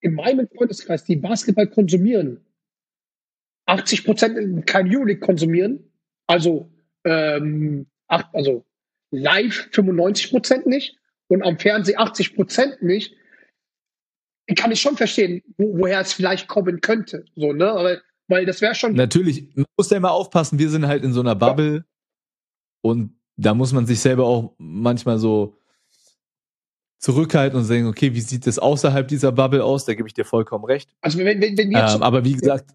in 0.01 0.13
meinem 0.13 0.47
Freundeskreis, 0.47 1.03
die 1.03 1.15
Basketball 1.15 1.67
konsumieren, 1.67 2.45
80 3.65 4.05
Prozent 4.05 4.67
kein 4.67 4.87
Euroleague 4.87 5.19
konsumieren, 5.19 5.91
also, 6.27 6.69
ähm, 7.05 7.87
acht, 8.07 8.27
also 8.33 8.65
live 9.11 9.69
95 9.71 10.31
Prozent 10.31 10.65
nicht 10.65 10.97
und 11.27 11.43
am 11.43 11.57
Fernsehen 11.57 11.97
80 11.97 12.35
Prozent 12.35 12.81
nicht, 12.81 13.15
kann 14.55 14.71
ich 14.71 14.81
schon 14.81 14.97
verstehen, 14.97 15.41
wo, 15.57 15.79
woher 15.79 16.01
es 16.01 16.13
vielleicht 16.13 16.47
kommen 16.47 16.81
könnte. 16.81 17.25
So, 17.35 17.53
ne? 17.53 17.71
Aber, 17.71 17.97
weil 18.27 18.45
das 18.45 18.61
wäre 18.61 18.75
schon. 18.75 18.93
natürlich, 18.93 19.55
man 19.55 19.65
muss 19.77 19.87
da 19.87 19.97
immer 19.97 20.11
aufpassen, 20.11 20.59
wir 20.59 20.69
sind 20.69 20.87
halt 20.87 21.03
in 21.03 21.13
so 21.13 21.21
einer 21.21 21.35
Bubble 21.35 21.85
und 22.81 23.15
da 23.37 23.53
muss 23.53 23.73
man 23.73 23.85
sich 23.85 23.99
selber 23.99 24.25
auch 24.25 24.53
manchmal 24.57 25.19
so 25.19 25.57
zurückhalten 26.99 27.59
und 27.59 27.65
sagen, 27.65 27.87
okay, 27.87 28.13
wie 28.13 28.21
sieht 28.21 28.47
das 28.47 28.57
außerhalb 28.57 29.07
dieser 29.07 29.31
Bubble 29.31 29.63
aus? 29.63 29.85
Da 29.85 29.93
gebe 29.93 30.07
ich 30.07 30.13
dir 30.13 30.25
vollkommen 30.25 30.65
recht. 30.65 30.95
Also 31.01 31.19
wenn, 31.19 31.41
wenn, 31.41 31.57
wenn 31.57 31.71
jetzt 31.71 31.95
Ähm, 31.95 32.03
aber 32.03 32.23
wie 32.23 32.33
gesagt, 32.33 32.71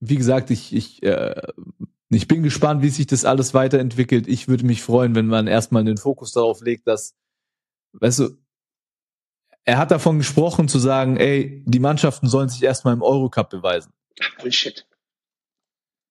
wie 0.00 0.16
gesagt, 0.16 0.50
ich, 0.50 0.74
ich, 0.74 1.02
äh, 1.02 1.34
ich 2.08 2.28
bin 2.28 2.42
gespannt, 2.42 2.82
wie 2.82 2.90
sich 2.90 3.06
das 3.06 3.24
alles 3.24 3.52
weiterentwickelt. 3.54 4.28
Ich 4.28 4.48
würde 4.48 4.64
mich 4.64 4.82
freuen, 4.82 5.14
wenn 5.14 5.26
man 5.26 5.46
erstmal 5.46 5.84
den 5.84 5.96
Fokus 5.96 6.32
darauf 6.32 6.60
legt, 6.60 6.86
dass, 6.86 7.16
weißt 7.92 8.20
du, 8.20 8.38
er 9.64 9.78
hat 9.78 9.90
davon 9.90 10.18
gesprochen 10.18 10.68
zu 10.68 10.78
sagen, 10.78 11.16
ey, 11.16 11.64
die 11.66 11.80
Mannschaften 11.80 12.28
sollen 12.28 12.48
sich 12.48 12.62
erstmal 12.62 12.94
im 12.94 13.02
Eurocup 13.02 13.50
beweisen. 13.50 13.92
Bullshit. 14.40 14.86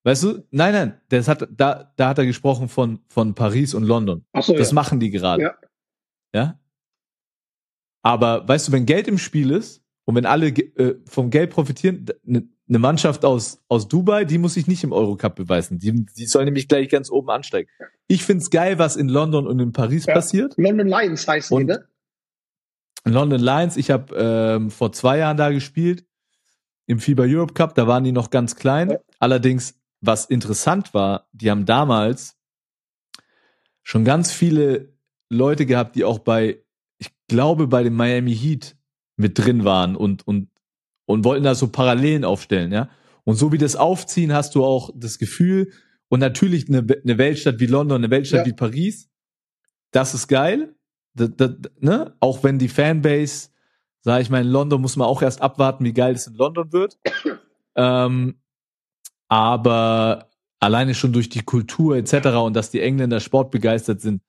Weißt 0.03 0.23
du? 0.23 0.45
Nein, 0.51 0.73
nein, 0.73 1.01
das 1.09 1.27
hat, 1.27 1.47
da, 1.49 1.91
da 1.95 2.09
hat 2.09 2.17
er 2.17 2.25
gesprochen 2.25 2.67
von, 2.67 2.99
von 3.07 3.33
Paris 3.33 3.73
und 3.73 3.83
London. 3.83 4.25
Achso, 4.33 4.53
Das 4.53 4.69
ja. 4.69 4.75
machen 4.75 4.99
die 4.99 5.09
gerade. 5.09 5.43
Ja. 5.43 5.55
ja. 6.33 6.59
Aber 8.03 8.47
weißt 8.47 8.67
du, 8.67 8.71
wenn 8.73 8.85
Geld 8.85 9.07
im 9.07 9.17
Spiel 9.17 9.49
ist 9.49 9.83
und 10.03 10.15
wenn 10.15 10.27
alle 10.27 10.49
äh, 10.49 11.01
vom 11.07 11.31
Geld 11.31 11.49
profitieren, 11.49 12.05
eine 12.68 12.78
ne 12.78 12.80
Mannschaft 12.80 13.26
aus, 13.26 13.61
aus 13.68 13.88
Dubai, 13.88 14.26
die 14.26 14.38
muss 14.39 14.55
sich 14.55 14.66
nicht 14.68 14.84
im 14.84 14.91
Eurocup 14.91 15.36
beweisen. 15.36 15.78
Die, 15.78 16.05
die 16.05 16.26
soll 16.26 16.45
nämlich 16.45 16.68
gleich 16.68 16.89
ganz 16.89 17.11
oben 17.11 17.30
ansteigen. 17.30 17.70
Ich 18.07 18.24
find's 18.24 18.49
geil, 18.49 18.80
was 18.80 18.95
in 18.95 19.07
London 19.07 19.45
und 19.45 19.59
in 19.59 19.72
Paris 19.72 20.05
Ja. 20.07 20.13
passiert. 20.13 20.55
London 20.57 20.88
Lions 20.88 21.28
heißen 21.28 21.55
Und- 21.55 21.68
die, 21.68 21.74
ne? 21.74 21.88
London 23.07 23.39
Lions, 23.39 23.78
ich 23.78 23.91
habe 23.91 24.16
ähm, 24.18 24.72
vor 24.72 24.91
zwei 24.91 25.20
Jahren 25.20 25.38
da 25.38 25.51
gespielt, 25.51 26.05
im 26.88 26.99
FIBA 26.99 27.24
Europe 27.24 27.53
Cup, 27.53 27.76
da 27.76 27.88
waren 27.88 28.03
die 28.03 28.11
noch 28.11 28.32
ganz 28.32 28.55
klein. 28.55 28.89
Ja. 28.91 28.97
Allerdings, 29.20 29.76
was 30.01 30.26
interessant 30.26 30.93
war, 30.95 31.28
die 31.32 31.51
haben 31.51 31.66
damals 31.66 32.36
schon 33.84 34.05
ganz 34.05 34.32
viele 34.32 34.93
Leute 35.30 35.66
gehabt, 35.68 35.95
die 35.95 36.03
auch 36.03 36.20
bei, 36.20 36.63
ich 36.97 37.11
glaube, 37.28 37.68
bei 37.68 37.84
dem 37.84 37.95
Miami 37.95 38.36
Heat 38.36 38.76
mit 39.18 39.38
drin 39.38 39.63
waren 39.63 39.95
und, 39.95 40.28
und, 40.28 40.49
und 41.06 41.24
wollten 41.24 41.43
da 41.43 41.56
so 41.56 41.68
Parallelen 41.68 42.24
aufstellen, 42.26 42.72
ja. 42.72 42.89
Und 43.24 43.36
so 43.36 43.51
wie 43.51 43.58
das 43.58 43.76
aufziehen, 43.76 44.34
hast 44.34 44.53
du 44.56 44.64
auch 44.64 44.91
das 44.95 45.18
Gefühl, 45.18 45.72
und 46.10 46.20
natürlich 46.20 46.70
eine, 46.70 46.86
eine 47.03 47.18
Weltstadt 47.18 47.60
wie 47.60 47.66
London, 47.66 47.97
eine 47.97 48.12
Weltstadt 48.12 48.41
Ja. 48.41 48.45
wie 48.45 48.56
Paris, 48.56 49.10
das 49.91 50.14
ist 50.14 50.28
geil. 50.28 50.76
Da, 51.16 51.28
da, 51.28 51.49
ne? 51.80 52.16
Auch 52.20 52.43
wenn 52.43 52.60
die 52.60 52.68
Fanbase, 52.68 53.49
sag 54.01 54.22
ich 54.22 54.30
mal, 54.30 54.41
in 54.41 54.47
London 54.49 54.82
muss 54.82 54.97
man 54.97 55.08
auch 55.08 55.22
erst 55.22 55.41
abwarten, 55.41 55.84
wie 55.86 55.93
geil 55.93 56.14
es 56.14 56.28
in 56.28 56.36
London 56.36 56.72
wird. 56.74 56.99
ähm, 57.76 58.36
aber 59.28 60.30
alleine 60.60 60.93
schon 60.93 61.14
durch 61.14 61.30
die 61.30 61.41
Kultur 61.41 61.95
etc. 61.97 62.28
und 62.43 62.53
dass 62.56 62.70
die 62.72 62.82
Engländer 62.82 63.20
sportbegeistert 63.20 64.01
sind, 64.01 64.22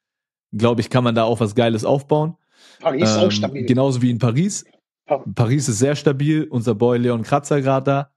glaube 0.53 0.81
ich, 0.81 0.91
kann 0.91 1.05
man 1.05 1.15
da 1.15 1.25
auch 1.25 1.41
was 1.41 1.55
Geiles 1.55 1.85
aufbauen. 1.85 2.37
Paris 2.81 3.03
ist 3.03 3.17
auch 3.19 3.25
Ähm, 3.25 3.31
stabil. 3.31 3.67
Genauso 3.67 4.01
wie 4.03 4.11
in 4.11 4.19
Paris. 4.19 4.65
Ja. 5.09 5.25
Paris 5.35 5.69
ist 5.69 5.79
sehr 5.79 5.95
stabil. 5.97 6.45
Unser 6.51 6.75
Boy 6.75 6.99
Leon 6.99 7.23
Kratzer 7.23 7.61
gerade 7.63 8.11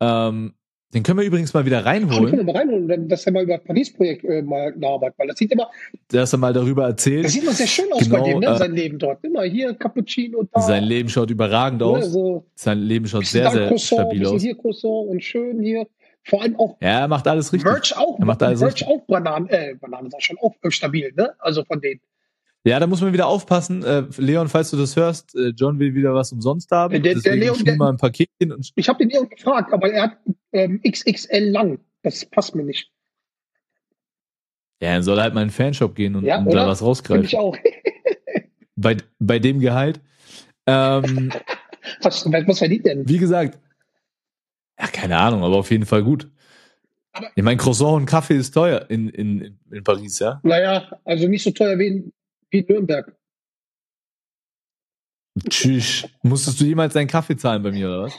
da. 0.00 0.18
Ähm, 0.28 0.54
den 0.92 1.02
können 1.02 1.18
wir 1.18 1.26
übrigens 1.26 1.52
mal 1.52 1.66
wieder 1.66 1.78
Ach, 1.84 1.92
wir 1.92 2.00
können 2.00 2.10
reinholen, 2.12 2.46
mal 2.46 2.56
reinholen, 2.56 3.08
dass 3.08 3.26
er 3.26 3.32
mal 3.32 3.42
über 3.42 3.56
das 3.56 3.64
Paris-Projekt 3.66 4.24
äh, 4.24 4.42
mal 4.42 4.72
nacharbeitet, 4.76 5.18
weil 5.18 5.26
das 5.26 5.38
sieht 5.38 5.50
immer, 5.50 5.68
dass 6.08 6.32
er 6.32 6.38
mal 6.38 6.52
darüber 6.52 6.84
erzählt. 6.86 7.24
das 7.24 7.32
sieht 7.32 7.42
immer 7.42 7.52
sehr 7.52 7.66
schön 7.66 7.92
aus 7.92 8.04
Genau, 8.04 8.22
bei 8.22 8.30
dem, 8.30 8.38
ne? 8.38 8.46
äh, 8.46 8.56
sein 8.58 8.72
Leben 8.74 8.98
dort. 9.00 9.24
Immer 9.24 9.42
hier 9.42 9.74
Cappuccino 9.74 10.44
da. 10.52 10.60
Sein 10.60 10.84
Leben 10.84 11.08
schaut 11.08 11.30
überragend 11.30 11.80
ne, 11.80 11.86
aus. 11.86 12.12
so, 12.12 12.46
Sein 12.54 12.78
Leben 12.78 13.06
schaut 13.08 13.26
sehr, 13.26 13.50
sehr 13.50 13.66
Croissant, 13.68 14.02
stabil 14.02 14.24
aus. 14.26 14.40
hier 14.42 14.56
Croissant 14.56 15.08
und 15.08 15.24
schön 15.24 15.60
hier. 15.60 15.86
Vor 16.26 16.42
allem 16.42 16.56
auch 16.60 16.76
Ja, 16.80 17.00
er 17.00 17.08
macht 17.08 17.26
alles 17.26 17.52
richtig. 17.52 17.70
Merch 17.70 17.96
auch, 17.96 18.18
Er 18.20 18.24
macht 18.24 18.42
alles 18.42 18.60
Merch 18.60 18.74
richtig. 18.74 18.88
auch 18.88 19.00
Bananen, 19.06 19.48
äh, 19.48 19.74
Bananen 19.80 20.10
sag 20.10 20.20
ich 20.20 20.26
schon 20.26 20.38
auch 20.38 20.54
äh, 20.62 20.70
stabil, 20.70 21.12
ne? 21.16 21.32
Also 21.40 21.64
von 21.64 21.80
denen. 21.80 22.00
Ja, 22.66 22.80
da 22.80 22.86
muss 22.86 23.00
man 23.02 23.12
wieder 23.12 23.26
aufpassen. 23.26 23.82
Äh, 23.84 24.04
Leon, 24.16 24.48
falls 24.48 24.70
du 24.70 24.76
das 24.78 24.96
hörst, 24.96 25.34
äh, 25.34 25.48
John 25.56 25.78
will 25.78 25.94
wieder 25.94 26.14
was 26.14 26.32
umsonst 26.32 26.70
haben. 26.70 26.92
Der- 26.92 27.00
der 27.00 27.14
Deswegen 27.14 27.40
Leon, 27.40 27.64
der- 27.64 27.76
mal 27.76 27.90
ein 27.90 27.98
Paketchen 27.98 28.52
und 28.52 28.70
Ich 28.74 28.88
habe 28.88 28.98
den 29.00 29.10
Leon 29.10 29.28
gefragt, 29.28 29.72
aber 29.72 29.90
er 29.92 30.02
hat 30.04 30.18
ähm, 30.52 30.80
XXL 30.82 31.50
lang. 31.50 31.78
Das 32.02 32.24
passt 32.24 32.54
mir 32.54 32.64
nicht. 32.64 32.90
ja, 34.80 34.92
dann 34.94 35.02
soll 35.02 35.18
er 35.18 35.24
halt 35.24 35.34
mal 35.34 35.42
in 35.42 35.48
den 35.48 35.52
Fanshop 35.54 35.94
gehen 35.94 36.14
und, 36.16 36.24
Ja, 36.24 36.38
und 36.38 36.52
da 36.52 36.66
was 36.66 36.82
rausgreifen. 36.82 37.24
ich 37.24 37.36
auch. 37.36 37.56
Bei, 38.76 38.96
bei 39.20 39.38
dem 39.38 39.60
Gehalt. 39.60 40.00
Ähm, 40.66 41.30
Was, 42.02 42.24
was 42.24 42.58
verdient 42.58 42.86
denn? 42.86 43.06
wie 43.08 43.18
gesagt, 43.18 43.58
ja, 44.80 44.86
keine 44.86 45.18
Ahnung, 45.18 45.44
aber 45.44 45.56
auf 45.56 45.70
jeden 45.70 45.84
Fall 45.86 46.02
gut. 46.02 46.30
Aber- 47.12 47.30
Ich 47.34 47.42
meine, 47.44 47.58
Croissant 47.58 47.92
und 47.94 48.06
Kaffee 48.06 48.36
ist 48.36 48.52
teuer 48.52 48.86
in, 48.88 49.08
in, 49.10 49.58
in 49.70 49.84
Paris, 49.84 50.18
ja? 50.18 50.40
Naja, 50.42 50.98
also 51.04 51.28
nicht 51.28 51.44
so 51.44 51.50
teuer 51.50 51.78
wie 51.78 51.86
in, 51.88 52.12
wie 52.54 52.64
Nürnberg. 52.66 53.14
Tschüss. 55.50 56.08
Musstest 56.22 56.60
du 56.60 56.64
jemals 56.64 56.94
deinen 56.94 57.08
Kaffee 57.08 57.36
zahlen 57.36 57.62
bei 57.62 57.72
mir, 57.72 57.88
oder 57.88 58.02
was? 58.04 58.18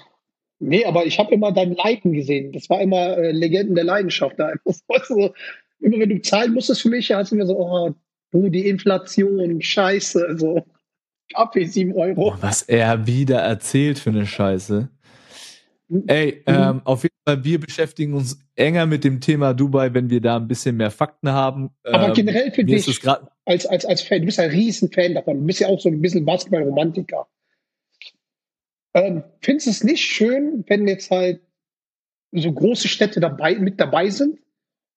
Nee, 0.60 0.86
aber 0.86 1.06
ich 1.06 1.18
habe 1.18 1.34
immer 1.34 1.52
dein 1.52 1.74
Leiden 1.74 2.14
gesehen. 2.14 2.52
Das 2.52 2.70
war 2.70 2.82
immer 2.82 3.18
äh, 3.18 3.32
Legenden 3.32 3.76
der 3.76 3.84
Leidenschaft. 3.84 4.38
Da. 4.38 4.54
So, 5.08 5.34
immer 5.80 6.00
wenn 6.00 6.10
du 6.10 6.22
zahlen 6.22 6.54
musstest 6.54 6.82
für 6.82 6.90
mich, 6.90 7.12
hast 7.12 7.32
du 7.32 7.36
mir 7.36 7.46
so, 7.46 7.58
oh, 7.58 7.94
du, 8.32 8.50
die 8.50 8.68
Inflation, 8.68 9.62
scheiße, 9.62 10.38
so. 10.38 10.66
Kaffee 11.34 11.66
7 11.66 11.94
Euro. 11.94 12.34
Oh, 12.34 12.38
was 12.40 12.62
er 12.62 13.08
wieder 13.08 13.40
erzählt 13.40 13.98
für 13.98 14.12
eine 14.12 14.28
Scheiße. 14.28 14.90
Mhm. 15.88 16.04
Ey, 16.08 16.44
ähm, 16.46 16.82
auf 16.84 17.04
jeden 17.04 17.16
Fall, 17.28 17.44
wir 17.44 17.60
beschäftigen 17.60 18.14
uns 18.14 18.40
enger 18.56 18.86
mit 18.86 19.04
dem 19.04 19.22
Thema 19.22 19.54
Dubai, 19.54 19.94
wenn 19.94 20.10
wir 20.10 20.22
da 20.22 20.38
ein 20.38 20.48
bisschen 20.48 20.78
mehr 20.78 20.92
Fakten 20.92 21.30
haben. 21.30 21.72
Aber 21.84 22.10
ähm, 22.10 22.14
generell 22.14 22.52
für 22.52 22.64
mir 22.64 22.76
ist 22.76 22.88
dich, 22.88 22.96
es 22.96 23.02
gerade 23.02 23.28
als, 23.46 23.66
als, 23.66 23.86
als 23.86 24.02
Fan, 24.02 24.22
du 24.22 24.26
bist 24.26 24.39
ein 24.39 24.50
riesen 24.50 24.91
Fan 24.91 25.14
davon. 25.14 25.39
Du 25.39 25.46
bist 25.46 25.60
ja 25.60 25.68
auch 25.68 25.80
so 25.80 25.89
ein 25.89 26.02
bisschen 26.02 26.26
Basketball-Romantiker. 26.26 27.28
Ähm, 28.96 29.24
findest 29.41 29.68
du 29.68 29.72
es 29.72 29.84
nicht 29.84 30.04
schön, 30.04 30.64
wenn 30.68 30.88
jetzt 30.88 31.12
halt 31.12 31.41
so 32.32 32.52
große 32.52 32.88
Städte 32.88 33.20
dabei, 33.20 33.56
mit 33.56 33.80
dabei 33.80 34.10
sind? 34.10 34.39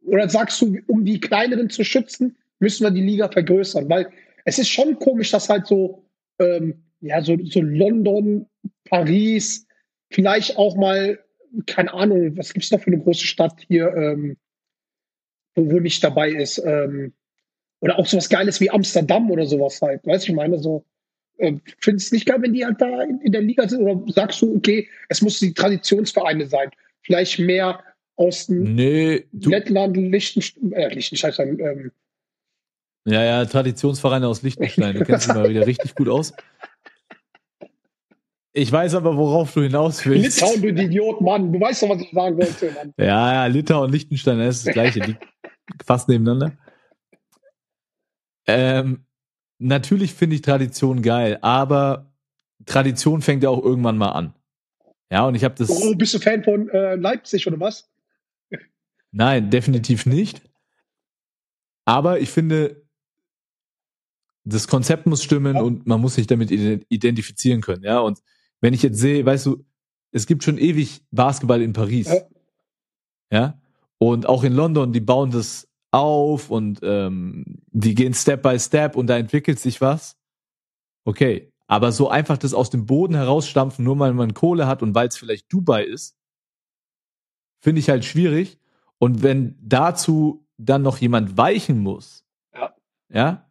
Oder 0.03 0.29
sagst 0.29 0.61
du, 0.63 0.79
um 0.87 1.05
die 1.05 1.21
kleineren 1.21 1.69
zu 1.69 1.85
schützen, 1.85 2.37
müssen 2.59 2.85
wir 2.85 2.91
die 2.91 3.03
Liga 3.03 3.29
vergrößern? 3.29 3.89
Weil 3.89 4.11
es 4.45 4.59
ist 4.59 4.71
schon 4.71 4.99
komisch, 4.99 5.31
dass 5.31 5.49
halt 5.49 5.67
so, 5.67 6.05
ähm, 6.39 6.85
ja, 7.01 7.21
so, 7.23 7.37
so 7.45 7.61
London, 7.61 8.47
Paris, 8.85 9.67
vielleicht 10.11 10.57
auch 10.57 10.77
mal, 10.77 11.19
keine 11.67 11.93
Ahnung, 11.93 12.37
was 12.37 12.53
gibt's 12.53 12.71
noch 12.71 12.81
für 12.81 12.89
eine 12.89 13.03
große 13.03 13.27
Stadt 13.27 13.61
hier, 13.69 13.93
ähm, 13.95 14.37
wo, 15.55 15.71
wo 15.71 15.81
nicht 15.81 16.03
dabei 16.03 16.31
ist? 16.31 16.59
Ähm, 16.65 17.13
oder 17.81 17.99
auch 17.99 18.07
sowas 18.07 18.29
Geiles 18.29 18.61
wie 18.61 18.71
Amsterdam 18.71 19.31
oder 19.31 19.47
sowas 19.47 19.81
halt. 19.83 20.07
Weißt 20.07 20.27
du, 20.27 20.33
ich 20.33 20.37
meine, 20.37 20.59
so, 20.59 20.85
äh, 21.39 21.55
findest 21.81 22.07
du 22.07 22.09
es 22.09 22.13
nicht 22.13 22.27
geil, 22.27 22.39
wenn 22.41 22.53
die 22.53 22.65
halt 22.65 22.81
da 22.81 23.03
in, 23.03 23.21
in 23.21 23.33
der 23.33 23.43
Liga 23.43 23.69
sind? 23.69 23.83
Oder 23.83 24.01
sagst 24.13 24.43
du, 24.43 24.57
okay, 24.57 24.89
es 25.09 25.23
muss 25.23 25.39
die 25.39 25.55
Traditionsvereine 25.55 26.47
sein? 26.47 26.71
Vielleicht 27.03 27.39
mehr 27.39 27.83
aus 28.17 28.47
dem 28.47 28.75
Nee, 28.75 29.27
Lettland, 29.33 29.97
Liechtenstein, 29.97 30.73
äh, 30.73 30.93
Liechtenstein, 30.93 31.59
ähm, 31.61 31.93
ja, 33.09 33.25
ja, 33.25 33.45
Traditionsvereine 33.47 34.29
aus 34.29 34.43
Liechtenstein, 34.43 34.95
du 34.95 35.05
kennst 35.05 35.29
dich 35.29 35.35
mal 35.35 35.49
wieder 35.49 35.67
richtig 35.67 35.95
gut 35.95 36.09
aus. 36.09 36.35
Ich 38.53 38.71
weiß 38.71 38.97
aber, 38.97 39.17
worauf 39.17 39.55
du 39.55 39.63
hinaus 39.63 40.05
willst. 40.05 40.41
Litauen, 40.41 40.61
du 40.61 40.69
Idiot, 40.69 41.21
Mann. 41.21 41.53
Du 41.53 41.61
weißt 41.61 41.83
doch, 41.83 41.91
was 41.91 42.03
ich 42.03 42.11
sagen 42.11 42.37
wollte, 42.37 42.71
Mann. 42.73 42.93
Ja, 42.99 43.33
ja, 43.33 43.47
Litauen 43.47 43.85
und 43.85 43.93
Liechtenstein, 43.93 44.39
das 44.39 44.57
ist 44.57 44.67
das 44.67 44.75
Gleiche, 44.75 45.01
liegt 45.01 45.23
fast 45.87 46.09
nebeneinander. 46.09 46.53
Ähm, 48.49 49.05
natürlich 49.59 50.15
finde 50.15 50.35
ich 50.37 50.43
Tradition 50.43 51.03
geil, 51.03 51.39
aber 51.43 52.11
Tradition 52.67 53.23
fängt 53.23 53.43
ja 53.45 53.51
auch 53.51 53.63
irgendwann 53.63 53.99
mal 53.99 54.11
an. 54.11 54.35
Ja, 55.11 55.27
und 55.27 55.35
ich 55.37 55.45
habe 55.45 55.55
das. 55.55 55.71
Oh, 55.71 55.95
bist 55.95 56.15
du 56.15 56.19
Fan 56.19 56.43
von 56.43 56.69
äh, 56.71 56.97
Leipzig 56.97 57.47
oder 57.47 57.61
was? 57.61 57.89
Nein, 59.13 59.51
definitiv 59.51 60.05
nicht. 60.07 60.43
Aber 61.85 62.21
ich 62.21 62.31
finde, 62.31 62.83
das 64.45 64.69
Konzept 64.69 65.07
muss 65.07 65.23
stimmen 65.25 65.57
Ja. 65.57 65.63
und 65.63 65.87
man 65.87 66.01
muss 66.01 66.15
sich 66.17 66.27
damit 66.27 66.51
ide- 66.51 66.85
identifizieren 66.89 67.61
können, 67.63 67.85
ja. 67.85 68.01
Und 68.01 68.19
wenn 68.61 68.75
ich 68.75 68.83
jetzt 68.83 68.99
sehe, 68.99 69.25
weißt 69.25 69.47
du, 69.47 69.65
es 70.11 70.27
gibt 70.27 70.43
schon 70.45 70.59
ewig 70.59 71.03
Basketball 71.11 71.63
in 71.63 71.73
Paris. 71.73 72.09
Ja. 72.09 72.21
Ja. 73.31 73.61
Und 73.99 74.27
auch 74.27 74.45
in 74.45 74.53
London, 74.53 74.93
die 74.93 75.01
bauen 75.01 75.31
das 75.31 75.69
auf 75.91 76.51
und 76.51 76.81
ähm, 76.83 77.58
die 77.81 77.95
gehen 77.95 78.15
Step 78.15 78.43
by 78.43 78.59
Step 78.59 78.97
und 78.97 79.07
da 79.07 79.17
entwickelt 79.17 79.59
sich 79.59 79.81
was. 79.81 80.17
Okay. 81.05 81.53
Aber 81.67 81.93
so 81.93 82.09
einfach 82.09 82.39
das 82.39 82.55
aus 82.55 82.71
dem 82.71 82.87
Boden 82.87 83.15
herausstampfen, 83.15 83.85
nur 83.85 83.99
weil 83.99 84.15
man 84.15 84.33
Kohle 84.33 84.67
hat 84.67 84.83
und 84.83 84.95
weil 84.95 85.09
es 85.09 85.19
vielleicht 85.19 85.53
Dubai 85.53 85.85
ist, 85.85 86.17
finde 87.61 87.81
ich 87.81 87.91
halt 87.91 88.05
schwierig. 88.05 88.59
Und 88.99 89.23
wenn 89.23 89.59
dazu 89.61 90.47
dann 90.57 90.83
noch 90.83 90.99
jemand 90.99 91.37
weichen 91.37 91.79
muss, 91.79 92.25
Ja. 92.55 92.75
ja, 93.11 93.51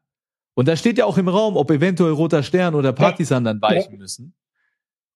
und 0.55 0.67
da 0.67 0.75
steht 0.75 0.97
ja 0.97 1.05
auch 1.05 1.19
im 1.19 1.27
Raum, 1.27 1.55
ob 1.55 1.69
eventuell 1.69 2.11
Roter 2.11 2.41
Stern 2.41 2.73
oder 2.73 2.91
Partisan 2.91 3.43
dann 3.43 3.61
weichen 3.61 3.99
müssen. 3.99 4.33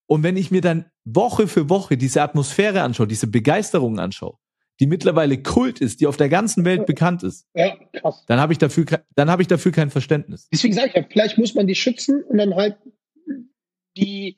Und 0.05 0.21
wenn 0.21 0.37
ich 0.37 0.51
mir 0.51 0.61
dann 0.61 0.85
Woche 1.03 1.47
für 1.47 1.67
Woche 1.67 1.97
diese 1.97 2.21
Atmosphäre 2.21 2.83
anschaue, 2.83 3.07
diese 3.07 3.25
Begeisterung 3.25 3.97
anschaue, 3.97 4.37
die 4.81 4.87
mittlerweile 4.87 5.41
Kult 5.41 5.79
ist, 5.79 6.01
die 6.01 6.07
auf 6.07 6.17
der 6.17 6.27
ganzen 6.27 6.65
Welt 6.65 6.85
bekannt 6.87 7.21
ist, 7.23 7.47
Ja, 7.53 7.75
krass. 7.93 8.25
dann 8.27 8.39
habe 8.39 8.51
ich 8.51 8.59
dafür, 8.59 8.85
dann 9.15 9.29
habe 9.29 9.43
ich 9.43 9.47
dafür 9.47 9.71
kein 9.71 9.91
Verständnis. 9.91 10.49
Deswegen 10.51 10.73
sage 10.73 10.87
ich 10.89 10.95
ja, 10.95 11.05
vielleicht 11.09 11.37
muss 11.37 11.53
man 11.55 11.67
die 11.67 11.75
schützen 11.75 12.23
und 12.23 12.39
dann 12.39 12.55
halt 12.55 12.75
die, 13.95 14.37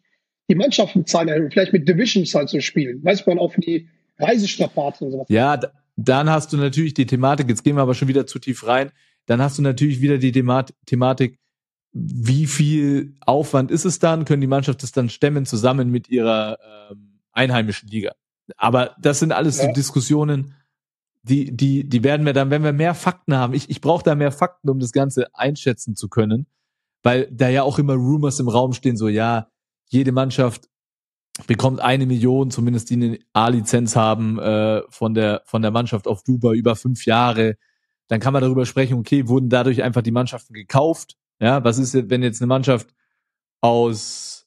die 0.50 0.56
Mannschaftenzahlen 0.56 1.30
erhöhen. 1.30 1.50
Vielleicht 1.50 1.74
mit 1.74 1.88
Divisions 1.88 2.36
halt 2.36 2.50
so 2.50 2.60
spielen. 2.60 3.04
Weiß 3.04 3.26
man 3.26 3.39
auch 3.39 3.54
für 3.54 3.62
die 3.62 3.88
Reisestrapazen 4.20 5.08
und 5.08 5.14
sowas. 5.14 5.28
Ja, 5.30 5.60
dann 5.96 6.30
hast 6.30 6.52
du 6.52 6.58
natürlich 6.58 6.94
die 6.94 7.06
Thematik, 7.06 7.48
jetzt 7.50 7.64
gehen 7.64 7.76
wir 7.78 7.82
aber 7.82 7.94
schon 7.94 8.08
wieder 8.08 8.28
zu 8.28 8.38
tief 8.39 8.68
rein, 8.68 8.91
dann 9.26 9.41
hast 9.41 9.58
du 9.58 9.62
natürlich 9.62 10.02
wieder 10.02 10.18
die 10.18 10.32
Themat 10.32 10.74
Thematik, 10.86 11.39
wie 11.94 12.48
viel 12.48 13.16
Aufwand 13.22 13.72
ist 13.72 13.86
es 13.86 14.00
dann? 14.00 14.26
Können 14.26 14.41
die 14.41 14.48
Mannschaft 14.48 14.82
das 14.84 14.91
dann 14.91 15.10
stemmen 15.10 15.46
zusammen 15.46 15.89
mit 15.91 16.10
ihrer 16.10 16.58
ähm, 16.91 17.20
einheimischen 17.32 17.88
Liga? 17.88 18.14
Aber 18.58 18.96
das 19.00 19.20
sind 19.20 19.32
alles 19.32 19.58
so 19.58 19.68
Ja. 19.68 19.74
Diskussionen, 19.74 20.56
die, 21.24 21.56
die, 21.56 21.88
die 21.88 22.04
werden 22.04 22.26
wir 22.26 22.34
dann, 22.34 22.50
wenn 22.50 22.64
wir 22.64 22.74
mehr 22.74 22.94
Fakten 22.96 23.36
haben. 23.36 23.54
Ich, 23.54 23.70
ich 23.70 23.80
brauche 23.82 24.04
da 24.04 24.14
mehr 24.16 24.32
Fakten, 24.32 24.70
um 24.70 24.80
das 24.80 24.91
Ganze 24.91 25.34
einschätzen 25.34 25.96
zu 25.96 26.10
können, 26.10 26.48
weil 27.02 27.30
da 27.32 27.48
ja 27.50 27.64
auch 27.64 27.80
immer 27.80 27.94
Rumors 27.94 28.39
im 28.39 28.50
Raum 28.50 28.74
stehen, 28.74 28.98
so 28.98 29.08
ja, 29.08 29.48
jede 29.88 30.12
Mannschaft 30.12 30.70
bekommt 31.48 31.80
eine 31.80 32.06
Million, 32.06 32.52
zumindest 32.52 32.89
die 32.89 32.96
eine 32.96 33.20
A-Lizenz 33.34 33.96
haben, 33.96 34.38
äh, 34.39 34.82
von 34.89 35.14
der 35.14 35.41
von 35.46 35.62
der 35.62 35.72
Mannschaft 35.72 36.08
auf 36.08 36.24
Dubai 36.24 36.54
über 36.54 36.76
fünf 36.76 37.06
Jahre. 37.06 37.58
Dann 38.08 38.20
kann 38.20 38.34
man 38.34 38.41
darüber 38.41 38.66
sprechen, 38.66 39.00
okay, 39.00 39.28
wurden 39.28 39.50
dadurch 39.50 39.82
einfach 39.82 40.02
die 40.02 40.12
Mannschaften 40.12 40.54
gekauft? 40.54 41.18
Ja, 41.39 41.64
was 41.64 41.78
ist, 41.78 42.10
wenn 42.10 42.22
jetzt 42.22 42.41
eine 42.41 42.48
Mannschaft 42.48 42.94
aus 43.62 44.43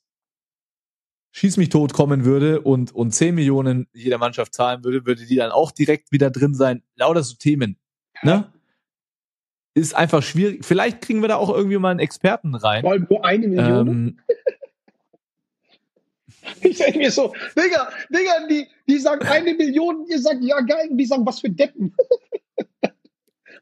Schieß 1.37 1.59
mich 1.59 1.68
tot 1.68 1.93
kommen 1.93 2.24
würde 2.24 2.62
und, 2.62 2.95
und 2.95 3.11
10 3.11 3.34
Millionen 3.34 3.89
jeder 3.93 4.16
Mannschaft 4.16 4.55
zahlen 4.55 4.82
würde, 4.84 5.05
würde 5.05 5.26
die 5.26 5.37
dann 5.37 5.51
auch 5.51 5.70
direkt 5.70 6.11
wieder 6.11 6.30
drin 6.30 6.55
sein. 6.55 6.82
Lauter 6.95 7.22
so 7.22 7.34
Themen. 7.34 7.76
Ne? 8.22 8.51
Ist 9.74 9.95
einfach 9.95 10.22
schwierig. 10.22 10.64
Vielleicht 10.64 11.03
kriegen 11.03 11.20
wir 11.20 11.28
da 11.28 11.37
auch 11.37 11.51
irgendwie 11.51 11.76
mal 11.76 11.91
einen 11.91 12.01
Experten 12.01 12.55
rein. 12.55 12.80
Vor 12.80 12.93
allem 12.93 13.07
nur 13.11 13.22
eine 13.22 13.49
Million. 13.49 13.89
Ähm, 13.89 14.20
Ich 16.62 16.78
denke 16.78 16.99
mir 16.99 17.11
so, 17.11 17.34
Digga, 17.59 17.91
Digga, 18.09 18.47
die, 18.49 18.68
die 18.89 18.99
sagen 18.99 19.26
eine 19.26 19.53
Million, 19.53 20.07
ihr 20.09 20.20
sagt 20.20 20.43
ja 20.43 20.61
geil, 20.61 20.87
und 20.91 20.97
die 20.97 21.05
sagen, 21.05 21.26
was 21.26 21.41
für 21.41 21.51
Deppen. 21.51 21.93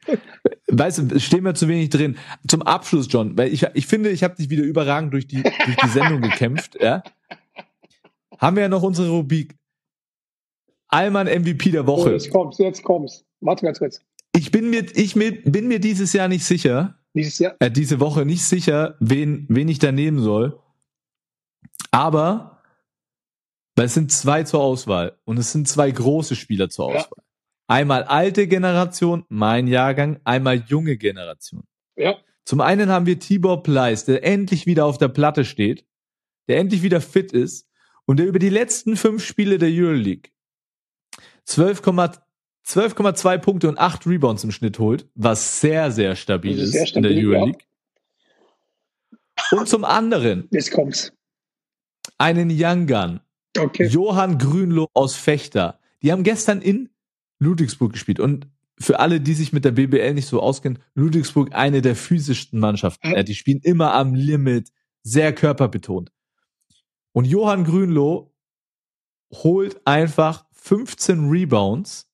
weißt 0.69 0.99
du, 0.99 1.19
stehen 1.19 1.45
wir 1.45 1.55
zu 1.55 1.67
wenig 1.67 1.89
drin. 1.89 2.19
Zum 2.47 2.61
Abschluss, 2.61 3.09
John, 3.11 3.39
weil 3.39 3.53
ich, 3.53 3.67
ich 3.73 3.87
finde, 3.87 4.11
ich 4.11 4.23
habe 4.23 4.37
dich 4.37 4.51
wieder 4.51 4.63
überragend 4.63 5.15
durch 5.15 5.27
die, 5.27 5.43
durch 5.43 5.77
die 5.83 5.89
Sendung 5.89 6.21
gekämpft, 6.21 6.77
ja. 6.81 7.03
Haben 8.39 8.57
wir 8.57 8.63
ja 8.65 8.69
noch 8.69 8.83
unsere 8.83 9.11
Rubrik 9.11 9.57
Allmann 10.89 11.27
MVP 11.27 11.71
der 11.71 11.87
Woche. 11.87 12.13
jetzt 12.13 12.31
kommt's, 12.31 12.59
jetzt 12.59 12.83
kommt's. 12.83 13.25
Warte 13.41 13.65
ganz 13.67 13.79
kurz. 13.79 14.01
Ich 14.33 14.51
bin 14.51 14.71
mir, 14.71 14.85
ich 14.97 15.17
mir, 15.17 15.43
bin 15.43 15.69
mir 15.69 15.81
dieses 15.81 16.13
Jahr 16.13 16.29
nicht 16.29 16.45
sicher, 16.45 16.99
Dieses 17.15 17.39
Jahr, 17.39 17.55
äh, 17.61 17.71
diese 17.71 18.01
Woche 18.01 18.25
nicht 18.25 18.45
sicher, 18.45 18.97
wen, 19.01 19.47
wen 19.49 19.69
ich 19.69 19.79
da 19.79 19.93
nehmen 19.93 20.21
soll. 20.21 20.59
Aber, 21.91 22.63
weil 23.77 23.87
es 23.87 23.95
sind 23.95 24.11
zwei 24.13 24.43
zur 24.43 24.61
Auswahl 24.61 25.17
und 25.25 25.39
es 25.39 25.53
sind 25.53 25.69
zwei 25.69 25.91
große 25.91 26.37
Spieler 26.37 26.69
zur 26.69 26.91
Ja. 26.93 26.97
Auswahl. 27.01 27.23
Einmal 27.67 28.03
alte 28.05 28.47
Generation, 28.47 29.25
mein 29.29 29.67
Jahrgang, 29.67 30.21
einmal 30.25 30.65
junge 30.67 30.97
Generation. 30.99 31.65
ja, 31.97 32.17
Zum 32.45 32.61
einen 32.61 32.91
haben 32.91 33.07
wir 33.07 33.19
Tibor 33.19 33.63
Pleiss, 33.63 34.05
der 34.05 34.23
endlich 34.25 34.67
wieder 34.67 34.85
auf 34.85 34.99
der 34.99 35.09
Platte 35.09 35.45
steht, 35.47 35.87
der 36.49 36.59
endlich 36.59 36.83
wieder 36.83 37.01
fit 37.01 37.33
ist 37.33 37.71
und 38.07 38.19
der 38.19 38.27
über 38.27 38.39
die 38.39 38.49
letzten 38.51 38.97
fünf 38.97 39.25
Spiele 39.25 39.59
der 39.59 39.71
Euroleague 39.71 40.31
12,2 41.49 42.19
12,2 42.67 43.39
Punkte 43.39 43.69
und 43.69 43.79
8 43.79 44.07
Rebounds 44.07 44.43
im 44.43 44.51
Schnitt 44.51 44.79
holt, 44.79 45.07
was 45.15 45.61
sehr, 45.61 45.91
sehr 45.91 46.17
stabil 46.17 46.59
ist 46.59 46.73
sehr 46.73 46.87
in 46.95 47.03
der 47.03 47.11
stabil, 47.11 47.19
ja. 47.19 47.39
Euroleague. 47.39 47.63
Und 49.53 49.69
zum 49.69 49.85
anderen 49.85 50.49
jetzt 50.51 50.71
kommt's. 50.73 51.13
einen 52.17 52.51
Young 52.51 52.87
Gun, 52.87 53.21
Okay. 53.57 53.87
Johann 53.87 54.39
Grünloh 54.39 54.89
aus 54.95 55.15
Fechter. 55.15 55.79
Die 56.03 56.11
haben 56.11 56.25
gestern 56.25 56.61
in 56.61 56.91
Ludwigsburg 57.39 57.93
gespielt 57.93 58.21
und 58.21 58.49
für 58.81 58.99
alle, 58.99 59.21
die 59.21 59.35
sich 59.35 59.53
mit 59.53 59.65
der 59.65 59.71
BBL 59.71 60.15
nicht 60.15 60.27
so 60.27 60.41
auskennen, 60.43 60.81
Ludwigsburg 60.95 61.55
eine 61.55 61.81
der 61.81 61.95
physischsten 61.95 62.59
Mannschaften. 62.59 63.25
Die 63.25 63.35
spielen 63.37 63.61
immer 63.63 63.95
am 63.95 64.15
Limit, 64.15 64.73
sehr 65.05 65.33
körperbetont. 65.33 66.11
Und 67.15 67.27
Johann 67.27 67.65
Grünloh 67.65 68.35
holt 69.33 69.81
einfach 69.87 70.47
15 70.53 71.29
Rebounds 71.29 72.11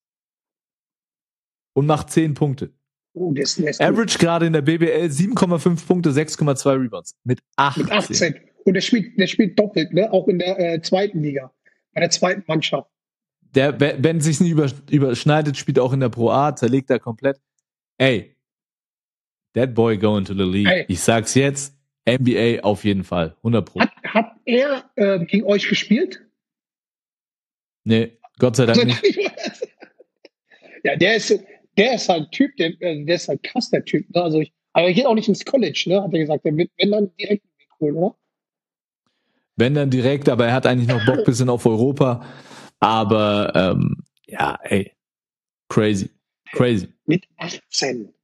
und 1.73 1.87
macht 1.87 2.11
10 2.11 2.35
Punkte. 2.35 2.73
Oh, 3.15 3.33
das 3.33 3.57
gut. 3.57 3.81
Average 3.81 4.19
gerade 4.19 4.47
in 4.47 4.53
der 4.53 4.63
BBL 4.63 5.07
7,5 5.07 5.87
Punkte, 5.87 6.11
6,2 6.11 6.83
Rebounds. 6.83 7.17
Mit 7.25 7.41
18. 7.57 7.85
mit 7.85 7.93
18. 7.93 8.35
Und 8.65 8.75
der 8.75 8.81
spielt, 8.83 9.19
der 9.19 9.27
spielt 9.27 9.59
doppelt, 9.59 9.93
ne? 9.93 10.13
Auch 10.13 10.29
in 10.29 10.39
der 10.39 10.59
äh, 10.59 10.83
zweiten 10.83 11.23
Liga. 11.23 11.51
Bei 11.95 12.01
der 12.01 12.11
zweiten 12.11 12.45
Mannschaft. 12.47 12.89
Der, 13.55 13.81
wenn 13.81 14.05
wenn 14.05 14.21
sich's 14.21 14.41
nicht 14.41 14.53
über, 14.53 14.71
überschneidet, 14.91 15.57
spielt 15.57 15.79
auch 15.79 15.93
in 15.93 16.01
der 16.01 16.11
Pro 16.11 16.31
A, 16.31 16.55
zerlegt 16.55 16.91
er 16.91 17.01
komplett. 17.01 17.41
Ey, 17.99 18.37
that 19.55 19.75
boy 19.75 19.99
going 19.99 20.25
to 20.25 20.35
the 20.35 20.45
league. 20.45 20.69
Ey. 20.69 20.85
Ich 20.89 21.01
sag's 21.01 21.35
jetzt, 21.35 21.75
NBA 22.09 22.61
auf 22.63 22.85
jeden 22.85 23.03
Fall, 23.03 23.35
100 23.39 23.65
Pro. 23.65 23.81
Hat, 23.81 23.91
hat 24.15 24.37
er 24.45 24.91
äh, 24.97 25.25
gegen 25.25 25.47
euch 25.47 25.69
gespielt? 25.69 26.21
Nee, 27.85 28.19
Gott 28.39 28.57
sei 28.57 28.67
Dank 28.67 28.85
nicht. 28.85 29.19
ja, 30.85 30.97
der 30.97 31.17
ist, 31.17 31.39
der 31.77 31.95
ist 31.95 32.09
halt 32.09 32.31
Typ, 32.33 32.57
der, 32.57 32.71
äh, 32.81 33.05
der 33.05 33.17
ist 33.17 33.29
halt 33.29 33.43
krass, 33.43 33.71
der 33.71 33.85
Typ. 33.85 34.09
Ne? 34.15 34.23
Also 34.23 34.41
ich, 34.41 34.53
aber 34.73 34.89
er 34.89 34.95
geht 34.95 35.07
auch 35.07 35.15
nicht 35.15 35.29
ins 35.29 35.45
College, 35.45 35.85
ne? 35.87 36.03
Hat 36.03 36.13
er 36.13 36.19
gesagt. 36.19 36.45
Der 36.45 36.57
wird, 36.57 36.71
wenn 36.77 36.91
dann 36.91 37.15
direkt 37.17 37.45
holen, 37.81 37.97
oder? 37.97 38.17
Wenn 39.57 39.75
dann 39.75 39.91
direkt, 39.91 40.29
aber 40.29 40.47
er 40.47 40.55
hat 40.55 40.67
eigentlich 40.67 40.89
noch 40.89 41.05
Bock 41.05 41.25
bisschen 41.25 41.49
auf 41.49 41.67
Europa. 41.67 42.25
Aber 42.79 43.53
ähm, 43.55 43.97
ja, 44.27 44.59
ey, 44.63 44.93
crazy, 45.69 46.11
crazy. 46.53 46.89
Mit 47.05 47.27
18. 47.37 48.15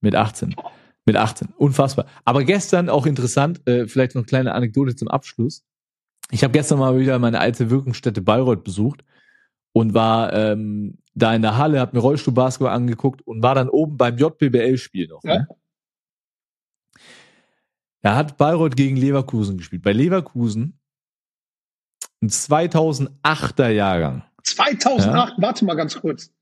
Mit 0.00 0.16
18. 0.16 0.56
Mit 1.04 1.16
18. 1.16 1.48
Unfassbar. 1.56 2.06
Aber 2.24 2.44
gestern 2.44 2.88
auch 2.88 3.06
interessant, 3.06 3.66
äh, 3.66 3.88
vielleicht 3.88 4.14
noch 4.14 4.22
eine 4.22 4.26
kleine 4.26 4.54
Anekdote 4.54 4.94
zum 4.94 5.08
Abschluss. 5.08 5.64
Ich 6.30 6.44
habe 6.44 6.52
gestern 6.52 6.78
mal 6.78 6.98
wieder 6.98 7.18
meine 7.18 7.40
alte 7.40 7.70
Wirkungsstätte 7.70 8.22
Bayreuth 8.22 8.62
besucht 8.64 9.04
und 9.72 9.94
war 9.94 10.32
ähm, 10.32 10.98
da 11.14 11.34
in 11.34 11.42
der 11.42 11.58
Halle, 11.58 11.80
hab 11.80 11.92
mir 11.92 12.00
Rollstuhlbasketball 12.00 12.72
angeguckt 12.72 13.26
und 13.26 13.42
war 13.42 13.54
dann 13.54 13.68
oben 13.68 13.96
beim 13.96 14.16
JBBL-Spiel 14.16 15.08
noch. 15.08 15.24
Ja. 15.24 15.38
Ne? 15.38 15.48
Da 18.02 18.16
hat 18.16 18.36
Bayreuth 18.36 18.76
gegen 18.76 18.96
Leverkusen 18.96 19.58
gespielt. 19.58 19.82
Bei 19.82 19.92
Leverkusen 19.92 20.78
ein 22.20 22.28
2008er 22.28 23.68
Jahrgang. 23.68 24.24
2008, 24.42 25.34
warte 25.38 25.64
mal 25.64 25.74
ganz 25.74 26.00
kurz. 26.00 26.32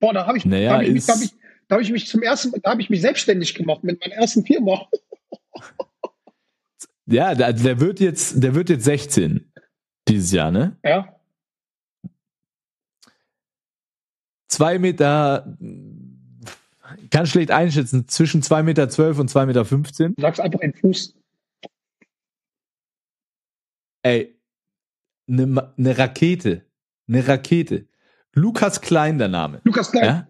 Boah, 0.00 0.12
da 0.12 0.26
habe 0.26 0.36
ich, 0.36 0.44
Naja, 0.44 0.74
hab 0.74 0.82
ich, 0.82 1.08
hab 1.08 1.20
ich, 1.22 1.34
da 1.68 1.76
hab 1.76 1.82
ich 1.82 1.90
mich 1.90 2.06
zum 2.06 2.22
ersten, 2.22 2.52
da 2.62 2.70
habe 2.70 2.82
ich 2.82 2.90
mich 2.90 3.00
selbstständig 3.00 3.54
gemacht 3.54 3.84
mit 3.84 4.00
meiner 4.00 4.14
ersten 4.14 4.44
Firma. 4.44 4.88
Ja, 7.06 7.34
der, 7.34 7.52
der 7.52 7.80
wird 7.80 8.00
jetzt, 8.00 8.42
der 8.42 8.54
wird 8.54 8.70
jetzt 8.70 8.84
16 8.84 9.52
dieses 10.08 10.32
Jahr, 10.32 10.50
ne? 10.50 10.76
Ja, 10.82 11.14
zwei 14.54 14.78
Meter, 14.78 15.56
kann 17.10 17.26
schlecht 17.26 17.50
einschätzen, 17.50 18.06
zwischen 18.08 18.42
zwei 18.42 18.62
Meter 18.62 18.88
zwölf 18.88 19.18
und 19.18 19.28
zwei 19.28 19.46
Meter. 19.46 19.64
fünfzehn. 19.64 20.14
du 20.14 20.22
sagst 20.22 20.40
einfach 20.40 20.60
den 20.60 20.74
Fuß. 20.74 21.14
Ey, 24.02 24.38
eine 25.28 25.72
eine 25.76 25.98
Rakete. 25.98 26.64
Eine 27.08 27.26
Rakete. 27.26 27.86
Lukas 28.32 28.80
Klein 28.80 29.18
der 29.18 29.28
Name. 29.28 29.60
Lukas 29.64 29.90
Klein. 29.90 30.04
Ja? 30.04 30.28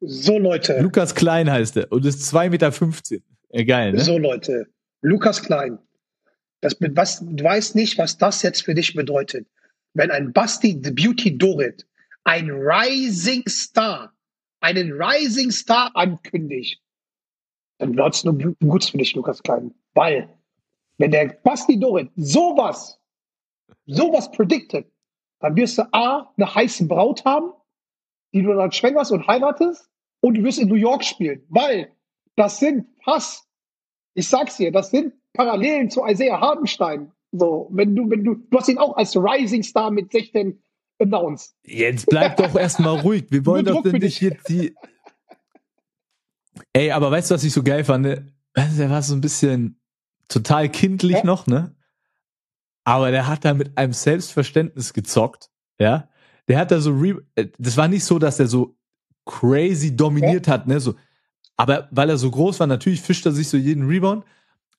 So 0.00 0.38
Leute, 0.38 0.80
Lukas 0.80 1.14
Klein 1.14 1.50
heißt 1.50 1.76
er 1.76 1.90
und 1.90 2.04
ist 2.06 2.24
zwei 2.24 2.48
Meter. 2.50 2.70
fünfzehn. 2.72 3.22
Ja, 3.50 3.64
geil, 3.64 3.92
ne? 3.92 4.00
so 4.00 4.18
Leute. 4.18 4.66
Lukas 5.00 5.42
Klein. 5.42 5.78
Das, 6.60 6.76
was, 6.80 7.20
du 7.20 7.44
weißt 7.44 7.74
nicht, 7.74 7.98
was 7.98 8.18
das 8.18 8.42
jetzt 8.42 8.62
für 8.62 8.74
dich 8.74 8.94
bedeutet. 8.94 9.48
Wenn 9.94 10.10
ein 10.10 10.32
Basti 10.32 10.80
the 10.82 10.90
Beauty 10.90 11.36
Dorit, 11.36 11.86
ein 12.24 12.50
Rising 12.50 13.42
Star, 13.48 14.12
einen 14.60 14.92
Rising 14.92 15.50
Star 15.50 15.90
ankündigt, 15.94 16.80
dann 17.78 17.96
wird's 17.96 18.24
nur 18.24 18.36
gut 18.36 18.58
gut 18.60 18.84
für 18.84 18.98
dich, 18.98 19.14
Lukas 19.14 19.42
Klein. 19.42 19.74
Weil, 19.94 20.28
wenn 20.98 21.10
der 21.10 21.28
Basti 21.42 21.78
Dorit 21.78 22.10
sowas, 22.16 23.00
sowas 23.86 24.30
predicted, 24.30 24.86
dann 25.40 25.56
wirst 25.56 25.78
du 25.78 25.82
A, 25.92 26.32
eine 26.36 26.54
heiße 26.54 26.86
Braut 26.86 27.24
haben, 27.24 27.52
die 28.32 28.42
du 28.42 28.54
dann 28.54 28.72
schwängerst 28.72 29.12
und 29.12 29.26
heiratest, 29.26 29.88
und 30.20 30.34
du 30.34 30.42
wirst 30.42 30.58
in 30.58 30.68
New 30.68 30.74
York 30.74 31.04
spielen. 31.04 31.44
Weil, 31.48 31.92
das 32.36 32.58
sind 32.58 32.86
Hass. 33.06 33.46
Ich 34.14 34.28
sag's 34.28 34.56
dir, 34.56 34.72
das 34.72 34.90
sind 34.90 35.14
Parallelen 35.32 35.90
zu 35.90 36.04
Isaiah 36.04 36.40
Hardenstein. 36.40 37.12
So, 37.30 37.68
wenn 37.70 37.94
du, 37.94 38.10
wenn 38.10 38.24
du, 38.24 38.34
du 38.34 38.58
hast 38.58 38.68
ihn 38.68 38.78
auch 38.78 38.96
als 38.96 39.14
Rising 39.16 39.62
Star 39.62 39.90
mit 39.90 40.10
16 40.10 40.60
announced. 40.98 41.54
Jetzt 41.62 42.06
bleib 42.06 42.36
doch 42.36 42.54
erstmal 42.56 42.98
ruhig. 43.00 43.26
Wir 43.30 43.46
wollen 43.46 43.64
doch 43.64 43.84
nicht 43.84 44.20
jetzt 44.20 44.48
die. 44.48 44.74
Ey, 46.72 46.90
aber 46.90 47.10
weißt 47.10 47.30
du, 47.30 47.34
was 47.34 47.44
ich 47.44 47.52
so 47.52 47.62
geil 47.62 47.84
fand? 47.84 48.06
Der 48.06 48.90
war 48.90 49.02
so 49.02 49.14
ein 49.14 49.20
bisschen 49.20 49.80
total 50.28 50.68
kindlich 50.68 51.18
Ja. 51.18 51.24
noch, 51.24 51.46
ne? 51.46 51.76
Aber 52.84 53.10
der 53.10 53.26
hat 53.26 53.44
da 53.44 53.54
mit 53.54 53.76
einem 53.76 53.92
Selbstverständnis 53.92 54.92
gezockt, 54.94 55.50
ja? 55.78 56.08
Der 56.48 56.58
hat 56.58 56.70
da 56.70 56.80
so, 56.80 56.92
re 56.92 57.20
äh, 57.34 57.46
das 57.58 57.76
war 57.76 57.88
nicht 57.88 58.04
so, 58.04 58.18
dass 58.18 58.40
er 58.40 58.46
so 58.46 58.76
crazy 59.26 59.94
dominiert 59.94 60.48
hat, 60.48 60.66
ne? 60.66 60.80
So 60.80 60.94
Aber 61.56 61.88
weil 61.90 62.08
er 62.10 62.16
so 62.18 62.30
groß 62.30 62.60
war, 62.60 62.66
natürlich 62.66 63.00
fischt 63.02 63.26
er 63.26 63.32
sich 63.32 63.48
so 63.48 63.56
jeden 63.56 63.86
Rebound. 63.86 64.24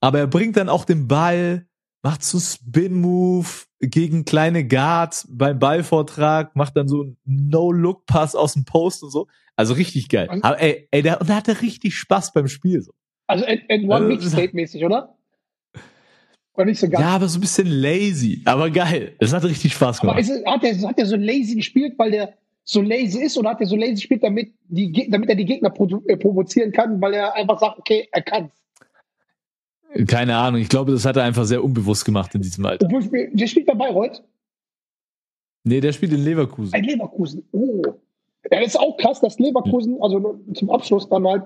Aber 0.01 0.19
er 0.19 0.27
bringt 0.27 0.55
dann 0.57 0.69
auch 0.69 0.85
den 0.85 1.07
Ball, 1.07 1.67
macht 2.03 2.23
so 2.23 2.39
Spin-Move 2.39 3.47
gegen 3.81 4.23
kleine 4.25 4.65
Guards 4.67 5.27
beim 5.29 5.59
Ballvortrag, 5.59 6.55
macht 6.55 6.75
dann 6.77 6.87
so 6.87 7.01
einen 7.01 7.17
No-Look-Pass 7.25 8.35
aus 8.35 8.53
dem 8.53 8.65
Post 8.65 9.03
und 9.03 9.11
so. 9.11 9.27
Also 9.55 9.73
richtig 9.73 10.07
geil. 10.09 10.29
Und- 10.31 10.43
Aber 10.43 10.59
ey, 10.61 10.87
ey 10.91 11.01
der, 11.01 11.19
und 11.21 11.29
da 11.29 11.35
hat 11.35 11.47
er 11.49 11.61
richtig 11.61 11.95
Spaß 11.97 12.31
beim 12.33 12.47
Spiel. 12.47 12.81
So. 12.81 12.93
Also 13.27 13.43
N- 13.45 13.59
N1 13.69 13.91
Also, 13.93 14.07
Mixtape-mäßig, 14.07 14.85
oder? 14.85 15.17
Oder 16.59 16.65
nicht 16.65 16.79
so 16.81 16.89
ganz? 16.89 17.01
Ja, 17.01 17.11
aber 17.11 17.27
so 17.29 17.37
ein 17.37 17.41
bisschen 17.41 17.67
lazy. 17.67 18.41
Aber 18.43 18.69
geil. 18.69 19.15
Es 19.19 19.31
hat 19.33 19.45
richtig 19.45 19.71
Spaß 19.73 19.99
Aber 20.01 20.09
gemacht. 20.15 20.19
ist, 20.19 20.29
es- 20.29 20.45
hat, 20.45 20.61
er, 20.61 20.89
hat 20.89 20.99
er 20.99 21.05
so 21.05 21.15
lazy 21.15 21.55
gespielt, 21.55 21.93
weil 21.97 22.11
der 22.11 22.33
so 22.65 22.81
lazy 22.81 23.21
ist, 23.23 23.37
oder 23.37 23.51
hat 23.51 23.61
er 23.61 23.67
so 23.67 23.77
lazy 23.77 23.93
gespielt, 23.93 24.21
damit, 24.23 24.51
die, 24.67 25.09
damit 25.09 25.29
er 25.29 25.35
die 25.35 25.45
Gegner 25.45 25.69
produ- 25.69 26.05
äh, 26.09 26.17
provozieren 26.17 26.73
kann, 26.73 26.99
weil 26.99 27.13
er 27.13 27.33
einfach 27.33 27.59
sagt, 27.59 27.79
okay, 27.79 28.09
er 28.11 28.21
kann's. 28.23 28.51
Keine 30.05 30.35
Ahnung. 30.35 30.59
Ich 30.59 30.67
glaube, 30.67 30.91
das 30.91 31.05
hat 31.05 31.15
er 31.15 31.23
einfach 31.23 31.45
sehr 31.45 31.63
unbewusst 31.63 32.03
gemacht 32.03 32.35
in 32.35 32.41
diesem 32.41 32.65
Alter. 32.65 32.85
Obwohl, 32.85 33.29
der 33.31 33.47
spielt 33.47 33.65
bei 33.65 33.73
Bayreuth, 33.73 34.21
Nee, 35.63 35.81
der 35.81 35.91
spielt 35.93 36.11
in 36.13 36.23
Leverkusen. 36.23 36.73
ein 36.73 36.83
Leverkusen. 36.83 37.43
Oh. 37.51 37.81
Ja, 38.51 38.59
das 38.59 38.67
ist 38.69 38.79
auch 38.79 38.97
krass, 38.97 39.19
dass 39.21 39.39
Leverkusen, 39.39 39.97
also 40.01 40.19
nur 40.19 40.39
zum 40.55 40.69
Abschluss 40.71 41.07
dann 41.09 41.25
halt, 41.27 41.43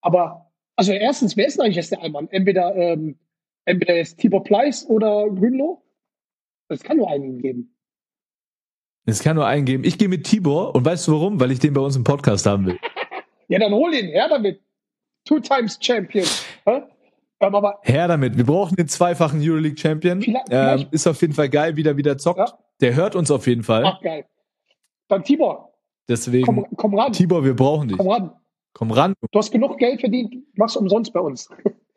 aber, 0.00 0.50
also 0.76 0.92
erstens, 0.92 1.36
wer 1.36 1.46
ist 1.46 1.56
denn 1.58 1.66
eigentlich 1.66 1.76
jetzt 1.76 1.90
der 1.92 2.00
Allmann? 2.02 2.28
Entweder, 2.30 2.74
ähm, 2.76 3.16
entweder 3.64 3.98
ist 4.00 4.18
Tibor 4.18 4.42
Pleiss 4.44 4.86
oder 4.86 5.28
Grünloh? 5.30 5.82
Es 6.68 6.82
kann 6.82 6.96
nur 6.98 7.08
einen 7.10 7.38
geben. 7.38 7.76
Es 9.06 9.22
kann 9.22 9.36
nur 9.36 9.46
einen 9.46 9.64
geben. 9.64 9.84
Ich 9.84 9.98
gehe 9.98 10.08
mit 10.08 10.24
Tibor 10.24 10.74
und 10.74 10.84
weißt 10.84 11.08
du 11.08 11.12
warum? 11.12 11.40
Weil 11.40 11.50
ich 11.50 11.58
den 11.58 11.72
bei 11.74 11.80
uns 11.80 11.96
im 11.96 12.04
Podcast 12.04 12.46
haben 12.46 12.66
will. 12.66 12.78
Ja, 13.48 13.58
dann 13.58 13.72
hol 13.72 13.92
ihn 13.92 14.06
her 14.06 14.28
damit. 14.28 14.60
Two 15.24 15.40
times 15.40 15.76
Champion. 15.80 16.24
Hä? 16.66 16.82
Ähm, 17.40 17.52
aber 17.56 17.80
Her 17.82 18.06
damit. 18.06 18.36
Wir 18.36 18.46
brauchen 18.46 18.76
den 18.76 18.86
zweifachen 18.86 19.40
Euroleague 19.42 19.76
Champion. 19.76 20.22
Vielleicht- 20.22 20.46
Ähm, 20.52 20.78
vielleicht- 20.78 20.92
ist 20.92 21.06
auf 21.08 21.20
jeden 21.20 21.32
Fall 21.32 21.48
geil, 21.48 21.74
wie 21.74 21.82
der 21.82 21.96
wieder 21.96 22.16
zockt. 22.16 22.38
Ja. 22.38 22.58
Der 22.80 22.94
hört 22.94 23.16
uns 23.16 23.28
auf 23.32 23.48
jeden 23.48 23.64
Fall. 23.64 23.84
ach 23.84 24.00
geil. 24.02 24.24
Dann 25.08 25.24
Tibor, 25.24 25.72
Deswegen, 26.08 26.46
komm, 26.46 26.64
komm 26.76 26.94
ran. 26.96 27.12
Tibor, 27.12 27.44
wir 27.44 27.56
brauchen 27.56 27.88
dich. 27.88 27.98
Komm 27.98 28.06
ran. 28.08 28.32
Komm 28.72 28.92
ran. 28.92 29.14
Du 29.32 29.38
hast 29.40 29.50
genug 29.50 29.78
Geld 29.78 29.98
verdient, 29.98 30.32
machst 30.56 30.76
umsonst 30.76 31.12
bei 31.12 31.18
uns. 31.20 31.48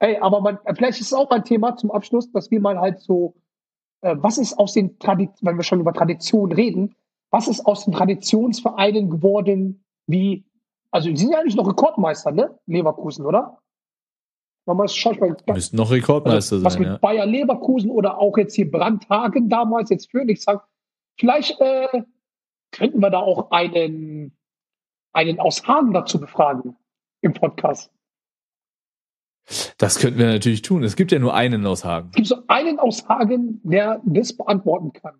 Ey, 0.00 0.18
aber 0.18 0.40
man, 0.40 0.58
vielleicht 0.76 1.00
ist 1.00 1.08
es 1.08 1.12
auch 1.12 1.30
ein 1.30 1.44
Thema 1.44 1.76
zum 1.76 1.90
Abschluss, 1.90 2.30
dass 2.30 2.50
wir 2.50 2.60
mal 2.60 2.78
halt 2.78 3.00
so, 3.00 3.34
äh, 4.02 4.14
was 4.18 4.38
ist 4.38 4.58
aus 4.58 4.72
den 4.74 4.98
Traditionen, 4.98 5.38
wenn 5.42 5.56
wir 5.56 5.64
schon 5.64 5.80
über 5.80 5.92
Tradition 5.92 6.52
reden, 6.52 6.94
was 7.30 7.48
ist 7.48 7.66
aus 7.66 7.84
den 7.84 7.92
Traditionsvereinen 7.92 9.10
geworden, 9.10 9.84
wie, 10.06 10.46
also 10.90 11.08
die 11.10 11.16
sind 11.16 11.32
ja 11.32 11.40
eigentlich 11.40 11.56
noch 11.56 11.68
Rekordmeister, 11.68 12.30
ne? 12.30 12.58
Leverkusen, 12.66 13.26
oder? 13.26 13.58
Mal, 14.66 14.86
schau 14.88 15.12
ich 15.12 15.20
mal, 15.20 15.34
Müssten 15.46 15.76
noch 15.76 15.90
Rekordmeister 15.90 16.56
also, 16.56 16.64
was 16.64 16.74
sein, 16.74 16.82
mit 16.82 16.90
ja. 16.90 16.98
Bayer 16.98 17.24
Leverkusen 17.24 17.90
oder 17.90 18.18
auch 18.18 18.36
jetzt 18.36 18.54
hier 18.54 18.70
Brandhagen 18.70 19.48
damals, 19.48 19.88
jetzt 19.88 20.10
Phoenix 20.10 20.44
sagen, 20.44 20.60
vielleicht 21.18 21.58
äh, 21.60 22.02
könnten 22.70 23.00
wir 23.00 23.08
da 23.08 23.18
auch 23.18 23.50
einen, 23.50 24.36
einen 25.14 25.40
aus 25.40 25.66
Hagen 25.66 25.94
dazu 25.94 26.20
befragen 26.20 26.76
im 27.22 27.32
Podcast. 27.32 27.90
Das 29.78 29.98
könnten 29.98 30.18
wir 30.18 30.26
natürlich 30.26 30.62
tun. 30.62 30.82
Es 30.84 30.96
gibt 30.96 31.12
ja 31.12 31.18
nur 31.18 31.34
einen 31.34 31.64
aus 31.66 31.84
Hagen. 31.84 32.08
Es 32.10 32.16
gibt 32.16 32.28
so 32.28 32.36
einen 32.48 32.78
aus 32.78 33.08
Hagen, 33.08 33.60
der 33.64 34.00
das 34.04 34.36
beantworten 34.36 34.92
kann. 34.92 35.14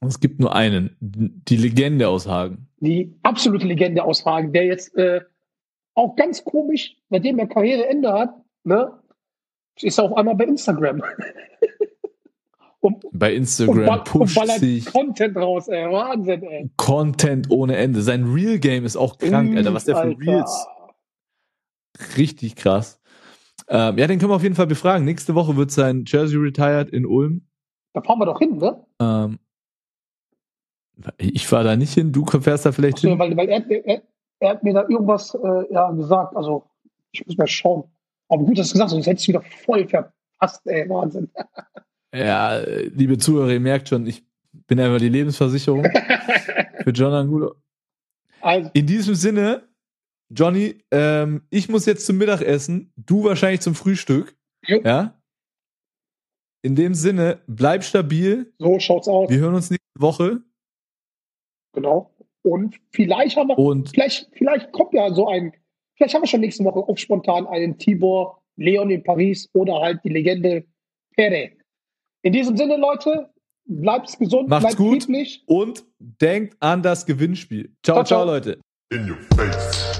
Es 0.00 0.20
gibt 0.20 0.40
nur 0.40 0.54
einen. 0.54 0.96
Die 1.00 1.56
Legende 1.56 2.08
aus 2.08 2.26
Hagen. 2.26 2.68
Die 2.80 3.18
absolute 3.22 3.66
Legende 3.66 4.04
aus 4.04 4.24
Hagen, 4.24 4.52
der 4.52 4.64
jetzt 4.64 4.96
äh, 4.96 5.22
auch 5.94 6.14
ganz 6.14 6.44
komisch, 6.44 6.96
seitdem 7.10 7.38
er 7.38 7.48
Karriereende 7.48 8.12
hat, 8.12 8.34
ne, 8.62 8.92
ist 9.80 9.98
er 9.98 10.04
auf 10.04 10.16
einmal 10.16 10.36
bei 10.36 10.44
Instagram. 10.44 11.02
und, 12.80 13.04
Bei 13.12 13.30
und, 13.30 13.38
Instagram 13.38 13.98
und 13.98 14.04
pusht 14.04 14.36
ballert 14.36 14.60
sich 14.60 14.86
Content 14.86 15.36
raus, 15.36 15.66
ey. 15.68 15.90
Wahnsinn, 15.90 16.42
ey. 16.44 16.70
Content 16.76 17.50
ohne 17.50 17.76
Ende. 17.76 18.02
Sein 18.02 18.32
Real 18.32 18.58
Game 18.58 18.84
ist 18.84 18.96
auch 18.96 19.18
krank, 19.18 19.56
Alter. 19.56 19.74
Was 19.74 19.84
der 19.84 19.96
für. 19.96 20.16
Reels. 20.18 20.66
Richtig 22.16 22.56
krass. 22.56 23.00
Ähm, 23.68 23.98
ja, 23.98 24.06
den 24.06 24.18
können 24.18 24.30
wir 24.30 24.36
auf 24.36 24.42
jeden 24.42 24.54
Fall 24.54 24.66
befragen. 24.66 25.04
Nächste 25.04 25.34
Woche 25.34 25.56
wird 25.56 25.70
sein 25.70 26.04
Jersey 26.06 26.38
retired 26.38 26.90
in 26.90 27.04
Ulm. 27.06 27.42
Da 27.92 28.02
fahren 28.02 28.18
wir 28.18 28.26
doch 28.26 28.38
hin, 28.38 28.56
ne? 28.56 28.84
Ähm, 29.00 29.38
ich 31.18 31.46
fahre 31.46 31.64
da 31.64 31.76
nicht 31.76 31.94
hin, 31.94 32.12
du 32.12 32.24
fährst 32.26 32.66
da 32.66 32.72
vielleicht 32.72 32.98
Achso, 32.98 33.08
hin. 33.08 33.18
weil, 33.18 33.36
weil 33.36 33.48
er, 33.48 33.70
er, 33.70 34.02
er 34.40 34.50
hat 34.50 34.62
mir 34.62 34.74
da 34.74 34.82
irgendwas 34.82 35.34
äh, 35.34 35.72
ja, 35.72 35.90
gesagt. 35.92 36.36
Also, 36.36 36.64
ich 37.12 37.24
muss 37.26 37.36
mal 37.36 37.46
schauen. 37.46 37.84
Aber 38.28 38.44
gut, 38.44 38.58
dass 38.58 38.68
du 38.68 38.72
gesagt 38.74 38.86
hast, 38.86 38.92
sonst 38.92 39.06
hätte 39.06 39.20
ich 39.20 39.28
wieder 39.28 39.42
voll 39.64 39.86
verpasst, 39.88 40.66
ey. 40.66 40.88
Wahnsinn. 40.88 41.30
Ja, 42.14 42.56
liebe 42.94 43.18
Zuhörer, 43.18 43.50
ihr 43.50 43.60
merkt 43.60 43.90
schon, 43.90 44.06
ich 44.06 44.24
bin 44.66 44.80
einfach 44.80 44.98
die 44.98 45.10
Lebensversicherung 45.10 45.84
für 46.82 46.90
John 46.90 47.12
Angulo. 47.12 47.56
Also, 48.40 48.70
In 48.72 48.86
diesem 48.86 49.14
Sinne, 49.14 49.68
Johnny, 50.30 50.82
ähm, 50.90 51.42
ich 51.50 51.68
muss 51.68 51.86
jetzt 51.86 52.04
zum 52.06 52.18
Mittagessen, 52.18 52.92
du 52.96 53.24
wahrscheinlich 53.24 53.60
zum 53.60 53.74
Frühstück. 53.74 54.36
Jo. 54.66 54.80
Ja? 54.84 55.20
In 56.62 56.74
dem 56.74 56.94
Sinne, 56.94 57.40
bleib 57.46 57.84
stabil. 57.84 58.52
so 58.58 58.78
schaut's 58.78 59.08
aus. 59.08 59.30
Wir 59.30 59.38
hören 59.38 59.54
uns 59.54 59.70
nächste 59.70 59.86
Woche. 60.00 60.42
Genau. 61.72 62.14
Und 62.42 62.76
vielleicht 62.92 63.36
haben 63.36 63.48
wir, 63.48 63.58
Und 63.58 63.90
vielleicht, 63.90 64.28
vielleicht 64.34 64.72
kommt 64.72 64.92
ja 64.92 65.12
so 65.12 65.28
ein, 65.28 65.52
vielleicht 65.96 66.14
haben 66.14 66.22
wir 66.22 66.26
schon 66.28 66.40
nächste 66.40 66.64
Woche 66.64 66.80
auf 66.80 66.98
spontan 66.98 67.46
einen 67.46 67.78
Tibor 67.78 68.42
Leon 68.56 68.90
in 68.90 69.02
Paris 69.04 69.48
oder 69.54 69.80
halt 69.80 70.00
die 70.04 70.08
Legende 70.08 70.64
Pere. 71.14 71.52
In 72.22 72.32
diesem 72.32 72.56
Sinne, 72.56 72.76
Leute, 72.76 73.30
bleibt 73.66 74.18
gesund, 74.18 74.48
Macht's 74.48 74.64
bleibt 74.64 74.76
gut. 74.76 75.04
friedlich. 75.04 75.42
Und 75.46 75.84
denkt 75.98 76.56
an 76.60 76.82
das 76.82 77.06
Gewinnspiel. 77.06 77.72
Ciao, 77.84 77.96
Ciao, 77.96 78.04
ciao. 78.04 78.24
ciao, 78.24 78.34
Leute. 78.34 78.60
In 78.90 79.08
your 79.10 79.18
face. 79.36 79.97